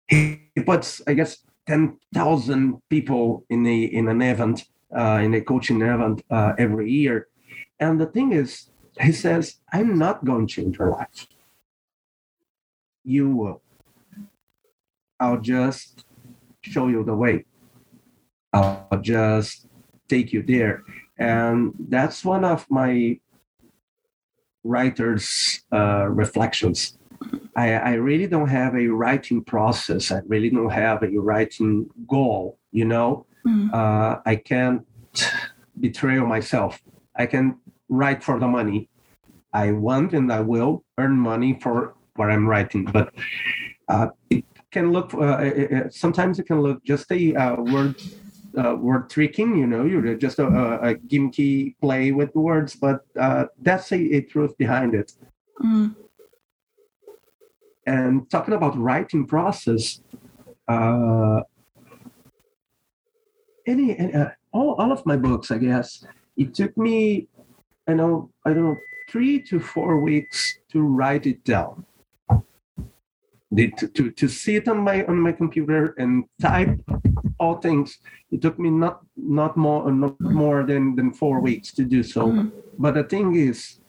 he 0.10 0.40
puts, 0.66 1.02
I 1.08 1.14
guess, 1.14 1.38
ten 1.68 1.98
thousand 2.14 2.82
people 2.90 3.46
in 3.50 3.66
a 3.66 3.84
in 3.84 4.08
an 4.08 4.22
event, 4.22 4.66
uh, 4.96 5.20
in 5.24 5.34
a 5.34 5.42
coaching 5.42 5.82
event 5.82 6.24
uh, 6.30 6.54
every 6.58 6.92
year. 6.92 7.28
And 7.80 8.02
the 8.02 8.08
thing 8.08 8.34
is, 8.34 8.70
he 9.00 9.12
says, 9.12 9.58
"I'm 9.72 9.98
not 9.98 10.26
going 10.26 10.48
to 10.48 10.54
change 10.54 10.78
your 10.80 10.92
life. 10.92 11.28
You 13.04 13.30
will. 13.30 13.62
I'll 15.20 15.42
just 15.42 16.06
show 16.62 16.88
you 16.88 17.04
the 17.04 17.16
way. 17.16 17.46
I'll 18.52 19.00
just 19.02 19.68
take 20.08 20.34
you 20.34 20.42
there." 20.44 20.84
And 21.18 21.74
that's 21.90 22.24
one 22.24 22.46
of 22.46 22.66
my 22.70 23.20
writer's 24.64 25.64
uh, 25.72 26.06
reflections. 26.08 26.99
I, 27.56 27.74
I 27.74 27.94
really 27.94 28.28
don't 28.28 28.50
have 28.50 28.76
a 28.76 28.88
writing 28.88 29.44
process. 29.44 30.12
I 30.12 30.22
really 30.28 30.50
don't 30.50 30.70
have 30.70 31.04
a 31.04 31.18
writing 31.18 31.90
goal. 32.08 32.58
You 32.72 32.86
know, 32.86 33.26
Mhm. 33.46 33.74
uh, 33.74 34.20
I 34.26 34.36
can't 34.36 34.86
betray 35.80 36.20
myself. 36.20 36.82
I 37.16 37.26
can 37.26 37.58
write 37.90 38.24
for 38.24 38.40
the 38.40 38.48
money. 38.48 38.90
I 39.54 39.72
want 39.72 40.14
and 40.14 40.32
I 40.32 40.42
will 40.42 40.84
earn 40.98 41.18
money 41.18 41.58
for 41.62 41.96
what 42.16 42.30
I'm 42.30 42.48
writing, 42.48 42.86
but 42.86 43.14
uh, 43.88 44.08
it 44.30 44.46
can 44.72 44.92
look. 44.92 45.14
Uh, 45.14 45.18
uh, 45.20 45.68
uh, 45.76 45.90
sometimes 45.90 46.38
it 46.40 46.46
can 46.46 46.62
look 46.62 46.84
just 46.84 47.12
a 47.12 47.36
uh, 47.36 47.56
word 47.62 47.96
uh, 48.58 48.76
word 48.76 49.10
tricking. 49.10 49.58
You 49.58 49.68
know, 49.68 49.86
you're 49.86 50.16
just 50.16 50.38
a, 50.40 50.48
a, 50.48 50.92
a 50.92 50.96
gimmicky 50.96 51.76
play 51.82 52.12
with 52.12 52.34
words, 52.36 52.76
but 52.76 53.02
uh, 53.20 53.46
that's 53.62 53.92
a, 53.92 54.00
a 54.18 54.22
truth 54.22 54.56
behind 54.58 54.94
it. 54.94 55.12
Mm. 55.64 55.96
And 57.90 58.30
talking 58.30 58.54
about 58.54 58.78
writing 58.78 59.26
process, 59.26 60.02
uh, 60.68 61.40
any, 63.66 63.98
any 63.98 64.14
uh, 64.14 64.30
all, 64.54 64.76
all 64.76 64.92
of 64.92 65.04
my 65.08 65.18
books, 65.18 65.50
I 65.50 65.58
guess, 65.58 66.06
it 66.38 66.54
took 66.54 66.78
me, 66.78 67.28
I 67.88 67.94
know, 67.96 68.30
I 68.46 68.54
don't 68.54 68.64
know, 68.64 68.78
three 69.10 69.42
to 69.50 69.60
four 69.60 70.00
weeks 70.02 70.38
to 70.72 70.82
write 70.82 71.26
it 71.26 71.44
down. 71.44 71.86
The- 73.52 73.74
To, 73.80 73.88
to, 73.96 74.12
to 74.22 74.28
sit 74.28 74.68
on 74.68 74.78
my 74.90 74.98
on 75.10 75.18
my 75.28 75.32
computer 75.42 75.96
and 75.98 76.12
type 76.40 76.70
all 77.42 77.56
things. 77.68 77.98
It 78.34 78.40
took 78.44 78.60
me 78.60 78.70
not 78.70 78.96
not 79.18 79.58
more 79.58 79.82
not 79.92 80.16
more 80.22 80.60
than, 80.70 80.96
than 80.98 81.10
four 81.22 81.42
weeks 81.42 81.74
to 81.78 81.84
do 81.96 82.04
so. 82.04 82.22
Mhm. 82.28 82.52
But 82.78 82.94
the 82.94 83.04
thing 83.14 83.28
is, 83.50 83.80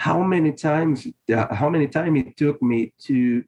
how 0.00 0.22
many 0.22 0.50
times 0.52 1.06
uh, 1.36 1.54
how 1.54 1.68
many 1.68 1.86
time 1.86 2.16
it 2.16 2.34
took 2.42 2.60
me 2.62 2.92
to, 3.06 3.44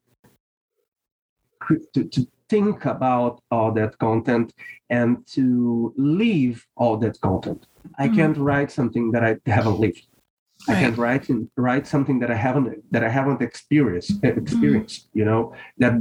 to 1.95 2.05
to 2.15 2.21
think 2.53 2.85
about 2.85 3.41
all 3.51 3.73
that 3.73 3.93
content 3.99 4.53
and 4.91 5.11
to 5.27 5.95
leave 5.97 6.57
all 6.77 6.99
that 7.05 7.19
content. 7.29 7.61
I 7.99 8.07
Mhm. 8.09 8.17
can't 8.19 8.39
write 8.49 8.71
something 8.79 9.07
that 9.15 9.23
I 9.31 9.33
haven't 9.59 9.79
lived. 9.85 10.05
I 10.69 10.75
can't 10.81 10.99
write 11.05 11.25
in, 11.33 11.39
write 11.57 11.87
something 11.95 12.19
that 12.23 12.31
I 12.37 12.39
haven't 12.47 12.69
that 12.95 13.03
I 13.09 13.11
haven't 13.19 13.41
experienced 13.49 14.13
experienced. 14.45 15.01
You 15.19 15.25
know 15.31 15.41
that 15.83 15.95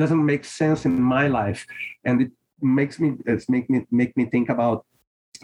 doesn't 0.00 0.24
make 0.32 0.44
sense 0.62 0.80
in 0.88 0.94
my 1.16 1.24
life, 1.40 1.60
and 2.06 2.14
it 2.24 2.32
makes 2.80 2.96
me 3.02 3.08
it's 3.30 3.46
make 3.54 3.66
me 3.72 3.78
make 4.00 4.12
me 4.18 4.24
think 4.34 4.48
about 4.56 4.78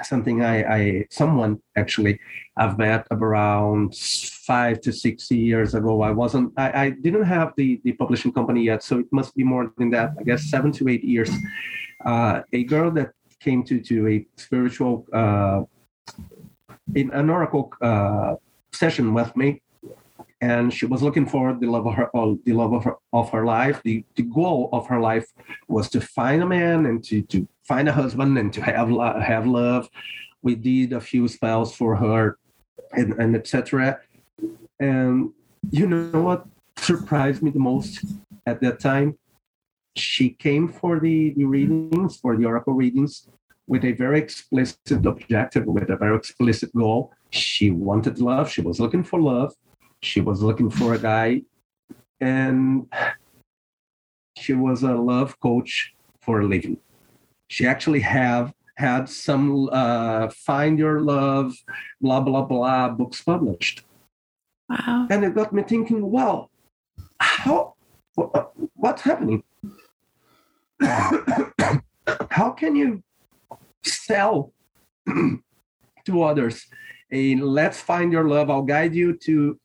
something 0.02 0.42
I, 0.42 0.56
I 0.76 1.06
someone 1.10 1.60
actually 1.76 2.18
I've 2.56 2.78
met 2.78 3.06
around 3.10 3.96
five 3.96 4.80
to 4.82 4.92
six 4.92 5.30
years 5.30 5.74
ago. 5.74 6.02
I 6.02 6.10
wasn't 6.10 6.52
I, 6.56 6.84
I 6.84 6.90
didn't 6.90 7.24
have 7.24 7.52
the 7.56 7.80
the 7.84 7.92
publishing 7.92 8.32
company 8.32 8.64
yet, 8.64 8.82
so 8.82 8.98
it 8.98 9.06
must 9.12 9.34
be 9.34 9.44
more 9.44 9.72
than 9.78 9.90
that. 9.90 10.10
I 10.18 10.22
guess 10.22 10.50
seven 10.50 10.72
to 10.72 10.88
eight 10.88 11.04
years. 11.04 11.30
Uh, 12.04 12.42
a 12.52 12.64
girl 12.64 12.90
that 12.92 13.10
came 13.40 13.62
to 13.64 13.80
to 13.80 14.08
a 14.08 14.26
spiritual 14.36 15.06
uh, 15.12 15.62
in 16.94 17.10
an 17.12 17.30
oracle 17.30 17.72
uh, 17.82 18.34
session 18.72 19.14
with 19.14 19.36
me 19.36 19.62
and 20.40 20.72
she 20.72 20.86
was 20.86 21.02
looking 21.02 21.26
for 21.26 21.52
the 21.54 21.66
love 21.66 21.86
of 21.86 21.94
her 21.94 22.08
oh, 22.14 22.38
the 22.44 22.52
love 22.52 22.72
of 22.72 22.84
her, 22.84 22.96
of 23.12 23.30
her 23.30 23.44
life 23.44 23.80
the, 23.84 24.04
the 24.16 24.22
goal 24.22 24.68
of 24.72 24.86
her 24.86 25.00
life 25.00 25.26
was 25.68 25.90
to 25.90 26.00
find 26.00 26.42
a 26.42 26.46
man 26.46 26.86
and 26.86 27.04
to, 27.04 27.22
to 27.22 27.46
find 27.72 27.88
a 27.88 27.92
husband 28.02 28.32
and 28.40 28.50
to 28.56 28.60
have 28.60 28.88
have 29.32 29.46
love. 29.46 29.84
We 30.46 30.52
did 30.70 30.92
a 30.92 31.02
few 31.10 31.24
spells 31.36 31.70
for 31.80 31.90
her 32.04 32.22
and, 32.98 33.10
and 33.22 33.30
etc 33.40 34.00
and 34.80 35.30
you 35.70 35.86
know 35.86 36.22
what 36.28 36.46
surprised 36.78 37.42
me 37.42 37.50
the 37.50 37.64
most 37.72 38.04
at 38.46 38.60
that 38.62 38.80
time? 38.80 39.18
She 39.96 40.30
came 40.30 40.66
for 40.68 40.98
the, 40.98 41.34
the 41.36 41.44
readings 41.44 42.16
for 42.16 42.36
the 42.36 42.46
oracle 42.46 42.72
readings 42.72 43.28
with 43.66 43.84
a 43.84 43.92
very 43.92 44.18
explicit 44.18 45.04
objective 45.14 45.66
with 45.66 45.90
a 45.90 45.96
very 45.96 46.16
explicit 46.16 46.70
goal. 46.74 47.12
She 47.30 47.70
wanted 47.70 48.18
love. 48.18 48.50
She 48.50 48.62
was 48.62 48.80
looking 48.80 49.04
for 49.04 49.20
love. 49.20 49.54
She 50.02 50.20
was 50.20 50.42
looking 50.42 50.70
for 50.70 50.94
a 50.94 50.98
guy. 50.98 51.42
And 52.20 52.86
she 54.36 54.54
was 54.54 54.82
a 54.82 54.94
love 54.94 55.38
coach 55.40 55.94
for 56.20 56.40
a 56.40 56.46
living 56.46 56.78
she 57.50 57.66
actually 57.66 58.00
have 58.00 58.54
had 58.76 59.08
some 59.08 59.68
uh, 59.72 60.28
find 60.30 60.78
your 60.78 61.00
love 61.00 61.52
blah 62.00 62.20
blah 62.20 62.42
blah 62.42 62.88
books 62.88 63.20
published. 63.20 63.84
Wow. 64.68 65.08
and 65.10 65.24
it 65.24 65.34
got 65.34 65.52
me 65.52 65.64
thinking 65.64 66.10
well 66.10 66.48
how 67.18 67.74
what's 68.74 69.02
happening? 69.02 69.42
How 72.30 72.50
can 72.50 72.74
you 72.74 73.02
sell 73.84 74.52
to 76.06 76.22
others? 76.22 76.66
A 77.12 77.36
let's 77.36 77.80
find 77.80 78.12
your 78.12 78.28
love. 78.28 78.50
I'll 78.50 78.62
guide 78.62 78.94
you 78.94 79.16
to 79.18 79.58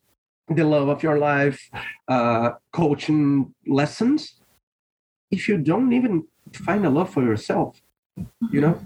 the 0.48 0.64
love 0.64 0.88
of 0.88 1.02
your 1.02 1.18
life 1.18 1.70
uh, 2.08 2.50
coaching 2.72 3.54
lessons. 3.66 4.40
If 5.30 5.48
you 5.48 5.58
don't 5.58 5.92
even 5.92 6.26
find 6.52 6.86
a 6.86 6.90
love 6.90 7.10
for 7.10 7.22
yourself 7.22 7.80
you 8.50 8.60
know 8.60 8.80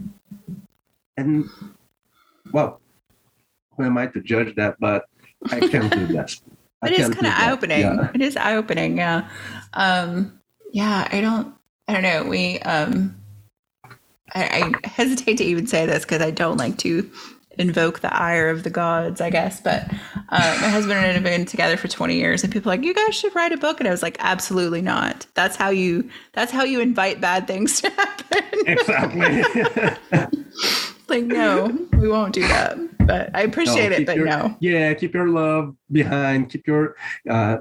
and 1.16 1.48
well 2.52 2.80
who 3.76 3.84
am 3.84 3.96
i 3.98 4.06
to 4.06 4.20
judge 4.20 4.54
that 4.56 4.76
but 4.80 5.04
i 5.50 5.60
can't 5.60 5.92
do 5.92 6.06
that 6.06 6.34
It 6.82 6.92
is 6.92 7.10
kind 7.10 7.26
of 7.26 7.32
eye 7.34 7.50
opening. 7.50 7.80
Yeah. 7.80 8.10
It 8.14 8.22
is 8.22 8.36
eye 8.36 8.56
opening. 8.56 8.96
Yeah. 8.96 9.28
Um, 9.74 10.40
yeah. 10.72 11.06
I 11.12 11.20
don't. 11.20 11.54
I 11.88 11.92
don't 11.92 12.02
know. 12.02 12.24
We. 12.24 12.58
Um, 12.60 13.16
I, 14.34 14.72
I 14.82 14.88
hesitate 14.88 15.36
to 15.38 15.44
even 15.44 15.66
say 15.66 15.86
this 15.86 16.04
because 16.04 16.22
I 16.22 16.30
don't 16.30 16.56
like 16.56 16.78
to 16.78 17.10
invoke 17.60 18.00
the 18.00 18.12
ire 18.14 18.48
of 18.48 18.62
the 18.62 18.70
gods, 18.70 19.20
I 19.20 19.30
guess. 19.30 19.60
But 19.60 19.84
uh, 20.30 20.58
my 20.60 20.68
husband 20.68 20.98
and 20.98 21.06
I 21.06 21.12
have 21.12 21.22
been 21.22 21.44
together 21.44 21.76
for 21.76 21.88
20 21.88 22.14
years, 22.16 22.42
and 22.42 22.52
people 22.52 22.70
are 22.72 22.76
like, 22.76 22.84
you 22.84 22.94
guys 22.94 23.14
should 23.14 23.34
write 23.34 23.52
a 23.52 23.56
book. 23.56 23.80
And 23.80 23.86
I 23.88 23.90
was 23.90 24.02
like, 24.02 24.16
absolutely 24.20 24.82
not. 24.82 25.26
That's 25.34 25.56
how 25.56 25.70
you. 25.70 26.08
That's 26.32 26.50
how 26.52 26.64
you 26.64 26.80
invite 26.80 27.20
bad 27.20 27.46
things 27.46 27.80
to 27.82 27.90
happen. 28.00 28.42
Exactly. 28.66 29.42
like, 31.08 31.24
no, 31.24 31.76
we 31.98 32.08
won't 32.08 32.34
do 32.34 32.46
that. 32.48 32.78
But 33.06 33.30
I 33.34 33.42
appreciate 33.42 33.90
No, 33.90 33.96
it, 33.96 34.06
but 34.06 34.16
your- 34.16 34.26
no. 34.26 34.56
yeah, 34.60 34.94
keep 34.94 35.14
your 35.14 35.28
love 35.28 35.74
behind. 35.90 36.50
Keep 36.50 36.66
your 36.66 36.96
uh, 37.28 37.58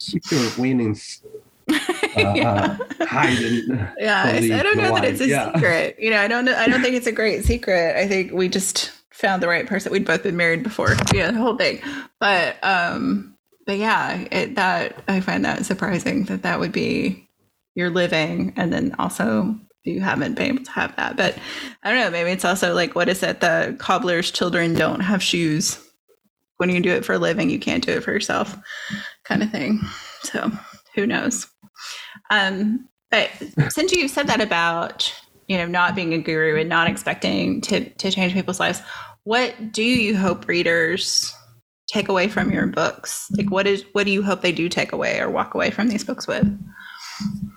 keep 0.00 0.22
your 0.30 0.48
winnings 0.58 1.22
uh, 1.70 1.76
uh. 2.20 2.76
Yeah, 3.98 4.26
from 4.26 4.36
it's, 4.36 4.46
the- 4.48 4.54
I 4.54 4.62
don't 4.62 4.76
know 4.76 4.94
that 4.94 5.04
it's 5.04 5.20
a. 5.20 5.28
Yeah. 5.28 5.52
secret. 5.52 5.96
You 6.00 6.10
know, 6.10 6.20
I 6.20 6.28
don't 6.28 6.44
know. 6.44 6.54
I 6.54 6.68
don't 6.68 6.82
think 6.82 6.94
it's 6.94 7.06
a 7.06 7.12
great 7.12 7.44
secret. 7.44 7.96
I 7.96 8.06
think 8.06 8.32
we 8.32 8.48
just 8.48 8.92
found 9.10 9.42
the 9.42 9.48
right 9.48 9.66
person. 9.66 9.92
We'd 9.92 10.04
both 10.06 10.22
been 10.22 10.36
married 10.36 10.62
before. 10.62 10.94
Yeah, 11.12 11.30
the 11.30 11.38
whole 11.38 11.56
thing. 11.56 11.80
But 12.20 12.56
um, 12.62 13.36
but 13.66 13.78
yeah, 13.78 14.26
it, 14.30 14.54
that 14.56 15.02
I 15.08 15.20
find 15.20 15.44
that 15.44 15.66
surprising 15.66 16.24
that 16.24 16.42
that 16.42 16.60
would 16.60 16.72
be 16.72 17.28
your 17.74 17.90
living, 17.90 18.52
and 18.56 18.72
then 18.72 18.94
also 18.98 19.58
you 19.84 20.00
haven't 20.00 20.34
been 20.34 20.54
able 20.56 20.64
to 20.64 20.70
have 20.72 20.94
that. 20.96 21.16
But 21.16 21.36
I 21.82 21.90
don't 21.90 22.00
know. 22.00 22.10
Maybe 22.10 22.30
it's 22.30 22.44
also 22.44 22.74
like 22.74 22.94
what 22.94 23.08
is 23.08 23.22
it? 23.22 23.40
The 23.40 23.76
cobbler's 23.78 24.30
children 24.30 24.74
don't 24.74 25.00
have 25.00 25.22
shoes. 25.22 25.82
When 26.58 26.70
you 26.70 26.80
do 26.80 26.90
it 26.92 27.04
for 27.04 27.12
a 27.14 27.18
living, 27.18 27.50
you 27.50 27.58
can't 27.60 27.84
do 27.84 27.92
it 27.92 28.02
for 28.04 28.12
yourself, 28.12 28.56
kind 29.24 29.42
of 29.44 29.50
thing. 29.50 29.80
So 30.24 30.50
who 30.94 31.06
knows? 31.06 31.46
Um, 32.30 32.88
but 33.10 33.30
since 33.70 33.92
you've 33.92 34.10
said 34.10 34.26
that 34.26 34.40
about 34.40 35.12
you 35.46 35.56
know 35.56 35.66
not 35.66 35.94
being 35.94 36.12
a 36.12 36.18
guru 36.18 36.60
and 36.60 36.68
not 36.68 36.88
expecting 36.88 37.60
to 37.62 37.88
to 37.88 38.10
change 38.10 38.32
people's 38.32 38.60
lives, 38.60 38.82
what 39.24 39.72
do 39.72 39.82
you 39.82 40.16
hope 40.16 40.48
readers 40.48 41.34
take 41.88 42.08
away 42.08 42.28
from 42.28 42.50
your 42.52 42.66
books? 42.66 43.28
Like, 43.36 43.50
what 43.50 43.66
is 43.66 43.84
what 43.92 44.04
do 44.04 44.12
you 44.12 44.22
hope 44.22 44.42
they 44.42 44.52
do 44.52 44.68
take 44.68 44.92
away 44.92 45.18
or 45.20 45.30
walk 45.30 45.54
away 45.54 45.70
from 45.70 45.88
these 45.88 46.04
books 46.04 46.26
with? 46.26 46.46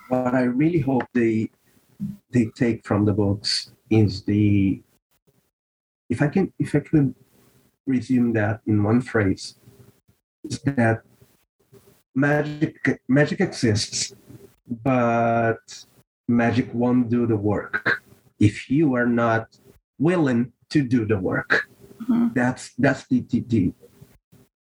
What 0.08 0.34
I 0.34 0.42
really 0.42 0.80
hope 0.80 1.04
they 1.14 1.50
they 2.30 2.46
take 2.56 2.84
from 2.84 3.04
the 3.04 3.12
books 3.12 3.70
is 3.90 4.22
the 4.24 4.82
if 6.08 6.20
I 6.20 6.28
can 6.28 6.52
if 6.58 6.74
I 6.74 6.80
could 6.80 7.14
resume 7.86 8.32
that 8.32 8.60
in 8.66 8.82
one 8.82 9.00
phrase, 9.00 9.56
is 10.44 10.58
that 10.60 11.02
magic 12.14 13.00
magic 13.08 13.40
exists, 13.40 14.14
but 14.66 15.84
magic 16.28 16.72
won't 16.72 17.08
do 17.10 17.26
the 17.26 17.36
work 17.36 18.02
if 18.38 18.70
you 18.70 18.94
are 18.94 19.06
not 19.06 19.58
willing 19.98 20.52
to 20.70 20.82
do 20.82 21.04
the 21.04 21.18
work. 21.18 21.68
Mhm. 22.02 22.34
That's 22.34 22.74
that's 22.78 23.06
the, 23.06 23.20
the, 23.20 23.40
the 23.40 23.72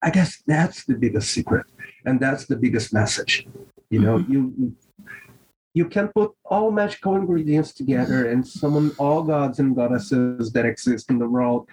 I 0.02 0.10
guess 0.12 0.41
that's 0.45 0.86
the 0.86 0.95
biggest 0.95 1.32
secret, 1.32 1.66
and 2.06 2.20
that's 2.20 2.45
the 2.45 2.56
biggest 2.56 2.93
message. 2.93 3.48
You 3.89 4.00
know, 4.00 4.18
you 4.18 4.74
you 5.74 5.86
can 5.86 6.08
put 6.10 6.32
all 6.45 6.72
magical 6.72 7.16
ingredients 7.16 7.72
together 7.74 8.30
and 8.30 8.45
summon 8.45 8.91
all 8.98 9.24
gods 9.24 9.60
and 9.60 9.76
goddesses 9.76 10.52
that 10.54 10.66
exist 10.66 11.10
in 11.10 11.20
the 11.20 11.30
world, 11.30 11.68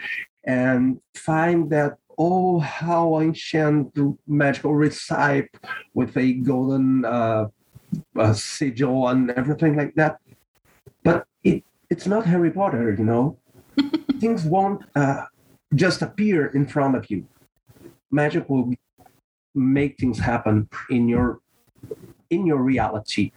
and 0.45 1.01
find 1.14 1.70
that 1.70 1.97
oh 2.18 2.59
how 2.61 3.20
ancient 3.20 3.97
magical 4.27 4.75
recipe 4.75 5.49
with 5.95 6.16
a 6.16 6.35
golden 6.35 7.05
uh, 7.05 7.47
uh, 8.18 8.32
sigil 8.32 9.09
and 9.09 9.30
everything 9.32 9.76
like 9.76 9.95
that. 9.95 10.18
But 11.03 11.26
it 11.42 11.64
it's 11.90 12.07
not 12.07 12.26
Harry 12.26 12.51
Potter, 12.51 12.95
you 12.99 13.05
know. 13.05 13.38
Things 14.20 14.45
won't 14.45 14.82
uh, 14.95 15.24
just 15.74 16.03
appear 16.03 16.47
in 16.47 16.66
front 16.66 16.97
of 16.97 17.11
you. 17.11 17.26
Magic 18.11 18.49
will 18.49 18.72
make 19.55 19.97
things 19.99 20.18
happen 20.18 20.68
in 20.90 21.09
your 21.09 21.38
in 22.30 22.47
your 22.47 22.61
reality 22.62 23.30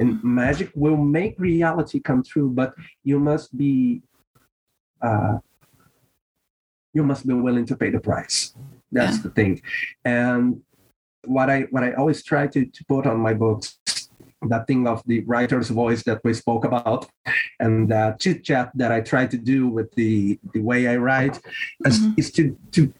and 0.00 0.22
magic 0.22 0.70
will 0.74 0.96
make 0.96 1.38
reality 1.38 1.98
come 2.00 2.22
true 2.22 2.50
but 2.50 2.74
you 3.04 3.18
must 3.18 3.56
be 3.56 4.02
uh, 5.00 5.38
you 6.92 7.02
must 7.02 7.26
be 7.26 7.32
willing 7.34 7.64
to 7.64 7.76
pay 7.76 7.88
the 7.90 8.00
price 8.00 8.54
that's 8.92 9.16
Yeah. 9.16 9.22
the 9.22 9.30
thing 9.30 9.62
and 10.04 10.60
what 11.26 11.50
i 11.50 11.62
what 11.70 11.82
i 11.84 11.92
always 11.92 12.22
try 12.22 12.46
to, 12.46 12.64
to 12.66 12.84
put 12.86 13.06
on 13.06 13.18
my 13.18 13.34
books 13.34 13.78
that 14.48 14.66
thing 14.66 14.86
of 14.86 15.02
the 15.06 15.20
writer's 15.20 15.70
voice 15.70 16.02
that 16.04 16.20
we 16.22 16.32
spoke 16.34 16.64
about 16.64 17.08
and 17.58 17.88
that 17.88 18.20
chit 18.20 18.44
chat 18.44 18.70
that 18.74 18.92
i 18.92 19.00
try 19.00 19.26
to 19.26 19.36
do 19.38 19.68
with 19.68 19.92
the 19.94 20.38
the 20.54 20.60
way 20.60 20.86
i 20.88 20.96
write 20.96 21.36
is, 21.84 21.98
Mhm. 22.00 22.14
is 22.18 22.30
to 22.32 22.56
to 22.72 22.92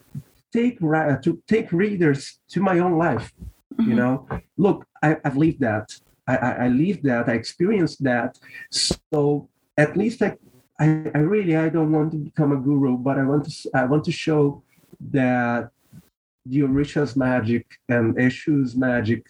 take 0.53 0.79
to 1.27 1.43
take 1.47 1.71
readers 1.73 2.41
to 2.53 2.61
my 2.61 2.79
own 2.79 2.97
life 3.07 3.33
you 3.79 3.95
Mhm. 3.95 3.97
know 4.01 4.15
look 4.57 4.79
I, 5.03 5.17
i've 5.25 5.37
lived 5.37 5.61
that 5.61 5.87
I, 6.27 6.35
I, 6.37 6.51
I 6.67 6.69
lived 6.69 7.03
that 7.05 7.29
i 7.29 7.33
experienced 7.43 8.03
that 8.05 8.39
so 8.71 9.49
at 9.77 9.97
least 9.97 10.23
I, 10.23 10.31
I 10.81 10.87
i 11.15 11.19
really 11.35 11.55
i 11.57 11.69
don't 11.69 11.93
want 11.93 12.11
to 12.13 12.19
become 12.31 12.51
a 12.53 12.61
guru 12.67 12.97
but 13.07 13.19
i 13.19 13.25
want 13.31 13.43
to 13.49 13.53
I 13.75 13.85
want 13.93 14.05
to 14.05 14.13
show 14.13 14.63
that 15.13 15.71
the 16.49 16.61
Orisha's 16.61 17.17
magic 17.17 17.67
and 17.89 18.17
Eshu's 18.17 18.77
magic 18.77 19.27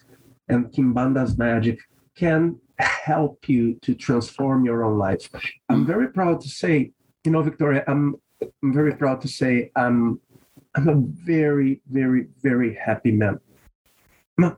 and 0.49 0.73
Kimbanda's 0.73 1.37
magic 1.39 1.81
can 2.17 2.59
help 2.79 3.49
you 3.49 3.75
to 3.83 3.95
transform 3.95 4.65
your 4.65 4.85
own 4.85 4.99
life. 4.99 5.29
I'm 5.69 5.87
very 5.87 6.09
proud 6.09 6.41
to 6.43 6.49
say, 6.49 6.93
you 7.25 7.33
know, 7.33 7.43
Victoria, 7.43 7.85
I'm, 7.89 8.17
I'm 8.63 8.73
very 8.73 8.95
proud 8.95 9.21
to 9.23 9.29
say 9.29 9.71
I'm 9.77 10.21
I'm 10.77 10.89
a 10.89 10.95
very, 10.95 11.81
very, 11.91 12.27
very 12.43 12.75
happy 12.75 13.11
man. 13.11 13.41
I, 14.39 14.55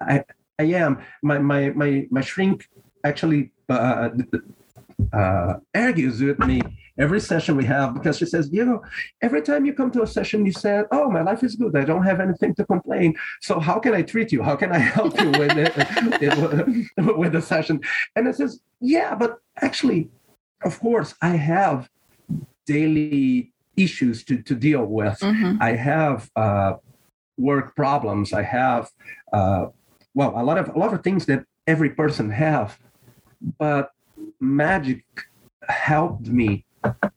I, 0.00 0.24
I 0.58 0.64
am. 0.64 0.98
My 1.22 1.38
my 1.38 1.70
my 1.70 2.08
my 2.10 2.20
shrink 2.20 2.68
actually 3.04 3.52
uh, 3.68 4.08
uh, 5.12 5.54
argues 5.72 6.20
with 6.20 6.40
me 6.40 6.60
every 6.98 7.20
session 7.20 7.56
we 7.56 7.64
have 7.64 7.94
because 7.94 8.18
she 8.18 8.26
says, 8.26 8.48
you 8.52 8.64
know, 8.64 8.82
every 9.22 9.42
time 9.42 9.64
you 9.66 9.74
come 9.74 9.90
to 9.90 10.02
a 10.02 10.06
session, 10.06 10.46
you 10.46 10.52
say, 10.52 10.84
"Oh, 10.90 11.10
my 11.10 11.22
life 11.22 11.42
is 11.42 11.56
good. 11.56 11.76
I 11.76 11.84
don't 11.84 12.04
have 12.04 12.20
anything 12.20 12.54
to 12.56 12.64
complain. 12.64 13.14
So 13.40 13.58
how 13.60 13.78
can 13.78 13.94
I 13.94 14.02
treat 14.02 14.32
you? 14.32 14.42
How 14.42 14.56
can 14.56 14.72
I 14.72 14.78
help 14.78 15.18
you 15.20 15.30
with 15.30 15.52
it, 15.56 16.86
with 17.18 17.32
the 17.32 17.42
session?" 17.42 17.80
And 18.16 18.26
it 18.28 18.36
says, 18.36 18.60
"Yeah, 18.80 19.14
but 19.14 19.38
actually, 19.60 20.10
of 20.64 20.78
course, 20.80 21.14
I 21.20 21.36
have 21.36 21.88
daily 22.66 23.52
issues 23.76 24.24
to 24.24 24.40
to 24.42 24.54
deal 24.54 24.84
with. 24.86 25.18
Mhm. 25.20 25.58
I 25.60 25.72
have 25.76 26.30
uh, 26.36 26.74
work 27.36 27.74
problems. 27.74 28.32
I 28.32 28.42
have 28.42 28.90
uh, 29.32 29.66
well, 30.14 30.32
a 30.36 30.44
lot 30.44 30.58
of 30.58 30.68
a 30.74 30.78
lot 30.78 30.94
of 30.94 31.02
things 31.02 31.26
that 31.26 31.44
every 31.66 31.90
person 31.90 32.30
have, 32.30 32.78
but 33.58 33.90
magic 34.40 35.04
helped 35.68 36.28
me 36.28 36.63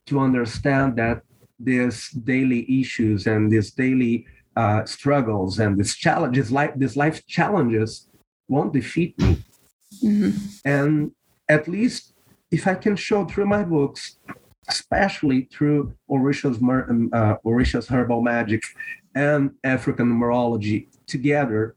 to 0.06 0.20
understand 0.20 0.96
that 0.98 1.22
these 1.60 2.10
daily 2.12 2.66
issues 2.80 3.28
and 3.28 3.52
these 3.52 3.72
daily 3.72 4.26
uh, 4.56 4.86
struggles 4.86 5.60
and 5.60 5.78
these 5.78 5.96
challenges, 5.96 6.52
like 6.52 6.78
these 6.78 6.96
life 6.98 7.26
challenges, 7.28 8.10
won't 8.48 8.74
defeat 8.74 9.18
me. 9.20 9.44
Mhm. 10.04 10.34
And 10.66 11.12
at 11.50 11.68
least 11.68 12.14
if 12.52 12.68
I 12.68 12.76
can 12.76 12.96
show 12.96 13.26
through 13.26 13.48
my 13.48 13.64
books, 13.64 14.18
especially 14.68 15.48
through 15.52 15.94
Orisha's, 16.10 16.58
um, 16.62 17.10
uh, 17.14 17.36
Orisha's 17.46 17.88
herbal 17.88 18.22
magic 18.22 18.64
and 19.16 19.52
African 19.64 20.08
numerology 20.12 20.88
together, 21.08 21.76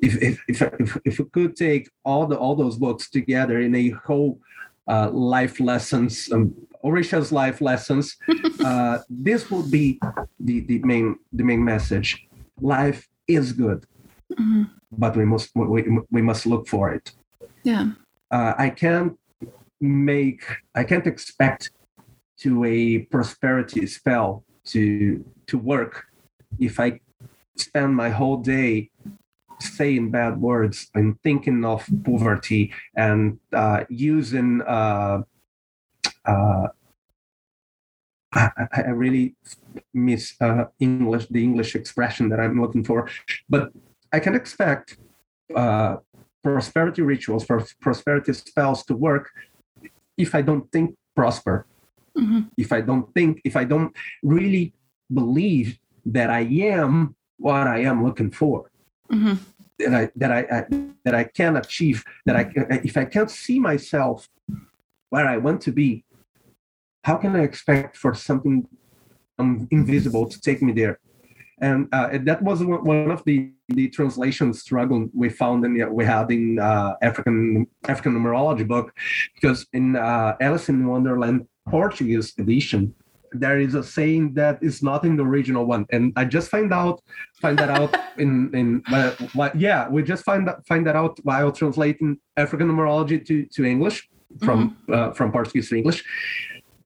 if, 0.00 0.20
if, 0.20 0.42
if, 0.48 0.62
if, 0.62 0.98
if 1.04 1.18
we 1.18 1.24
could 1.26 1.56
take 1.56 1.88
all, 2.04 2.26
the, 2.26 2.36
all 2.36 2.56
those 2.56 2.76
books 2.76 3.08
together 3.10 3.60
in 3.60 3.74
a 3.74 3.90
whole 3.90 4.40
uh, 4.88 5.10
life 5.10 5.60
lessons, 5.60 6.30
um, 6.32 6.54
Orisha's 6.84 7.30
life 7.32 7.60
lessons, 7.60 8.16
uh, 8.64 8.98
this 9.08 9.50
will 9.50 9.68
be 9.68 10.00
the, 10.40 10.60
the, 10.60 10.78
main, 10.80 11.16
the 11.32 11.44
main 11.44 11.64
message. 11.64 12.26
Life 12.60 13.08
is 13.28 13.52
good, 13.52 13.84
Mhm. 14.38 14.70
but 14.90 15.16
we 15.16 15.24
must, 15.24 15.50
we, 15.54 15.82
we 16.10 16.22
must 16.22 16.46
look 16.46 16.66
for 16.68 16.90
it 16.94 17.12
Yeah. 17.64 17.92
uh, 18.30 18.54
I 18.58 18.70
can't 18.70 19.12
make, 19.80 20.42
I 20.74 20.84
can't 20.84 21.06
expect 21.06 21.70
to 22.40 22.64
a 22.64 22.98
prosperity 23.14 23.86
spell 23.86 24.42
to 24.72 25.24
to 25.46 25.58
work 25.58 26.06
if 26.58 26.78
I 26.80 27.00
spend 27.56 27.94
my 27.96 28.10
whole 28.10 28.38
day 28.38 28.90
saying 29.60 30.10
bad 30.10 30.40
words 30.40 30.90
and 30.94 31.20
thinking 31.22 31.64
of 31.64 31.86
poverty 32.04 32.72
and 32.96 33.38
uh, 33.52 33.84
using. 33.88 34.62
Uh, 34.62 35.22
uh, 36.24 36.68
I, 38.32 38.50
I 38.74 38.90
really 38.90 39.34
miss 39.92 40.34
uh, 40.40 40.64
English, 40.78 41.26
the 41.28 41.42
English 41.42 41.74
expression 41.74 42.28
that 42.30 42.40
I'm 42.40 42.60
looking 42.60 42.84
for, 42.84 43.08
but 43.48 43.72
I 44.12 44.20
can 44.20 44.34
expect 44.34 44.96
uh, 45.54 45.96
prosperity 46.42 47.02
rituals, 47.02 47.44
for 47.44 47.64
prosperity 47.80 48.32
spells 48.32 48.84
to 48.86 48.94
work 48.94 49.30
if 50.16 50.34
I 50.34 50.42
don't 50.42 50.70
think 50.72 50.96
prosper. 51.14 51.66
mm-hmm. 52.16 52.40
if 52.56 52.72
I 52.72 52.80
don't 52.80 53.12
think, 53.14 53.40
if 53.44 53.56
I 53.56 53.64
don't 53.64 53.94
really 54.22 54.72
believe 55.12 55.78
that 56.06 56.30
I 56.30 56.40
am 56.40 57.14
what 57.38 57.66
I 57.66 57.80
am 57.80 58.04
looking 58.04 58.30
for. 58.30 58.70
Mm-hmm. 59.10 59.34
That 59.78 59.94
I 59.94 60.10
that 60.16 60.32
I, 60.32 60.40
I, 60.40 60.64
that 61.04 61.14
I 61.14 61.24
can 61.24 61.56
achieve. 61.56 62.04
That 62.26 62.36
I 62.36 62.50
if 62.84 62.96
I 62.96 63.04
can't 63.04 63.30
see 63.30 63.58
myself 63.58 64.28
where 65.10 65.26
I 65.26 65.36
want 65.38 65.60
to 65.62 65.72
be, 65.72 66.04
how 67.02 67.16
can 67.16 67.36
I 67.36 67.42
expect 67.42 67.96
for 67.96 68.14
something 68.14 68.66
invisible 69.70 70.28
to 70.28 70.40
take 70.40 70.62
me 70.62 70.72
there? 70.72 70.98
And 71.60 71.88
uh, 71.92 72.18
that 72.24 72.42
was 72.42 72.62
one 72.64 73.12
of 73.12 73.22
the, 73.24 73.52
the 73.68 73.88
translation 73.88 74.52
struggle 74.52 75.08
we 75.14 75.28
found 75.28 75.64
in 75.64 75.94
we 75.94 76.04
had 76.04 76.30
in 76.32 76.58
uh, 76.58 76.96
African 77.02 77.68
African 77.86 78.14
numerology 78.14 78.66
book, 78.66 78.92
because 79.34 79.66
in 79.72 79.94
uh, 79.94 80.34
Alice 80.40 80.68
in 80.68 80.86
Wonderland 80.88 81.46
Portuguese 81.68 82.34
edition, 82.38 82.92
there 83.32 83.60
is 83.60 83.76
a 83.76 83.82
saying 83.82 84.34
that 84.34 84.58
is 84.60 84.82
not 84.82 85.04
in 85.04 85.16
the 85.16 85.24
original 85.24 85.64
one, 85.64 85.86
and 85.90 86.12
I 86.16 86.24
just 86.24 86.48
find 86.50 86.72
out 86.72 87.00
find 87.40 87.56
that 87.58 87.70
out 87.70 87.96
in 88.18 88.50
in 88.54 88.82
uh, 88.92 89.50
yeah 89.54 89.88
we 89.88 90.02
just 90.02 90.24
find 90.24 90.48
that 90.48 90.66
find 90.66 90.84
that 90.88 90.96
out 90.96 91.18
while 91.22 91.52
translating 91.52 92.18
African 92.36 92.68
numerology 92.68 93.24
to 93.26 93.46
to 93.46 93.64
English 93.64 94.08
from 94.42 94.58
mm-hmm. 94.70 94.92
uh, 94.92 95.12
from 95.12 95.30
Portuguese 95.30 95.68
to 95.68 95.76
English, 95.76 96.04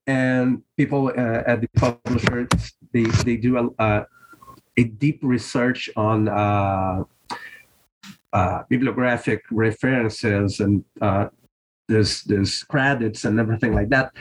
and 0.06 0.62
people 0.76 1.08
uh, 1.08 1.42
at 1.46 1.60
the 1.60 1.68
publisher 1.76 2.48
they 2.92 3.04
they 3.24 3.36
do 3.36 3.58
a, 3.58 3.84
a, 3.84 4.06
a 4.76 4.84
deep 4.84 5.18
research 5.22 5.90
on 5.96 6.28
uh, 6.28 7.02
uh, 8.32 8.62
bibliographic 8.68 9.42
references 9.50 10.60
and 10.60 10.84
uh, 11.00 11.26
there's 11.88 12.22
there's 12.22 12.64
credits 12.64 13.24
and 13.24 13.38
everything 13.38 13.74
like 13.74 13.88
that. 13.90 14.12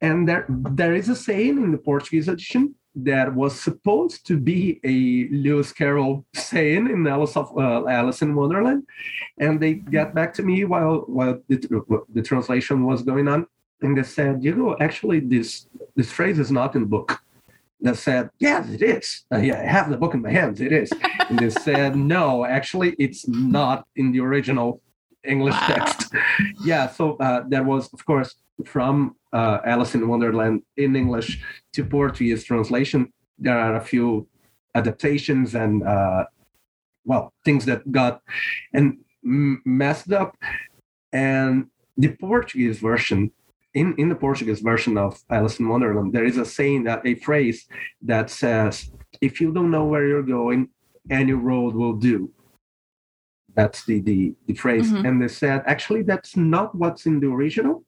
And 0.00 0.28
there 0.28 0.46
there 0.48 0.94
is 0.94 1.08
a 1.08 1.16
saying 1.16 1.56
in 1.62 1.72
the 1.72 1.78
Portuguese 1.78 2.28
edition 2.28 2.74
that 2.96 3.32
was 3.34 3.58
supposed 3.58 4.26
to 4.26 4.36
be 4.36 4.80
a 4.82 5.32
Lewis 5.32 5.72
Carroll 5.72 6.24
saying 6.34 6.90
in 6.90 7.06
Alice 7.06 7.36
of 7.36 7.56
uh, 7.56 7.86
Alice 7.86 8.22
in 8.22 8.34
Wonderland, 8.34 8.86
and 9.38 9.60
they 9.60 9.74
got 9.74 10.14
back 10.14 10.34
to 10.34 10.42
me 10.42 10.64
while 10.64 11.04
while 11.06 11.38
the, 11.48 11.58
the 12.12 12.22
translation 12.22 12.84
was 12.84 13.02
going 13.02 13.28
on, 13.28 13.46
and 13.82 13.96
they 13.96 14.02
said, 14.02 14.44
you 14.44 14.54
know, 14.54 14.76
actually 14.80 15.20
this 15.20 15.66
this 15.96 16.10
phrase 16.10 16.38
is 16.38 16.50
not 16.50 16.74
in 16.74 16.82
the 16.82 16.88
book. 16.88 17.20
They 17.82 17.94
said, 17.94 18.28
yes, 18.38 18.68
it 18.68 18.82
is. 18.82 19.24
Uh, 19.32 19.38
yeah, 19.38 19.60
I 19.60 19.64
have 19.64 19.88
the 19.88 19.96
book 19.96 20.12
in 20.12 20.20
my 20.20 20.30
hands. 20.30 20.60
It 20.60 20.72
is. 20.72 20.90
and 21.30 21.38
they 21.38 21.50
said, 21.66 21.96
no, 21.96 22.44
actually, 22.44 22.94
it's 22.98 23.26
not 23.26 23.86
in 23.96 24.12
the 24.12 24.20
original 24.20 24.82
English 25.24 25.54
wow. 25.54 25.66
text. 25.66 26.14
yeah, 26.64 26.88
so 26.90 27.16
uh, 27.16 27.44
there 27.48 27.62
was, 27.62 27.90
of 27.94 28.04
course, 28.04 28.34
from 28.66 29.16
uh, 29.32 29.58
Alice 29.64 29.94
in 29.94 30.06
Wonderland 30.08 30.62
in 30.76 30.96
English 30.96 31.42
to 31.72 31.84
Portuguese 31.84 32.44
translation. 32.44 33.12
There 33.38 33.58
are 33.58 33.76
a 33.76 33.80
few 33.80 34.28
adaptations 34.74 35.54
and 35.54 35.82
uh, 35.82 36.26
well 37.04 37.32
things 37.44 37.64
that 37.64 37.90
got 37.90 38.22
and 38.72 38.98
messed 39.22 40.12
up, 40.12 40.36
and 41.12 41.66
the 41.96 42.08
Portuguese 42.08 42.78
version. 42.78 43.30
In, 43.72 43.94
in 43.98 44.08
the 44.08 44.16
Portuguese 44.16 44.60
version 44.60 44.98
of 44.98 45.22
Alice 45.30 45.60
in 45.60 45.68
Wonderland, 45.68 46.12
there 46.12 46.24
is 46.24 46.38
a 46.38 46.44
saying 46.44 46.84
that 46.84 47.06
a 47.06 47.14
phrase 47.14 47.68
that 48.02 48.28
says, 48.28 48.90
"If 49.20 49.40
you 49.40 49.52
don't 49.52 49.70
know 49.70 49.84
where 49.84 50.06
you're 50.06 50.22
going, 50.22 50.70
any 51.08 51.32
road 51.32 51.74
will 51.74 51.94
do." 51.94 52.32
That's 53.54 53.84
the 53.84 54.00
the, 54.00 54.34
the 54.46 54.54
phrase. 54.54 54.90
Mm-hmm. 54.90 55.06
And 55.06 55.22
they 55.22 55.28
said, 55.28 55.62
actually, 55.66 56.02
that's 56.02 56.36
not 56.36 56.74
what's 56.74 57.06
in 57.06 57.20
the 57.20 57.28
original, 57.28 57.84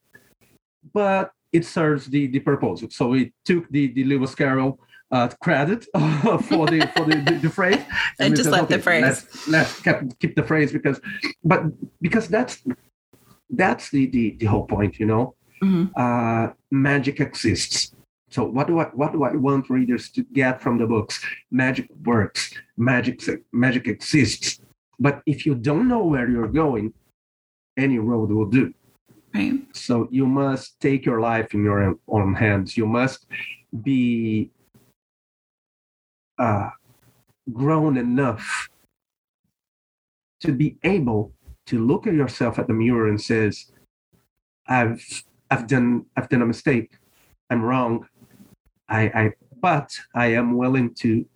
but 0.92 1.32
it 1.52 1.64
serves 1.64 2.06
the, 2.06 2.26
the 2.26 2.40
purpose. 2.40 2.84
So 2.90 3.08
we 3.08 3.32
took 3.44 3.68
the, 3.70 3.88
the 3.88 4.04
Lewis 4.04 4.34
Carroll 4.34 4.78
uh, 5.10 5.28
credit 5.42 5.84
for 5.94 6.66
the 6.66 6.90
for 6.96 7.04
the, 7.04 7.22
the, 7.26 7.38
the 7.42 7.50
phrase 7.50 7.76
and, 8.18 8.28
and 8.28 8.36
just 8.36 8.48
said, 8.48 8.52
left 8.52 8.64
okay, 8.64 8.76
the 8.76 8.82
phrase. 8.82 9.02
Let's, 9.02 9.48
let's 9.48 9.80
keep, 9.80 10.18
keep 10.18 10.36
the 10.36 10.42
phrase 10.42 10.72
because, 10.72 11.00
but 11.44 11.64
because 12.00 12.28
that's 12.28 12.62
that's 13.50 13.90
the 13.90 14.06
the, 14.06 14.36
the 14.38 14.46
whole 14.46 14.66
point, 14.66 14.98
you 14.98 15.06
know. 15.06 15.34
Mm-hmm. 15.62 15.92
Uh, 15.96 16.52
magic 16.70 17.20
exists. 17.20 17.92
So 18.30 18.44
what 18.44 18.66
do 18.66 18.78
I 18.78 18.84
what 18.94 19.12
do 19.12 19.24
I 19.24 19.36
want 19.36 19.68
readers 19.68 20.10
to 20.12 20.22
get 20.32 20.60
from 20.60 20.78
the 20.78 20.86
books? 20.86 21.22
Magic 21.50 21.86
works. 22.04 22.52
Magic 22.76 23.20
magic 23.52 23.86
exists. 23.86 24.60
But 24.98 25.22
if 25.26 25.44
you 25.44 25.54
don't 25.54 25.86
know 25.86 26.04
where 26.04 26.28
you're 26.28 26.48
going, 26.48 26.94
any 27.76 27.98
road 27.98 28.30
will 28.30 28.46
do. 28.46 28.72
Right. 29.34 29.60
So 29.72 30.08
you 30.10 30.26
must 30.26 30.80
take 30.80 31.04
your 31.04 31.20
life 31.20 31.54
in 31.54 31.62
your 31.62 31.96
own 32.08 32.34
hands. 32.34 32.76
You 32.76 32.86
must 32.86 33.26
be 33.82 34.50
uh, 36.38 36.70
grown 37.52 37.96
enough 37.96 38.68
to 40.40 40.52
be 40.52 40.76
able 40.82 41.32
to 41.66 41.84
look 41.84 42.06
at 42.06 42.14
yourself 42.14 42.58
at 42.58 42.66
the 42.66 42.74
mirror 42.74 43.08
and 43.08 43.20
says, 43.20 43.72
"I've 44.66 45.04
I've 45.52 45.66
done 45.66 46.06
I've 46.16 46.30
done 46.30 46.42
a 46.42 46.46
mistake. 46.46 46.90
I'm 47.50 47.62
wrong. 47.62 48.06
I, 48.88 49.02
I 49.20 49.32
but 49.60 49.88
I 50.14 50.26
am 50.40 50.56
willing 50.56 50.94
to 51.02 51.26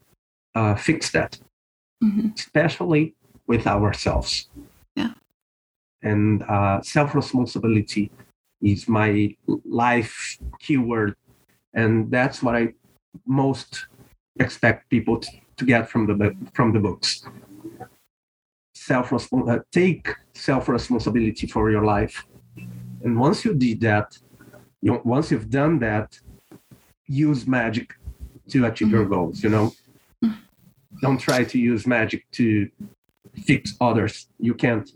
uh, 0.55 0.75
fix 0.75 1.11
that, 1.11 1.39
mm-hmm. 2.03 2.29
especially 2.35 3.14
with 3.47 3.67
ourselves. 3.67 4.49
Yeah. 4.97 5.12
And 6.03 6.43
uh, 6.45 6.81
self 6.81 7.14
responsibility 7.14 8.11
is 8.62 8.89
my 8.89 9.37
life 9.64 10.39
keyword. 10.61 11.14
And 11.75 12.11
that's 12.11 12.43
what 12.43 12.57
I 12.57 12.73
most 13.27 13.87
expect 14.41 14.89
people 14.89 15.21
to, 15.21 15.31
to 15.59 15.64
get 15.67 15.91
from 15.91 16.07
the 16.07 16.35
from 16.55 16.73
the 16.73 16.81
books. 16.81 17.27
Self 18.75 19.12
uh, 19.12 19.59
take 19.73 20.14
self 20.35 20.69
responsibility 20.69 21.47
for 21.47 21.71
your 21.71 21.85
life, 21.85 22.25
and 23.07 23.17
once 23.17 23.45
you 23.45 23.55
did 23.55 23.81
that, 23.83 24.19
you, 24.83 25.01
once 25.05 25.31
you've 25.31 25.49
done 25.49 25.79
that, 25.79 26.19
use 27.07 27.47
magic 27.47 27.95
to 28.49 28.67
achieve 28.67 28.89
mm-hmm. 28.89 28.97
your 28.97 29.07
goals. 29.07 29.45
You 29.45 29.51
know, 29.51 29.73
don't 31.01 31.19
try 31.19 31.45
to 31.45 31.57
use 31.57 31.87
magic 31.87 32.29
to 32.33 32.69
fix 33.45 33.77
others. 33.81 34.27
You 34.41 34.55
can't. 34.55 34.91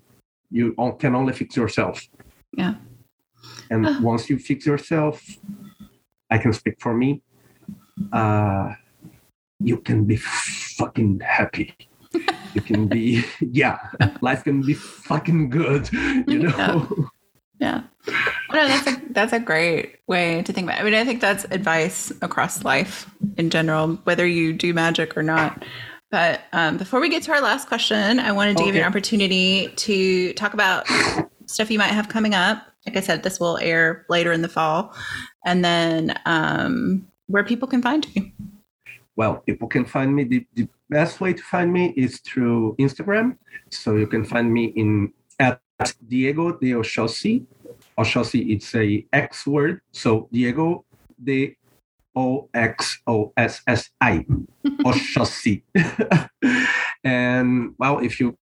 You 0.51 0.75
can 0.99 1.15
only 1.15 1.33
fix 1.33 1.57
yourself. 1.57 2.09
Yeah. 2.57 2.75
And 3.71 3.87
uh. 3.87 4.01
once 4.03 4.29
you 4.29 4.41
fix 4.41 4.67
yourself, 4.67 5.23
I 6.29 6.39
can 6.39 6.53
speak 6.53 6.81
for 6.81 6.93
me. 6.93 7.23
Uh, 8.13 8.75
you 9.61 9.77
can 9.79 10.05
be 10.05 10.17
fucking 10.17 11.21
happy. 11.21 11.77
you 12.55 12.61
can 12.61 12.89
be, 12.89 13.23
yeah, 13.41 13.79
life 14.21 14.43
can 14.43 14.63
be 14.63 14.75
fucking 14.75 15.51
good. 15.51 15.89
You 15.93 16.41
know. 16.49 16.89
Yeah. 17.61 17.83
yeah. 17.83 17.83
No, 18.07 18.67
that's 18.67 18.87
a 18.87 19.01
that's 19.11 19.33
a 19.33 19.41
great 19.41 19.97
way 20.07 20.43
to 20.43 20.53
think 20.53 20.67
about. 20.67 20.79
It. 20.79 20.81
I 20.81 20.85
mean, 20.85 20.95
I 20.95 21.05
think 21.05 21.21
that's 21.21 21.45
advice 21.45 22.13
across 22.23 22.65
life 22.65 23.09
in 23.37 23.51
general, 23.51 23.97
whether 24.05 24.27
you 24.27 24.53
do 24.53 24.73
magic 24.75 25.17
or 25.17 25.23
not. 25.23 25.65
But 26.11 26.41
um, 26.53 26.77
before 26.77 27.01
we 27.01 27.09
get 27.09 27.23
to 27.25 27.33
our 27.33 27.41
last 27.41 27.69
question, 27.69 28.19
I 28.19 28.33
wanted 28.33 28.57
to 28.57 28.63
okay. 28.63 28.69
give 28.69 28.75
you 28.75 28.81
an 28.81 28.89
opportunity 28.89 29.69
to 29.69 30.33
talk 30.33 30.55
about 30.55 30.87
stuff 31.47 31.71
you 31.71 31.79
might 31.79 31.89
have 31.89 32.09
coming 32.09 32.35
up. 32.35 32.67
Like 32.87 32.97
I 32.97 33.01
said, 33.01 33.23
this 33.23 33.39
will 33.39 33.59
air 33.59 34.07
later 34.09 34.33
in 34.33 34.43
the 34.43 34.49
fall. 34.49 34.93
And 35.45 35.65
then 35.65 36.19
um, 36.27 37.07
where 37.27 37.45
people 37.45 37.69
can 37.69 37.83
find 37.83 38.07
you. 38.15 38.31
Well, 39.15 39.37
people 39.47 39.69
can 39.69 39.85
find 39.85 40.15
me. 40.15 40.25
The, 40.25 40.47
the 40.55 40.69
best 40.89 41.21
way 41.21 41.33
to 41.33 41.43
find 41.43 41.73
me 41.73 41.93
is 41.97 42.19
through 42.21 42.75
Instagram. 42.81 43.37
So 43.71 43.97
you 43.97 44.07
can 44.07 44.25
find 44.25 44.53
me 44.53 44.73
in 44.77 45.13
at 45.39 45.61
Diego 46.09 46.53
de 46.53 46.73
Oxóssi. 46.73 47.47
Oxóssi, 48.01 48.55
it's 48.55 48.75
a 48.75 49.07
X 49.13 49.47
word. 49.47 49.83
So 49.93 50.29
Diego 50.33 50.87
de 51.23 51.55
O 52.17 52.49
X 52.55 53.03
O 53.07 53.35
S 53.37 53.61
S 53.67 53.91
I, 54.01 54.25
Oxóssi. 54.85 55.63
and 57.05 57.75
well, 57.79 57.99
if 57.99 58.19
you 58.19 58.39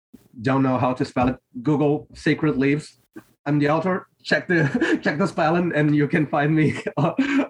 don't 0.42 0.64
know 0.64 0.78
how 0.78 0.92
to 0.94 1.04
spell 1.04 1.28
it, 1.28 1.36
Google 1.62 2.08
Sacred 2.14 2.56
Leaves. 2.56 2.98
I'm 3.46 3.60
the 3.60 3.70
author. 3.70 4.08
Check 4.24 4.48
the 4.48 4.98
check 5.02 5.18
the 5.18 5.28
spelling, 5.28 5.72
and 5.74 5.94
you 5.94 6.08
can 6.08 6.26
find 6.26 6.56
me 6.56 6.74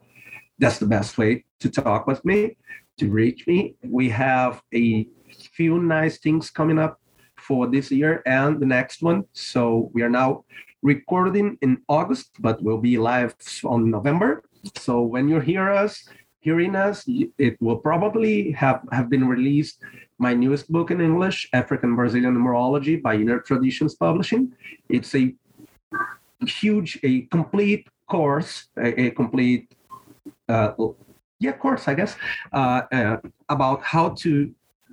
that's 0.59 0.79
the 0.79 0.87
best 0.87 1.19
way 1.19 1.45
to 1.61 1.71
talk 1.71 2.07
with 2.07 2.25
me, 2.25 2.57
to 2.99 3.11
reach 3.11 3.47
me. 3.47 3.75
We 3.83 4.09
have 4.11 4.63
a 4.75 5.07
few 5.53 5.79
nice 5.81 6.19
things 6.19 6.51
coming 6.51 6.79
up 6.79 7.01
for 7.37 7.67
this 7.67 7.91
year 7.91 8.23
and 8.27 8.61
the 8.61 8.67
next 8.67 9.03
one. 9.03 9.25
So 9.33 9.91
we 9.93 10.03
are 10.03 10.09
now 10.09 10.45
recording 10.83 11.59
in 11.63 11.83
August, 11.89 12.31
but 12.41 12.63
we'll 12.63 12.79
be 12.79 12.99
live 12.99 13.35
on 13.65 13.91
November. 13.91 14.43
So 14.77 15.03
when 15.03 15.29
you 15.29 15.41
hear 15.41 15.71
us, 15.71 16.09
hearing 16.41 16.77
us, 16.77 17.05
it 17.07 17.57
will 17.61 17.77
probably 17.77 18.53
have, 18.53 18.81
have 18.93 19.09
been 19.11 19.27
released 19.27 19.83
my 20.19 20.33
newest 20.33 20.71
book 20.71 20.91
in 20.91 21.01
English, 21.01 21.49
African 21.53 21.95
Brazilian 21.95 22.35
Numerology 22.35 23.03
by 23.03 23.15
Inner 23.15 23.41
Traditions 23.41 23.95
Publishing. 23.95 24.53
It's 24.89 25.15
a 25.15 25.35
huge, 26.47 26.99
a 27.03 27.23
complete 27.23 27.89
course, 28.09 28.69
a, 28.79 29.07
a 29.07 29.11
complete, 29.11 29.75
uh, 30.49 30.73
yeah, 31.39 31.51
of 31.51 31.59
course, 31.59 31.89
I 31.89 31.95
guess, 31.95 32.17
uh, 32.53 32.83
uh, 32.93 33.17
about 33.49 33.83
how 33.83 34.11
to 34.21 34.53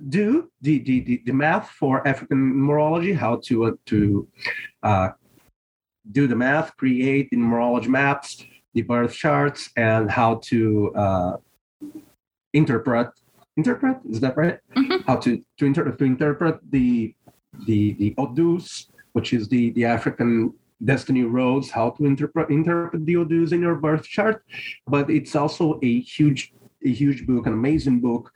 do 0.10 0.52
the, 0.62 0.80
the, 0.80 1.02
the, 1.02 1.22
the, 1.26 1.32
math 1.32 1.70
for 1.70 2.06
African 2.08 2.54
numerology, 2.54 3.16
how 3.16 3.40
to, 3.46 3.66
uh, 3.66 3.72
to 3.86 4.28
uh, 4.82 5.10
do 6.12 6.28
the 6.28 6.36
math, 6.36 6.76
create 6.78 7.30
the 7.30 7.38
numerology 7.38 7.88
maps, 7.88 8.44
the 8.74 8.82
birth 8.82 9.14
charts, 9.14 9.70
and 9.78 10.10
how 10.10 10.36
to 10.46 10.94
uh, 10.96 11.38
interpret. 12.54 13.10
Interpret? 13.56 13.98
Is 14.10 14.20
that 14.22 14.36
right? 14.36 14.58
Mm-hmm. 14.76 15.04
how 15.06 15.18
to 15.18 15.42
to, 15.58 15.66
inter- 15.66 15.92
to 15.92 16.04
interpret 16.04 16.60
the 16.72 17.14
the 17.68 17.94
the 17.94 18.16
odus 18.18 18.88
which 19.14 19.34
is 19.34 19.48
the 19.48 19.70
the 19.72 19.86
african 19.86 20.54
destiny 20.86 21.24
roads 21.24 21.70
how 21.70 21.90
to 21.92 22.06
interpret 22.06 22.50
interpret 22.50 23.06
the 23.06 23.16
odus 23.16 23.52
in 23.52 23.62
your 23.62 23.76
birth 23.76 24.04
chart 24.04 24.44
but 24.88 25.10
it's 25.10 25.36
also 25.36 25.80
a 25.82 26.02
huge 26.02 26.54
a 26.86 26.92
huge 26.92 27.26
book 27.26 27.46
an 27.46 27.54
amazing 27.54 28.00
book 28.00 28.32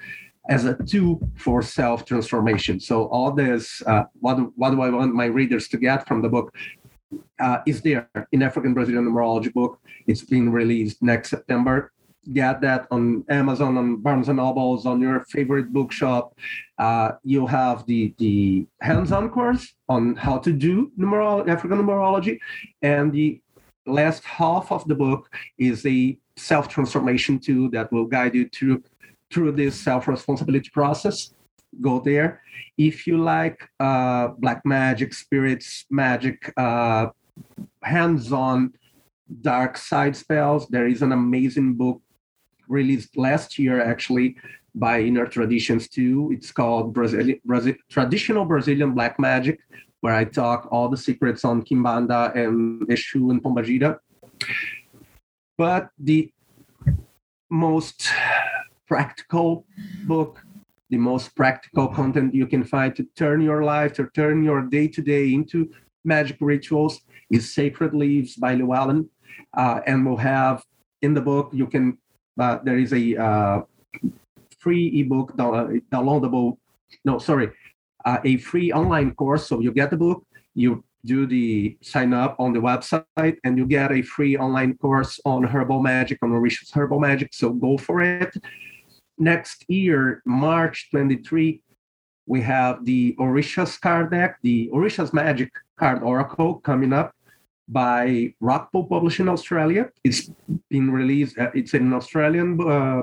as 0.49 0.65
a 0.65 0.75
tool 0.85 1.19
for 1.35 1.61
self 1.61 2.05
transformation 2.05 2.79
so 2.79 3.07
all 3.07 3.31
this 3.31 3.81
uh, 3.85 4.03
what, 4.19 4.37
what 4.55 4.71
do 4.71 4.81
i 4.81 4.89
want 4.89 5.13
my 5.13 5.25
readers 5.25 5.67
to 5.67 5.77
get 5.77 6.07
from 6.07 6.21
the 6.21 6.29
book 6.29 6.53
uh, 7.39 7.59
is 7.65 7.81
there. 7.81 8.09
In 8.31 8.41
african 8.43 8.73
brazilian 8.73 9.05
numerology 9.05 9.53
book 9.53 9.79
it's 10.07 10.23
being 10.23 10.51
released 10.51 11.01
next 11.01 11.29
september 11.29 11.91
get 12.33 12.61
that 12.61 12.87
on 12.91 13.23
Amazon, 13.29 13.77
on 13.77 13.97
Barnes 13.97 14.27
and 14.27 14.37
Nobles, 14.37 14.85
on 14.85 15.01
your 15.01 15.25
favorite 15.25 15.71
bookshop. 15.71 16.35
Uh, 16.77 17.11
you'll 17.23 17.47
have 17.47 17.85
the 17.85 18.13
the 18.17 18.65
hands-on 18.81 19.29
course 19.29 19.75
on 19.87 20.15
how 20.15 20.37
to 20.37 20.51
do 20.51 20.91
numerology, 20.99 21.49
African 21.49 21.77
numerology, 21.79 22.39
and 22.81 23.11
the 23.11 23.41
last 23.85 24.23
half 24.25 24.71
of 24.71 24.85
the 24.87 24.95
book 24.95 25.29
is 25.57 25.85
a 25.85 26.17
self-transformation 26.35 27.39
tool 27.39 27.69
that 27.71 27.91
will 27.91 28.05
guide 28.05 28.35
you 28.35 28.49
through 28.49 28.83
through 29.31 29.51
this 29.51 29.79
self-responsibility 29.79 30.69
process. 30.69 31.33
Go 31.81 31.99
there. 31.99 32.41
If 32.77 33.05
you 33.07 33.17
like 33.17 33.59
uh, 33.79 34.29
black 34.39 34.65
magic, 34.65 35.13
spirits, 35.13 35.85
magic, 35.89 36.53
uh, 36.57 37.07
hands-on 37.83 38.73
dark 39.41 39.77
side 39.77 40.15
spells, 40.15 40.67
there 40.69 40.87
is 40.87 41.01
an 41.01 41.11
amazing 41.11 41.73
book 41.75 42.01
released 42.67 43.17
last 43.17 43.57
year 43.57 43.81
actually 43.81 44.37
by 44.75 45.01
Inner 45.01 45.25
Traditions 45.25 45.87
too. 45.87 46.29
It's 46.33 46.51
called 46.51 46.93
Brazil, 46.93 47.33
Brazil, 47.45 47.73
Traditional 47.89 48.45
Brazilian 48.45 48.93
Black 48.93 49.19
Magic, 49.19 49.59
where 50.01 50.13
I 50.13 50.23
talk 50.23 50.67
all 50.71 50.89
the 50.89 50.97
secrets 50.97 51.43
on 51.43 51.63
Kimbanda 51.63 52.35
and 52.35 52.87
Eshu 52.87 53.31
and 53.31 53.41
Pombagira. 53.41 53.99
But 55.57 55.89
the 55.97 56.31
most 57.49 58.09
practical 58.87 59.65
book, 60.05 60.43
the 60.89 60.97
most 60.97 61.35
practical 61.35 61.87
content 61.87 62.35
you 62.35 62.45
can 62.45 62.63
find 62.63 62.95
to 62.95 63.03
turn 63.15 63.41
your 63.41 63.63
life, 63.63 63.93
to 63.93 64.07
turn 64.13 64.43
your 64.43 64.61
day 64.61 64.87
to 64.87 65.01
day 65.01 65.33
into 65.33 65.71
magic 66.05 66.37
rituals 66.39 67.01
is 67.29 67.53
Sacred 67.53 67.93
Leaves 67.93 68.35
by 68.35 68.53
Llewellyn. 68.53 69.09
Uh, 69.55 69.81
and 69.85 70.05
we'll 70.05 70.17
have 70.17 70.63
in 71.01 71.13
the 71.13 71.21
book, 71.21 71.49
you 71.53 71.67
can 71.67 71.97
uh, 72.39 72.59
there 72.63 72.77
is 72.77 72.93
a 72.93 73.15
uh, 73.17 73.61
free 74.59 74.99
ebook 74.99 75.33
uh, 75.39 75.67
downloadable. 75.91 76.57
No, 77.05 77.19
sorry, 77.19 77.51
uh, 78.05 78.19
a 78.23 78.37
free 78.37 78.71
online 78.71 79.13
course. 79.15 79.47
So 79.47 79.59
you 79.59 79.71
get 79.71 79.89
the 79.89 79.97
book, 79.97 80.25
you 80.55 80.83
do 81.05 81.25
the 81.25 81.77
sign 81.81 82.13
up 82.13 82.35
on 82.39 82.53
the 82.53 82.59
website, 82.59 83.37
and 83.43 83.57
you 83.57 83.65
get 83.65 83.91
a 83.91 84.01
free 84.01 84.37
online 84.37 84.77
course 84.77 85.19
on 85.25 85.43
herbal 85.43 85.81
magic, 85.81 86.19
on 86.21 86.31
Orisha's 86.31 86.71
herbal 86.71 86.99
magic. 86.99 87.33
So 87.33 87.51
go 87.51 87.77
for 87.77 88.01
it. 88.01 88.35
Next 89.17 89.65
year, 89.67 90.21
March 90.25 90.89
23, 90.91 91.61
we 92.27 92.41
have 92.41 92.85
the 92.85 93.15
Orisha's 93.19 93.77
card 93.77 94.11
deck, 94.11 94.37
the 94.43 94.69
Orisha's 94.73 95.13
Magic 95.13 95.51
card 95.77 96.03
oracle 96.03 96.55
coming 96.55 96.93
up 96.93 97.15
by 97.67 98.33
Rockpool 98.41 98.89
Publishing 98.89 99.27
Australia. 99.27 99.89
It's 100.03 100.29
been 100.69 100.91
released. 100.91 101.37
Uh, 101.37 101.51
it's 101.53 101.73
an 101.73 101.93
Australian. 101.93 102.59
Uh, 102.61 103.01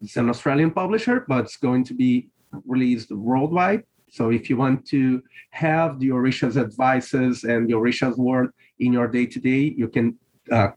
it's 0.00 0.16
an 0.16 0.28
Australian 0.28 0.70
publisher, 0.70 1.24
but 1.28 1.44
it's 1.44 1.56
going 1.56 1.84
to 1.84 1.94
be 1.94 2.28
released 2.66 3.10
worldwide. 3.10 3.84
So 4.10 4.30
if 4.30 4.50
you 4.50 4.56
want 4.58 4.86
to 4.88 5.22
have 5.50 5.98
the 5.98 6.10
Orisha's 6.10 6.58
advices 6.58 7.44
and 7.44 7.68
the 7.68 7.74
Orisha's 7.74 8.18
word 8.18 8.50
in 8.78 8.92
your 8.92 9.08
day 9.08 9.26
to 9.26 9.40
day, 9.40 9.72
you 9.76 9.88
can 9.88 10.18
uh, 10.50 10.72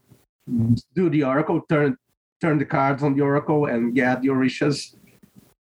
do 0.94 1.10
the 1.10 1.24
oracle, 1.24 1.60
turn 1.68 1.98
turn 2.40 2.58
the 2.58 2.64
cards 2.64 3.02
on 3.02 3.14
the 3.14 3.22
oracle, 3.22 3.66
and 3.66 3.94
get 3.94 4.22
the 4.22 4.28
Orisha's 4.28 4.96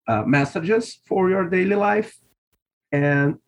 uh, 0.07 0.23
messages 0.23 1.01
for 1.07 1.29
your 1.29 1.49
daily 1.49 1.77
life. 1.77 2.17
And 2.91 3.39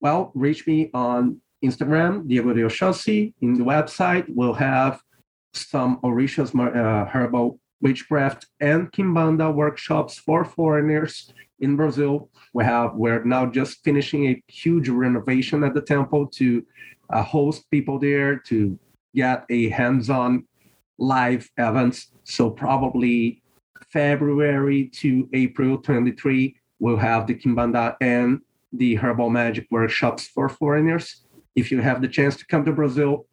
well, 0.00 0.32
reach 0.34 0.66
me 0.66 0.90
on 0.94 1.40
Instagram, 1.62 2.26
Diego 2.26 2.52
de 2.52 2.62
Oxóssi. 2.62 3.32
In 3.40 3.54
the 3.54 3.64
website, 3.64 4.26
we'll 4.28 4.54
have 4.54 5.00
some 5.54 6.00
Orisha's 6.02 6.54
uh, 6.54 7.06
herbal 7.06 7.58
witchcraft 7.80 8.46
and 8.60 8.90
Kimbanda 8.92 9.52
workshops 9.52 10.18
for 10.18 10.44
foreigners 10.44 11.32
in 11.60 11.76
Brazil. 11.76 12.30
We 12.52 12.64
have 12.64 12.94
we're 12.94 13.24
now 13.24 13.46
just 13.46 13.82
finishing 13.84 14.26
a 14.26 14.42
huge 14.48 14.88
renovation 14.88 15.64
at 15.64 15.74
the 15.74 15.80
temple 15.82 16.26
to 16.38 16.64
uh, 17.10 17.22
host 17.22 17.70
people 17.70 17.98
there 17.98 18.36
to 18.36 18.78
get 19.14 19.44
a 19.50 19.68
hands-on 19.68 20.46
live 20.98 21.50
events. 21.58 22.12
So 22.24 22.50
probably 22.50 23.42
February 23.90 24.88
to 25.00 25.28
April 25.32 25.78
23, 25.78 26.56
we'll 26.78 26.96
have 26.96 27.26
the 27.26 27.34
Kimbanda 27.34 27.96
and 28.00 28.40
the 28.72 28.94
herbal 28.94 29.28
magic 29.28 29.66
workshops 29.70 30.26
for 30.26 30.48
foreigners 30.48 31.21
if 31.56 31.70
you 31.70 31.80
have 31.80 32.00
the 32.00 32.08
chance 32.08 32.36
to 32.36 32.46
come 32.46 32.64
to 32.64 32.72
Brazil, 32.72 33.26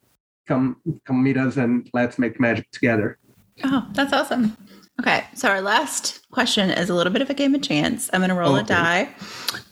come 0.48 0.78
come 1.06 1.24
meet 1.24 1.38
us 1.38 1.58
and 1.58 1.90
let's 1.94 2.18
make 2.18 2.40
magic 2.40 2.70
together. 2.72 3.18
Oh, 3.64 3.86
that's 3.94 4.14
awesome. 4.14 4.58
Okay, 5.00 5.24
so 5.34 5.48
our 5.48 5.62
last 5.62 6.30
question 6.30 6.70
is 6.70 6.90
a 6.90 6.94
little 6.94 7.14
bit 7.14 7.22
of 7.22 7.30
a 7.30 7.34
game 7.34 7.56
of 7.56 7.62
chance. 7.62 8.10
I'm 8.12 8.20
going 8.20 8.30
to 8.30 8.36
roll 8.36 8.56
okay. 8.56 8.64
a 8.64 8.68
die, 8.68 9.10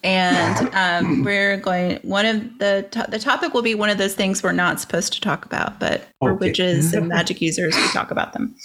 and 0.02 0.70
um, 0.74 1.26
we're 1.26 1.58
going. 1.58 2.00
One 2.04 2.26
of 2.26 2.60
the 2.60 2.88
to- 2.92 3.08
the 3.10 3.20
topic 3.20 3.54
will 3.54 3.62
be 3.62 3.76
one 3.76 3.90
of 3.90 3.98
those 3.98 4.14
things 4.14 4.42
we're 4.42 4.54
not 4.54 4.80
supposed 4.80 5.12
to 5.14 5.22
talk 5.22 5.44
about, 5.44 5.82
but 5.82 6.08
for 6.20 6.32
okay. 6.32 6.48
witches 6.48 6.94
and 6.94 7.08
magic 7.10 7.42
users, 7.42 7.76
we 7.76 7.88
talk 7.90 8.10
about 8.10 8.32
them. 8.32 8.56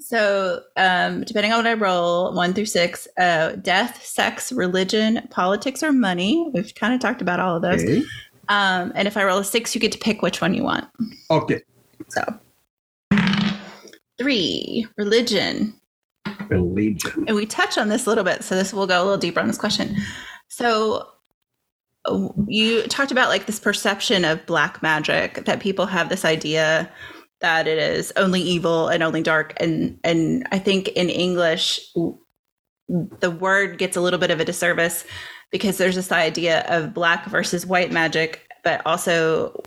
So, 0.00 0.62
um, 0.76 1.22
depending 1.22 1.52
on 1.52 1.58
what 1.58 1.68
I 1.68 1.74
roll, 1.74 2.34
one 2.34 2.54
through 2.54 2.66
six, 2.66 3.06
uh, 3.16 3.52
death, 3.52 4.04
sex, 4.04 4.50
religion, 4.50 5.28
politics, 5.30 5.80
or 5.80 5.92
money. 5.92 6.50
We've 6.52 6.74
kind 6.74 6.92
of 6.92 6.98
talked 6.98 7.22
about 7.22 7.38
all 7.38 7.54
of 7.54 7.62
those. 7.62 7.84
Okay. 7.84 8.02
Um, 8.50 8.92
and 8.96 9.06
if 9.06 9.16
I 9.16 9.24
roll 9.24 9.38
a 9.38 9.44
six, 9.44 9.74
you 9.74 9.80
get 9.80 9.92
to 9.92 9.98
pick 9.98 10.22
which 10.22 10.40
one 10.40 10.54
you 10.54 10.64
want. 10.64 10.86
Okay. 11.30 11.62
So 12.08 12.22
three, 14.18 14.86
religion. 14.98 15.72
Religion. 16.48 17.24
And 17.28 17.36
we 17.36 17.46
touch 17.46 17.78
on 17.78 17.88
this 17.88 18.06
a 18.06 18.08
little 18.08 18.24
bit, 18.24 18.42
so 18.42 18.56
this 18.56 18.74
will 18.74 18.88
go 18.88 19.00
a 19.00 19.04
little 19.04 19.18
deeper 19.18 19.40
on 19.40 19.46
this 19.46 19.56
question. 19.56 19.96
So 20.48 21.06
you 22.48 22.82
talked 22.88 23.12
about 23.12 23.28
like 23.28 23.46
this 23.46 23.60
perception 23.60 24.24
of 24.24 24.44
black 24.46 24.82
magic 24.82 25.44
that 25.44 25.60
people 25.60 25.86
have 25.86 26.08
this 26.08 26.24
idea 26.24 26.90
that 27.40 27.68
it 27.68 27.78
is 27.78 28.12
only 28.16 28.40
evil 28.40 28.88
and 28.88 29.02
only 29.02 29.22
dark 29.22 29.54
and 29.58 29.98
and 30.02 30.46
I 30.50 30.58
think 30.58 30.88
in 30.88 31.08
English 31.08 31.80
the 33.20 33.30
word 33.30 33.78
gets 33.78 33.96
a 33.96 34.00
little 34.00 34.18
bit 34.18 34.30
of 34.30 34.40
a 34.40 34.44
disservice 34.44 35.04
because 35.50 35.78
there's 35.78 35.96
this 35.96 36.12
idea 36.12 36.64
of 36.68 36.94
black 36.94 37.26
versus 37.26 37.66
white 37.66 37.92
magic, 37.92 38.48
but 38.62 38.82
also 38.86 39.62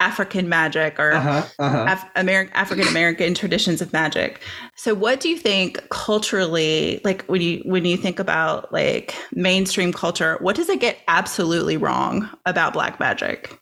African 0.00 0.48
magic 0.48 0.98
or 0.98 1.12
uh-huh, 1.12 1.44
uh-huh. 1.58 1.86
Af- 1.88 2.14
Ameri- 2.14 2.50
African 2.52 2.86
American 2.86 3.34
traditions 3.34 3.82
of 3.82 3.92
magic. 3.92 4.40
So, 4.76 4.94
what 4.94 5.18
do 5.18 5.28
you 5.28 5.36
think 5.36 5.88
culturally, 5.90 7.00
like 7.04 7.24
when 7.24 7.40
you 7.40 7.62
when 7.64 7.84
you 7.84 7.96
think 7.96 8.20
about 8.20 8.72
like 8.72 9.14
mainstream 9.32 9.92
culture, 9.92 10.38
what 10.40 10.54
does 10.54 10.68
it 10.68 10.80
get 10.80 10.98
absolutely 11.08 11.76
wrong 11.76 12.28
about 12.46 12.72
black 12.72 13.00
magic? 13.00 13.58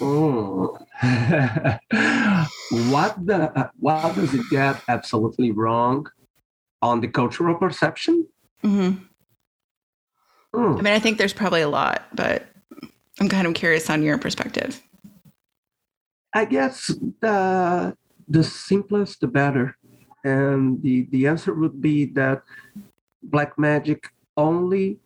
Oh, 0.00 0.76
what 2.90 3.14
the 3.24 3.70
what 3.78 4.14
does 4.16 4.34
it 4.34 4.42
get 4.50 4.82
absolutely 4.88 5.52
wrong 5.52 6.10
on 6.82 7.00
the 7.00 7.08
cultural 7.08 7.54
perception? 7.54 8.26
Mm-hmm. 8.64 9.04
Mm. 10.56 10.78
I 10.78 10.82
mean, 10.82 10.94
I 10.94 10.98
think 10.98 11.18
there's 11.18 11.34
probably 11.34 11.60
a 11.60 11.68
lot, 11.68 12.06
but 12.14 12.46
I'm 13.20 13.28
kind 13.28 13.46
of 13.46 13.52
curious 13.54 13.90
on 13.90 14.02
your 14.02 14.16
perspective. 14.16 14.82
I 16.32 16.46
guess 16.46 16.86
the 17.20 17.94
the 18.28 18.42
simplest 18.42 19.20
the 19.20 19.26
better, 19.26 19.76
and 20.24 20.82
the 20.82 21.06
the 21.10 21.26
answer 21.26 21.52
would 21.52 21.80
be 21.80 22.06
that 22.16 22.42
black 23.22 23.58
magic 23.58 24.08
only 24.36 24.98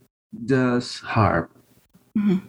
does 0.46 0.98
harm. 1.00 1.50
Mhm. 2.16 2.42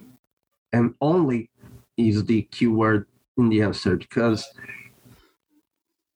And 0.73 0.93
only 1.01 1.49
is 1.97 2.23
the 2.25 2.43
keyword 2.43 3.07
in 3.37 3.49
the 3.49 3.61
answer 3.61 3.97
because 3.97 4.45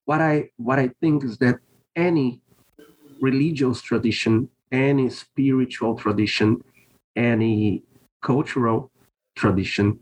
what 0.05 0.21
I 0.21 0.49
what 0.57 0.79
I 0.79 0.89
think 1.01 1.23
is 1.23 1.37
that 1.39 1.59
any 1.95 2.41
religious 3.19 3.81
tradition, 3.81 4.49
any 4.71 5.09
spiritual 5.09 5.95
tradition, 5.95 6.63
any 7.15 7.83
cultural 8.21 8.91
tradition, 9.35 9.99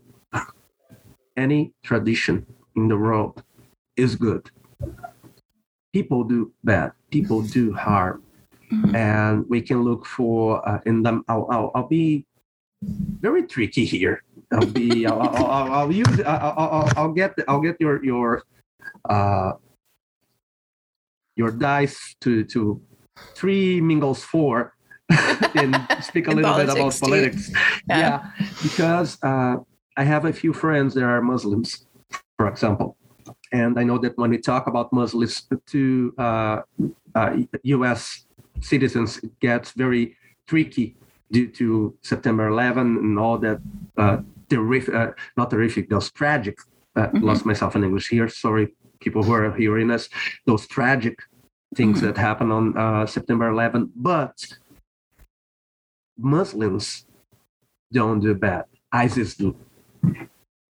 any 1.36 1.72
tradition 1.82 2.46
in 2.76 2.88
the 2.88 2.96
world 2.96 3.42
is 3.96 4.16
good. 4.16 4.50
People 5.92 6.24
do 6.24 6.52
bad. 6.64 6.92
People 7.10 7.42
do 7.42 7.72
harm 7.72 8.22
Mhm. 8.72 8.94
and 8.96 9.44
we 9.48 9.60
can 9.60 9.82
look 9.82 10.06
for 10.06 10.66
uh, 10.66 10.80
in 10.86 11.02
them 11.02 11.22
I'll, 11.28 11.46
I'll, 11.50 11.70
I'll 11.74 11.86
be 11.88 12.24
very 13.20 13.42
tricky 13.46 13.84
here 13.84 14.22
i'll 14.52 14.66
be 14.66 15.04
i'll, 15.10 15.20
I'll, 15.20 15.46
I'll, 15.46 15.72
I'll 15.72 15.92
use 15.92 16.20
I'll, 16.24 16.54
I'll, 16.56 16.92
I'll 16.96 17.12
get 17.12 17.34
i'll 17.46 17.60
get 17.60 17.76
your 17.78 18.02
your 18.02 18.42
uh 19.08 19.52
your 21.36 21.50
dice 21.50 22.16
to 22.22 22.44
to 22.44 22.80
three 23.36 23.80
mingles 23.82 24.24
four 24.24 24.72
and 25.54 25.76
speak 26.02 26.26
a 26.28 26.30
little 26.30 26.54
bit 26.56 26.68
about 26.68 26.98
politics, 27.00 27.50
Yeah. 27.88 27.98
yeah, 27.98 28.30
because 28.62 29.18
uh, 29.22 29.56
I 29.96 30.04
have 30.04 30.24
a 30.24 30.32
few 30.32 30.52
friends 30.52 30.94
that 30.94 31.04
are 31.04 31.20
Muslims, 31.20 31.86
for 32.38 32.48
example, 32.48 32.96
and 33.52 33.78
I 33.78 33.84
know 33.84 33.98
that 33.98 34.16
when 34.16 34.30
we 34.30 34.38
talk 34.38 34.66
about 34.66 34.92
Muslims 34.92 35.46
to 35.66 36.14
uh, 36.18 36.60
uh, 37.14 37.36
U.S. 37.64 38.24
citizens, 38.60 39.18
it 39.18 39.38
gets 39.40 39.72
very 39.72 40.16
tricky 40.46 40.96
due 41.30 41.48
to 41.48 41.94
September 42.02 42.48
11 42.48 42.96
and 42.98 43.18
all 43.18 43.38
that 43.38 43.60
uh, 43.96 44.18
terrific, 44.48 44.94
uh, 44.94 45.10
not 45.36 45.50
terrific, 45.50 45.88
those 45.90 46.10
tragic. 46.10 46.58
Uh, 46.96 47.08
Mhm. 47.08 47.22
Lost 47.22 47.44
myself 47.44 47.74
in 47.74 47.82
English 47.82 48.08
here. 48.08 48.28
Sorry, 48.28 48.68
people 49.00 49.22
who 49.24 49.32
are 49.34 49.50
hearing 49.56 49.90
us. 49.90 50.08
Those 50.46 50.64
tragic 50.68 51.16
things 51.74 51.98
Mhm. 51.98 52.02
that 52.06 52.16
happened 52.18 52.52
on 52.52 52.64
uh, 52.78 53.04
September 53.06 53.48
11, 53.48 53.90
but 53.96 54.36
Muslims 56.18 57.06
don't 57.92 58.20
do 58.20 58.34
bad. 58.34 58.64
ISIS 58.92 59.34
do. 59.36 59.56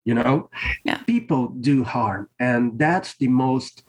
You 0.04 0.14
know, 0.14 0.50
Yeah. 0.84 0.98
people 1.06 1.48
do 1.48 1.84
harm, 1.84 2.28
and 2.38 2.78
that's 2.78 3.16
the 3.16 3.28
most 3.28 3.84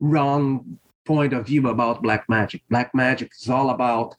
wrong 0.00 0.78
point 1.04 1.32
of 1.32 1.46
view 1.46 1.68
about 1.68 2.02
black 2.02 2.28
magic. 2.28 2.62
Black 2.68 2.94
magic 2.94 3.32
is 3.40 3.48
all 3.48 3.70
about 3.70 4.14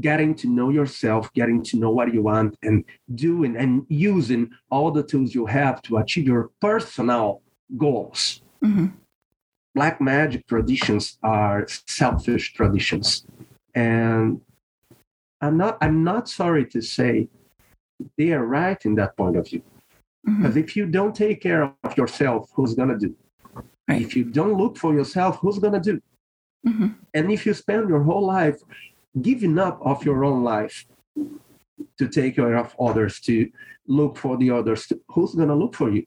getting 0.00 0.34
to 0.34 0.48
know 0.48 0.70
yourself, 0.70 1.32
getting 1.34 1.62
to 1.62 1.78
know 1.78 1.90
what 1.90 2.12
you 2.12 2.22
want, 2.22 2.56
and 2.62 2.84
doing 3.14 3.56
and 3.56 3.86
using 3.88 4.50
all 4.70 4.90
the 4.90 5.02
tools 5.02 5.34
you 5.34 5.46
have 5.46 5.80
to 5.82 5.98
achieve 5.98 6.26
your 6.26 6.50
personal 6.60 7.42
goals. 7.76 8.42
Mhm. 8.62 8.92
Black 9.74 10.00
magic 10.00 10.46
traditions 10.46 11.18
are 11.22 11.66
selfish 11.86 12.52
traditions, 12.52 13.26
and 13.74 14.40
I'm 15.42 15.56
not. 15.56 15.76
I'm 15.80 16.04
not 16.04 16.28
sorry 16.28 16.64
to 16.66 16.80
say 16.80 17.28
they 18.16 18.32
are 18.32 18.46
right 18.46 18.80
in 18.84 18.94
that 18.94 19.16
point 19.16 19.36
of 19.36 19.48
view. 19.48 19.62
Mhm. 20.26 20.36
Because 20.38 20.56
if 20.56 20.76
you 20.76 20.86
don't 20.86 21.14
take 21.14 21.40
care 21.40 21.74
of 21.84 21.96
yourself, 21.96 22.50
who's 22.54 22.74
gonna 22.74 22.98
do? 22.98 23.14
Right. 23.88 24.00
If 24.00 24.16
you 24.16 24.24
don't 24.24 24.54
look 24.54 24.76
for 24.78 24.94
yourself, 24.94 25.38
who's 25.40 25.58
gonna 25.58 25.80
do? 25.80 26.00
Mhm. 26.66 26.94
And 27.12 27.32
if 27.32 27.44
you 27.44 27.54
spend 27.54 27.88
your 27.88 28.02
whole 28.04 28.24
life 28.24 28.58
giving 29.20 29.58
up 29.58 29.76
of 29.84 30.04
your 30.04 30.24
own 30.24 30.44
life 30.44 30.86
to 31.98 32.08
take 32.08 32.36
care 32.36 32.54
of 32.56 32.74
others, 32.78 33.20
to 33.22 33.50
look 33.86 34.16
for 34.16 34.36
the 34.36 34.50
others, 34.50 34.90
who's 35.12 35.34
gonna 35.34 35.56
look 35.56 35.74
for 35.74 35.90
you? 35.90 36.04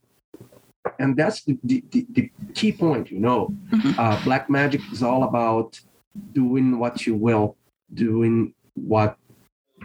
And 0.98 1.16
that's 1.16 1.44
the, 1.44 1.58
the, 1.62 1.84
the, 1.90 2.06
the 2.10 2.30
key 2.54 2.72
point, 2.72 3.10
you 3.10 3.18
know. 3.20 3.52
Mhm. 3.70 3.98
Uh, 3.98 4.16
black 4.24 4.48
magic 4.48 4.80
is 4.92 5.02
all 5.02 5.24
about 5.24 5.78
doing 6.32 6.78
what 6.78 7.06
you 7.06 7.14
will, 7.14 7.56
doing 7.92 8.54
what 8.74 9.18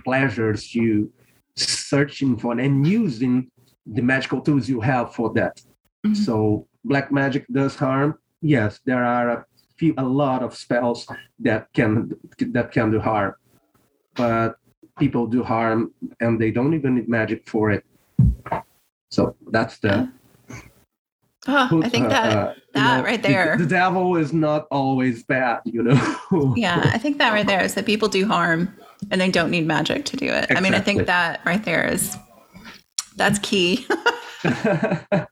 pleasures 0.03 0.73
you, 0.75 1.11
searching 1.55 2.37
for 2.37 2.53
and 2.59 2.85
using 2.87 3.49
the 3.85 4.01
magical 4.01 4.41
tools 4.41 4.69
you 4.69 4.79
have 4.81 5.13
for 5.13 5.33
that. 5.33 5.61
Mhm. 6.05 6.15
So 6.15 6.67
black 6.83 7.11
magic 7.11 7.45
does 7.51 7.75
harm. 7.75 8.17
Yes, 8.41 8.79
there 8.85 9.03
are 9.03 9.29
a 9.29 9.45
few, 9.77 9.93
a 9.97 10.05
lot 10.05 10.41
of 10.43 10.55
spells 10.55 11.07
that 11.39 11.67
can 11.73 12.11
that 12.53 12.71
can 12.71 12.91
do 12.91 12.99
harm, 12.99 13.33
but 14.15 14.55
people 14.99 15.27
do 15.27 15.43
harm 15.43 15.91
and 16.19 16.39
they 16.39 16.51
don't 16.51 16.73
even 16.73 16.95
need 16.95 17.09
magic 17.09 17.47
for 17.49 17.71
it. 17.71 17.83
So 19.09 19.35
that's 19.51 19.77
the. 19.79 20.09
Oh, 21.47 21.81
I 21.83 21.89
think 21.89 22.05
uh, 22.05 22.09
that 22.09 22.37
uh, 22.37 22.53
that 22.73 22.97
know, 22.99 23.03
right 23.03 23.21
the- 23.21 23.29
there. 23.29 23.57
The, 23.57 23.65
devil 23.65 24.15
is 24.15 24.31
not 24.31 24.67
always 24.69 25.23
bad, 25.23 25.61
you 25.65 25.81
know. 25.81 26.53
yeah, 26.55 26.91
I 26.93 26.99
think 26.99 27.17
that 27.17 27.33
right 27.33 27.47
there 27.47 27.63
is 27.63 27.73
that 27.73 27.85
people 27.87 28.07
do 28.07 28.27
harm 28.27 28.69
and 29.09 29.19
they 29.19 29.31
don't 29.31 29.49
need 29.49 29.65
magic 29.65 30.05
to 30.05 30.17
do 30.17 30.27
it. 30.27 30.47
I 30.55 30.59
mean, 30.59 30.73
I 30.73 30.79
think 30.79 31.07
that 31.07 31.41
right 31.45 31.63
there 31.63 31.87
is 31.87 32.15
that's 33.15 33.39
key. 33.39 33.85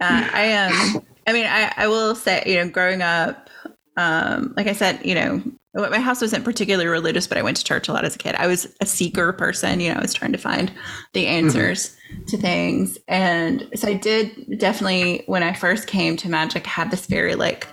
Uh, 0.00 0.26
I 0.32 0.44
am. 0.44 1.02
I 1.26 1.32
mean, 1.34 1.44
I, 1.44 1.72
I 1.76 1.86
will 1.86 2.14
say, 2.14 2.42
you 2.46 2.56
know, 2.56 2.68
growing 2.70 3.02
up, 3.02 3.50
um, 3.98 4.54
like 4.56 4.66
I 4.66 4.72
said, 4.72 5.04
you 5.04 5.14
know, 5.14 5.42
my 5.74 6.00
house 6.00 6.20
wasn't 6.20 6.44
particularly 6.44 6.86
religious, 6.86 7.26
but 7.26 7.36
I 7.36 7.42
went 7.42 7.58
to 7.58 7.64
church 7.64 7.86
a 7.88 7.92
lot 7.92 8.04
as 8.04 8.14
a 8.14 8.18
kid. 8.18 8.34
I 8.36 8.46
was 8.46 8.74
a 8.80 8.86
seeker 8.86 9.32
person, 9.34 9.78
you 9.78 9.90
know, 9.90 9.98
I 9.98 10.00
was 10.00 10.14
trying 10.14 10.32
to 10.32 10.38
find 10.38 10.72
the 11.12 11.26
answers 11.26 11.96
to 12.28 12.38
things. 12.38 12.98
And 13.08 13.68
so 13.74 13.88
I 13.88 13.94
did 13.94 14.58
definitely, 14.58 15.22
when 15.26 15.42
I 15.42 15.52
first 15.52 15.86
came 15.86 16.16
to 16.16 16.28
magic, 16.28 16.66
have 16.66 16.90
this 16.90 17.06
very 17.06 17.34
like, 17.34 17.68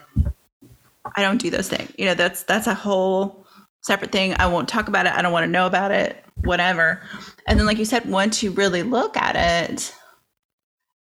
I 1.15 1.21
don't 1.21 1.41
do 1.41 1.49
those 1.49 1.69
things. 1.69 1.91
You 1.97 2.05
know, 2.05 2.13
that's 2.13 2.43
that's 2.43 2.67
a 2.67 2.73
whole 2.73 3.46
separate 3.87 4.11
thing. 4.11 4.35
I 4.37 4.45
won't 4.47 4.69
talk 4.69 4.87
about 4.87 5.07
it. 5.07 5.13
I 5.13 5.21
don't 5.21 5.31
want 5.31 5.45
to 5.45 5.51
know 5.51 5.65
about 5.65 5.91
it, 5.91 6.23
whatever. 6.43 7.01
And 7.47 7.57
then, 7.57 7.65
like 7.65 7.79
you 7.79 7.85
said, 7.85 8.07
once 8.09 8.43
you 8.43 8.51
really 8.51 8.83
look 8.83 9.17
at 9.17 9.35
it, 9.35 9.95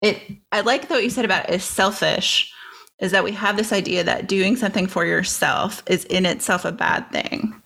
it 0.02 0.22
I 0.52 0.62
like 0.62 0.90
what 0.90 1.04
you 1.04 1.10
said 1.10 1.26
about 1.26 1.50
it 1.50 1.56
is 1.56 1.64
selfish, 1.64 2.54
is 3.00 3.12
that 3.12 3.24
we 3.24 3.32
have 3.32 3.58
this 3.58 3.74
idea 3.74 4.04
that 4.04 4.28
doing 4.28 4.56
something 4.56 4.88
for 4.88 5.06
yourself 5.06 5.84
is 5.88 6.06
in 6.06 6.26
itself 6.26 6.64
a 6.64 6.72
bad 6.72 7.12
thing. 7.12 7.62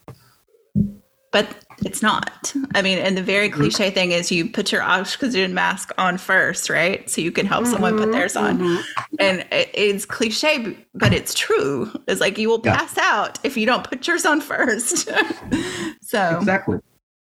But 1.32 1.46
it's 1.84 2.02
not. 2.02 2.52
I 2.74 2.82
mean, 2.82 2.98
and 2.98 3.16
the 3.16 3.22
very 3.22 3.48
cliche 3.48 3.90
thing 3.90 4.12
is 4.12 4.30
you 4.30 4.48
put 4.50 4.70
your 4.72 4.82
oxygen 4.82 5.54
mask 5.54 5.92
on 5.98 6.18
first, 6.18 6.68
right? 6.70 7.08
So 7.08 7.20
you 7.20 7.32
can 7.32 7.46
help 7.46 7.66
someone 7.66 7.96
put 7.98 8.12
theirs 8.12 8.36
on 8.36 8.58
Mhm. 8.58 8.82
and 9.18 9.40
it- 9.50 9.70
it's 9.74 10.04
cliche 10.04 10.76
but 10.94 11.12
it's 11.12 11.32
true 11.34 11.90
it's 12.08 12.20
like 12.20 12.36
you 12.38 12.48
will 12.48 12.60
Yeah. 12.64 12.76
pass 12.76 12.98
out 12.98 13.38
if 13.44 13.56
you 13.56 13.64
don't 13.66 13.84
put 13.88 14.06
yours 14.06 14.26
on 14.26 14.40
first 14.40 15.08
so 16.02 16.36
Exactly. 16.38 16.78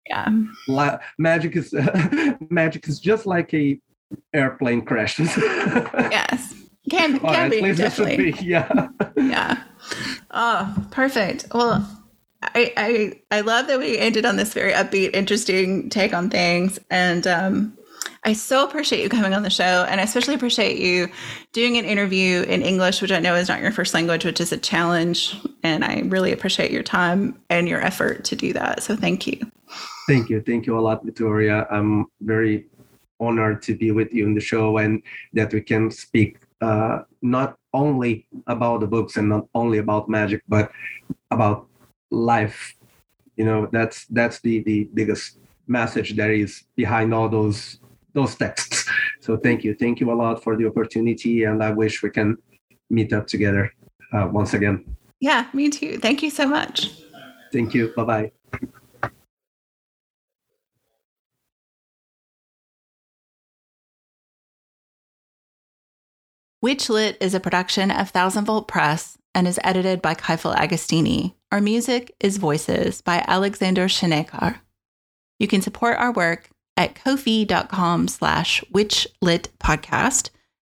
yeah 0.09 0.29
La- 0.67 0.97
magic 1.17 1.55
is 1.55 1.73
magic 2.49 2.87
is 2.87 2.99
just 2.99 3.25
like 3.25 3.53
a 3.53 3.79
airplane 4.33 4.81
crashes. 4.85 5.35
yes 5.37 6.53
can, 6.89 7.19
can 7.19 7.49
be 7.49 7.61
definitely 7.73 8.31
be. 8.31 8.37
Yeah. 8.45 8.87
yeah 9.17 9.57
oh 10.31 10.85
perfect 10.91 11.45
well 11.53 11.85
I, 12.41 12.73
I 12.77 13.37
I 13.37 13.41
love 13.41 13.67
that 13.67 13.79
we 13.79 13.97
ended 13.97 14.25
on 14.25 14.35
this 14.35 14.53
very 14.53 14.73
upbeat, 14.73 15.15
interesting 15.15 15.89
take 15.89 16.13
on 16.13 16.29
things, 16.29 16.79
and 16.89 17.25
um, 17.25 17.77
I 18.23 18.33
so 18.33 18.63
appreciate 18.63 19.01
you 19.01 19.09
coming 19.09 19.33
on 19.33 19.43
the 19.43 19.49
show, 19.49 19.85
and 19.89 19.99
I 19.99 20.03
especially 20.03 20.35
appreciate 20.35 20.77
you 20.77 21.07
doing 21.53 21.77
an 21.77 21.85
interview 21.85 22.43
in 22.43 22.61
English, 22.61 23.01
which 23.01 23.11
I 23.11 23.19
know 23.19 23.35
is 23.35 23.47
not 23.47 23.61
your 23.61 23.71
first 23.71 23.93
language, 23.93 24.25
which 24.25 24.39
is 24.39 24.51
a 24.51 24.57
challenge, 24.57 25.35
and 25.63 25.83
I 25.83 26.01
really 26.05 26.31
appreciate 26.31 26.71
your 26.71 26.83
time 26.83 27.39
and 27.49 27.67
your 27.67 27.81
effort 27.81 28.23
to 28.25 28.35
do 28.35 28.53
that. 28.53 28.83
So 28.83 28.95
thank 28.95 29.27
you. 29.27 29.39
Thank 30.07 30.29
you. 30.29 30.41
Thank 30.41 30.65
you 30.65 30.77
a 30.77 30.81
lot, 30.81 31.03
Victoria. 31.03 31.67
I'm 31.71 32.05
very 32.21 32.65
honored 33.19 33.61
to 33.63 33.75
be 33.75 33.91
with 33.91 34.13
you 34.13 34.25
in 34.25 34.33
the 34.35 34.41
show 34.41 34.77
and 34.77 35.01
that 35.33 35.51
we 35.51 35.61
can 35.61 35.89
speak 35.89 36.37
uh, 36.61 36.99
not 37.21 37.57
only 37.73 38.27
about 38.47 38.81
the 38.81 38.87
books 38.87 39.17
and 39.17 39.29
not 39.29 39.47
only 39.53 39.79
about 39.79 40.07
magic, 40.07 40.41
but 40.47 40.71
about 41.31 41.67
life. 42.11 42.75
You 43.35 43.45
know, 43.45 43.67
that's 43.71 44.05
that's 44.07 44.39
the 44.41 44.63
the 44.63 44.89
biggest 44.93 45.37
message 45.67 46.15
that 46.15 46.31
is 46.31 46.63
behind 46.75 47.13
all 47.13 47.29
those 47.29 47.79
those 48.13 48.35
texts. 48.35 48.89
So 49.19 49.37
thank 49.37 49.63
you. 49.63 49.75
Thank 49.75 49.99
you 49.99 50.11
a 50.11 50.15
lot 50.15 50.43
for 50.43 50.55
the 50.55 50.65
opportunity 50.65 51.43
and 51.43 51.63
I 51.63 51.71
wish 51.71 52.01
we 52.01 52.09
can 52.09 52.37
meet 52.89 53.13
up 53.13 53.27
together 53.27 53.71
uh, 54.13 54.29
once 54.31 54.53
again. 54.53 54.85
Yeah, 55.19 55.47
me 55.53 55.69
too. 55.69 55.97
Thank 55.97 56.23
you 56.23 56.29
so 56.29 56.47
much. 56.47 56.91
Thank 57.51 57.73
you. 57.73 57.93
Bye 57.95 58.03
bye. 58.03 58.31
Witchlit 66.63 67.17
is 67.21 67.35
a 67.35 67.39
production 67.39 67.91
of 67.91 68.09
Thousand 68.09 68.45
Volt 68.45 68.67
Press 68.67 69.16
and 69.33 69.47
is 69.47 69.59
edited 69.63 70.01
by 70.01 70.15
Kaifel 70.15 70.55
Agostini. 70.55 71.33
Our 71.51 71.61
music 71.61 72.15
is 72.19 72.37
Voices 72.37 73.01
by 73.01 73.23
Alexander 73.27 73.87
Shenekar. 73.87 74.59
You 75.39 75.47
can 75.47 75.61
support 75.61 75.97
our 75.97 76.11
work 76.11 76.49
at 76.75 76.95
kofi.com 76.95 78.07
slash 78.07 78.63
witchlit 78.73 79.47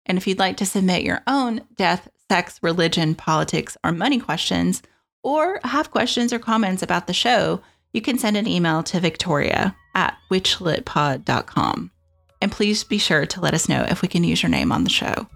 And 0.06 0.18
if 0.18 0.28
you'd 0.28 0.40
like 0.40 0.58
to 0.58 0.66
submit 0.66 1.04
your 1.04 1.22
own 1.28 1.62
death, 1.76 2.10
sex, 2.30 2.60
religion, 2.62 3.16
politics, 3.16 3.78
or 3.84 3.92
money 3.92 4.20
questions, 4.20 4.82
or 5.24 5.60
have 5.64 5.92
questions 5.92 6.32
or 6.32 6.40
comments 6.40 6.82
about 6.82 7.08
the 7.08 7.14
show, 7.14 7.62
you 7.94 8.02
can 8.02 8.18
send 8.18 8.38
an 8.38 8.48
email 8.48 8.84
to 8.84 9.00
victoria 9.00 9.76
at 9.96 10.18
witchlitpod.com. 10.32 11.92
And 12.42 12.52
please 12.52 12.84
be 12.84 12.98
sure 12.98 13.26
to 13.26 13.42
let 13.42 13.54
us 13.54 13.68
know 13.68 13.86
if 13.90 14.02
we 14.02 14.08
can 14.08 14.24
use 14.24 14.44
your 14.44 14.50
name 14.50 14.72
on 14.72 14.84
the 14.84 14.90
show. 14.90 15.28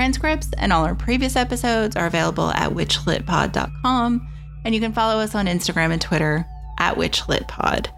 Transcripts 0.00 0.48
and 0.56 0.72
all 0.72 0.86
our 0.86 0.94
previous 0.94 1.36
episodes 1.36 1.94
are 1.94 2.06
available 2.06 2.48
at 2.52 2.70
witchlitpod.com, 2.70 4.28
and 4.64 4.74
you 4.74 4.80
can 4.80 4.94
follow 4.94 5.20
us 5.20 5.34
on 5.34 5.44
Instagram 5.44 5.92
and 5.92 6.00
Twitter 6.00 6.46
at 6.78 6.94
witchlitpod. 6.94 7.88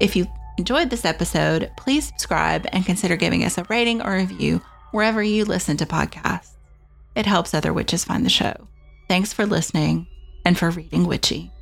If 0.00 0.16
you 0.16 0.26
enjoyed 0.58 0.90
this 0.90 1.04
episode, 1.04 1.70
please 1.76 2.08
subscribe 2.08 2.66
and 2.72 2.84
consider 2.84 3.14
giving 3.14 3.44
us 3.44 3.56
a 3.56 3.62
rating 3.68 4.02
or 4.02 4.16
review 4.16 4.62
wherever 4.90 5.22
you 5.22 5.44
listen 5.44 5.76
to 5.76 5.86
podcasts. 5.86 6.56
It 7.14 7.24
helps 7.24 7.54
other 7.54 7.72
witches 7.72 8.04
find 8.04 8.26
the 8.26 8.30
show. 8.30 8.66
Thanks 9.08 9.32
for 9.32 9.46
listening 9.46 10.08
and 10.44 10.58
for 10.58 10.70
reading 10.70 11.06
Witchy. 11.06 11.53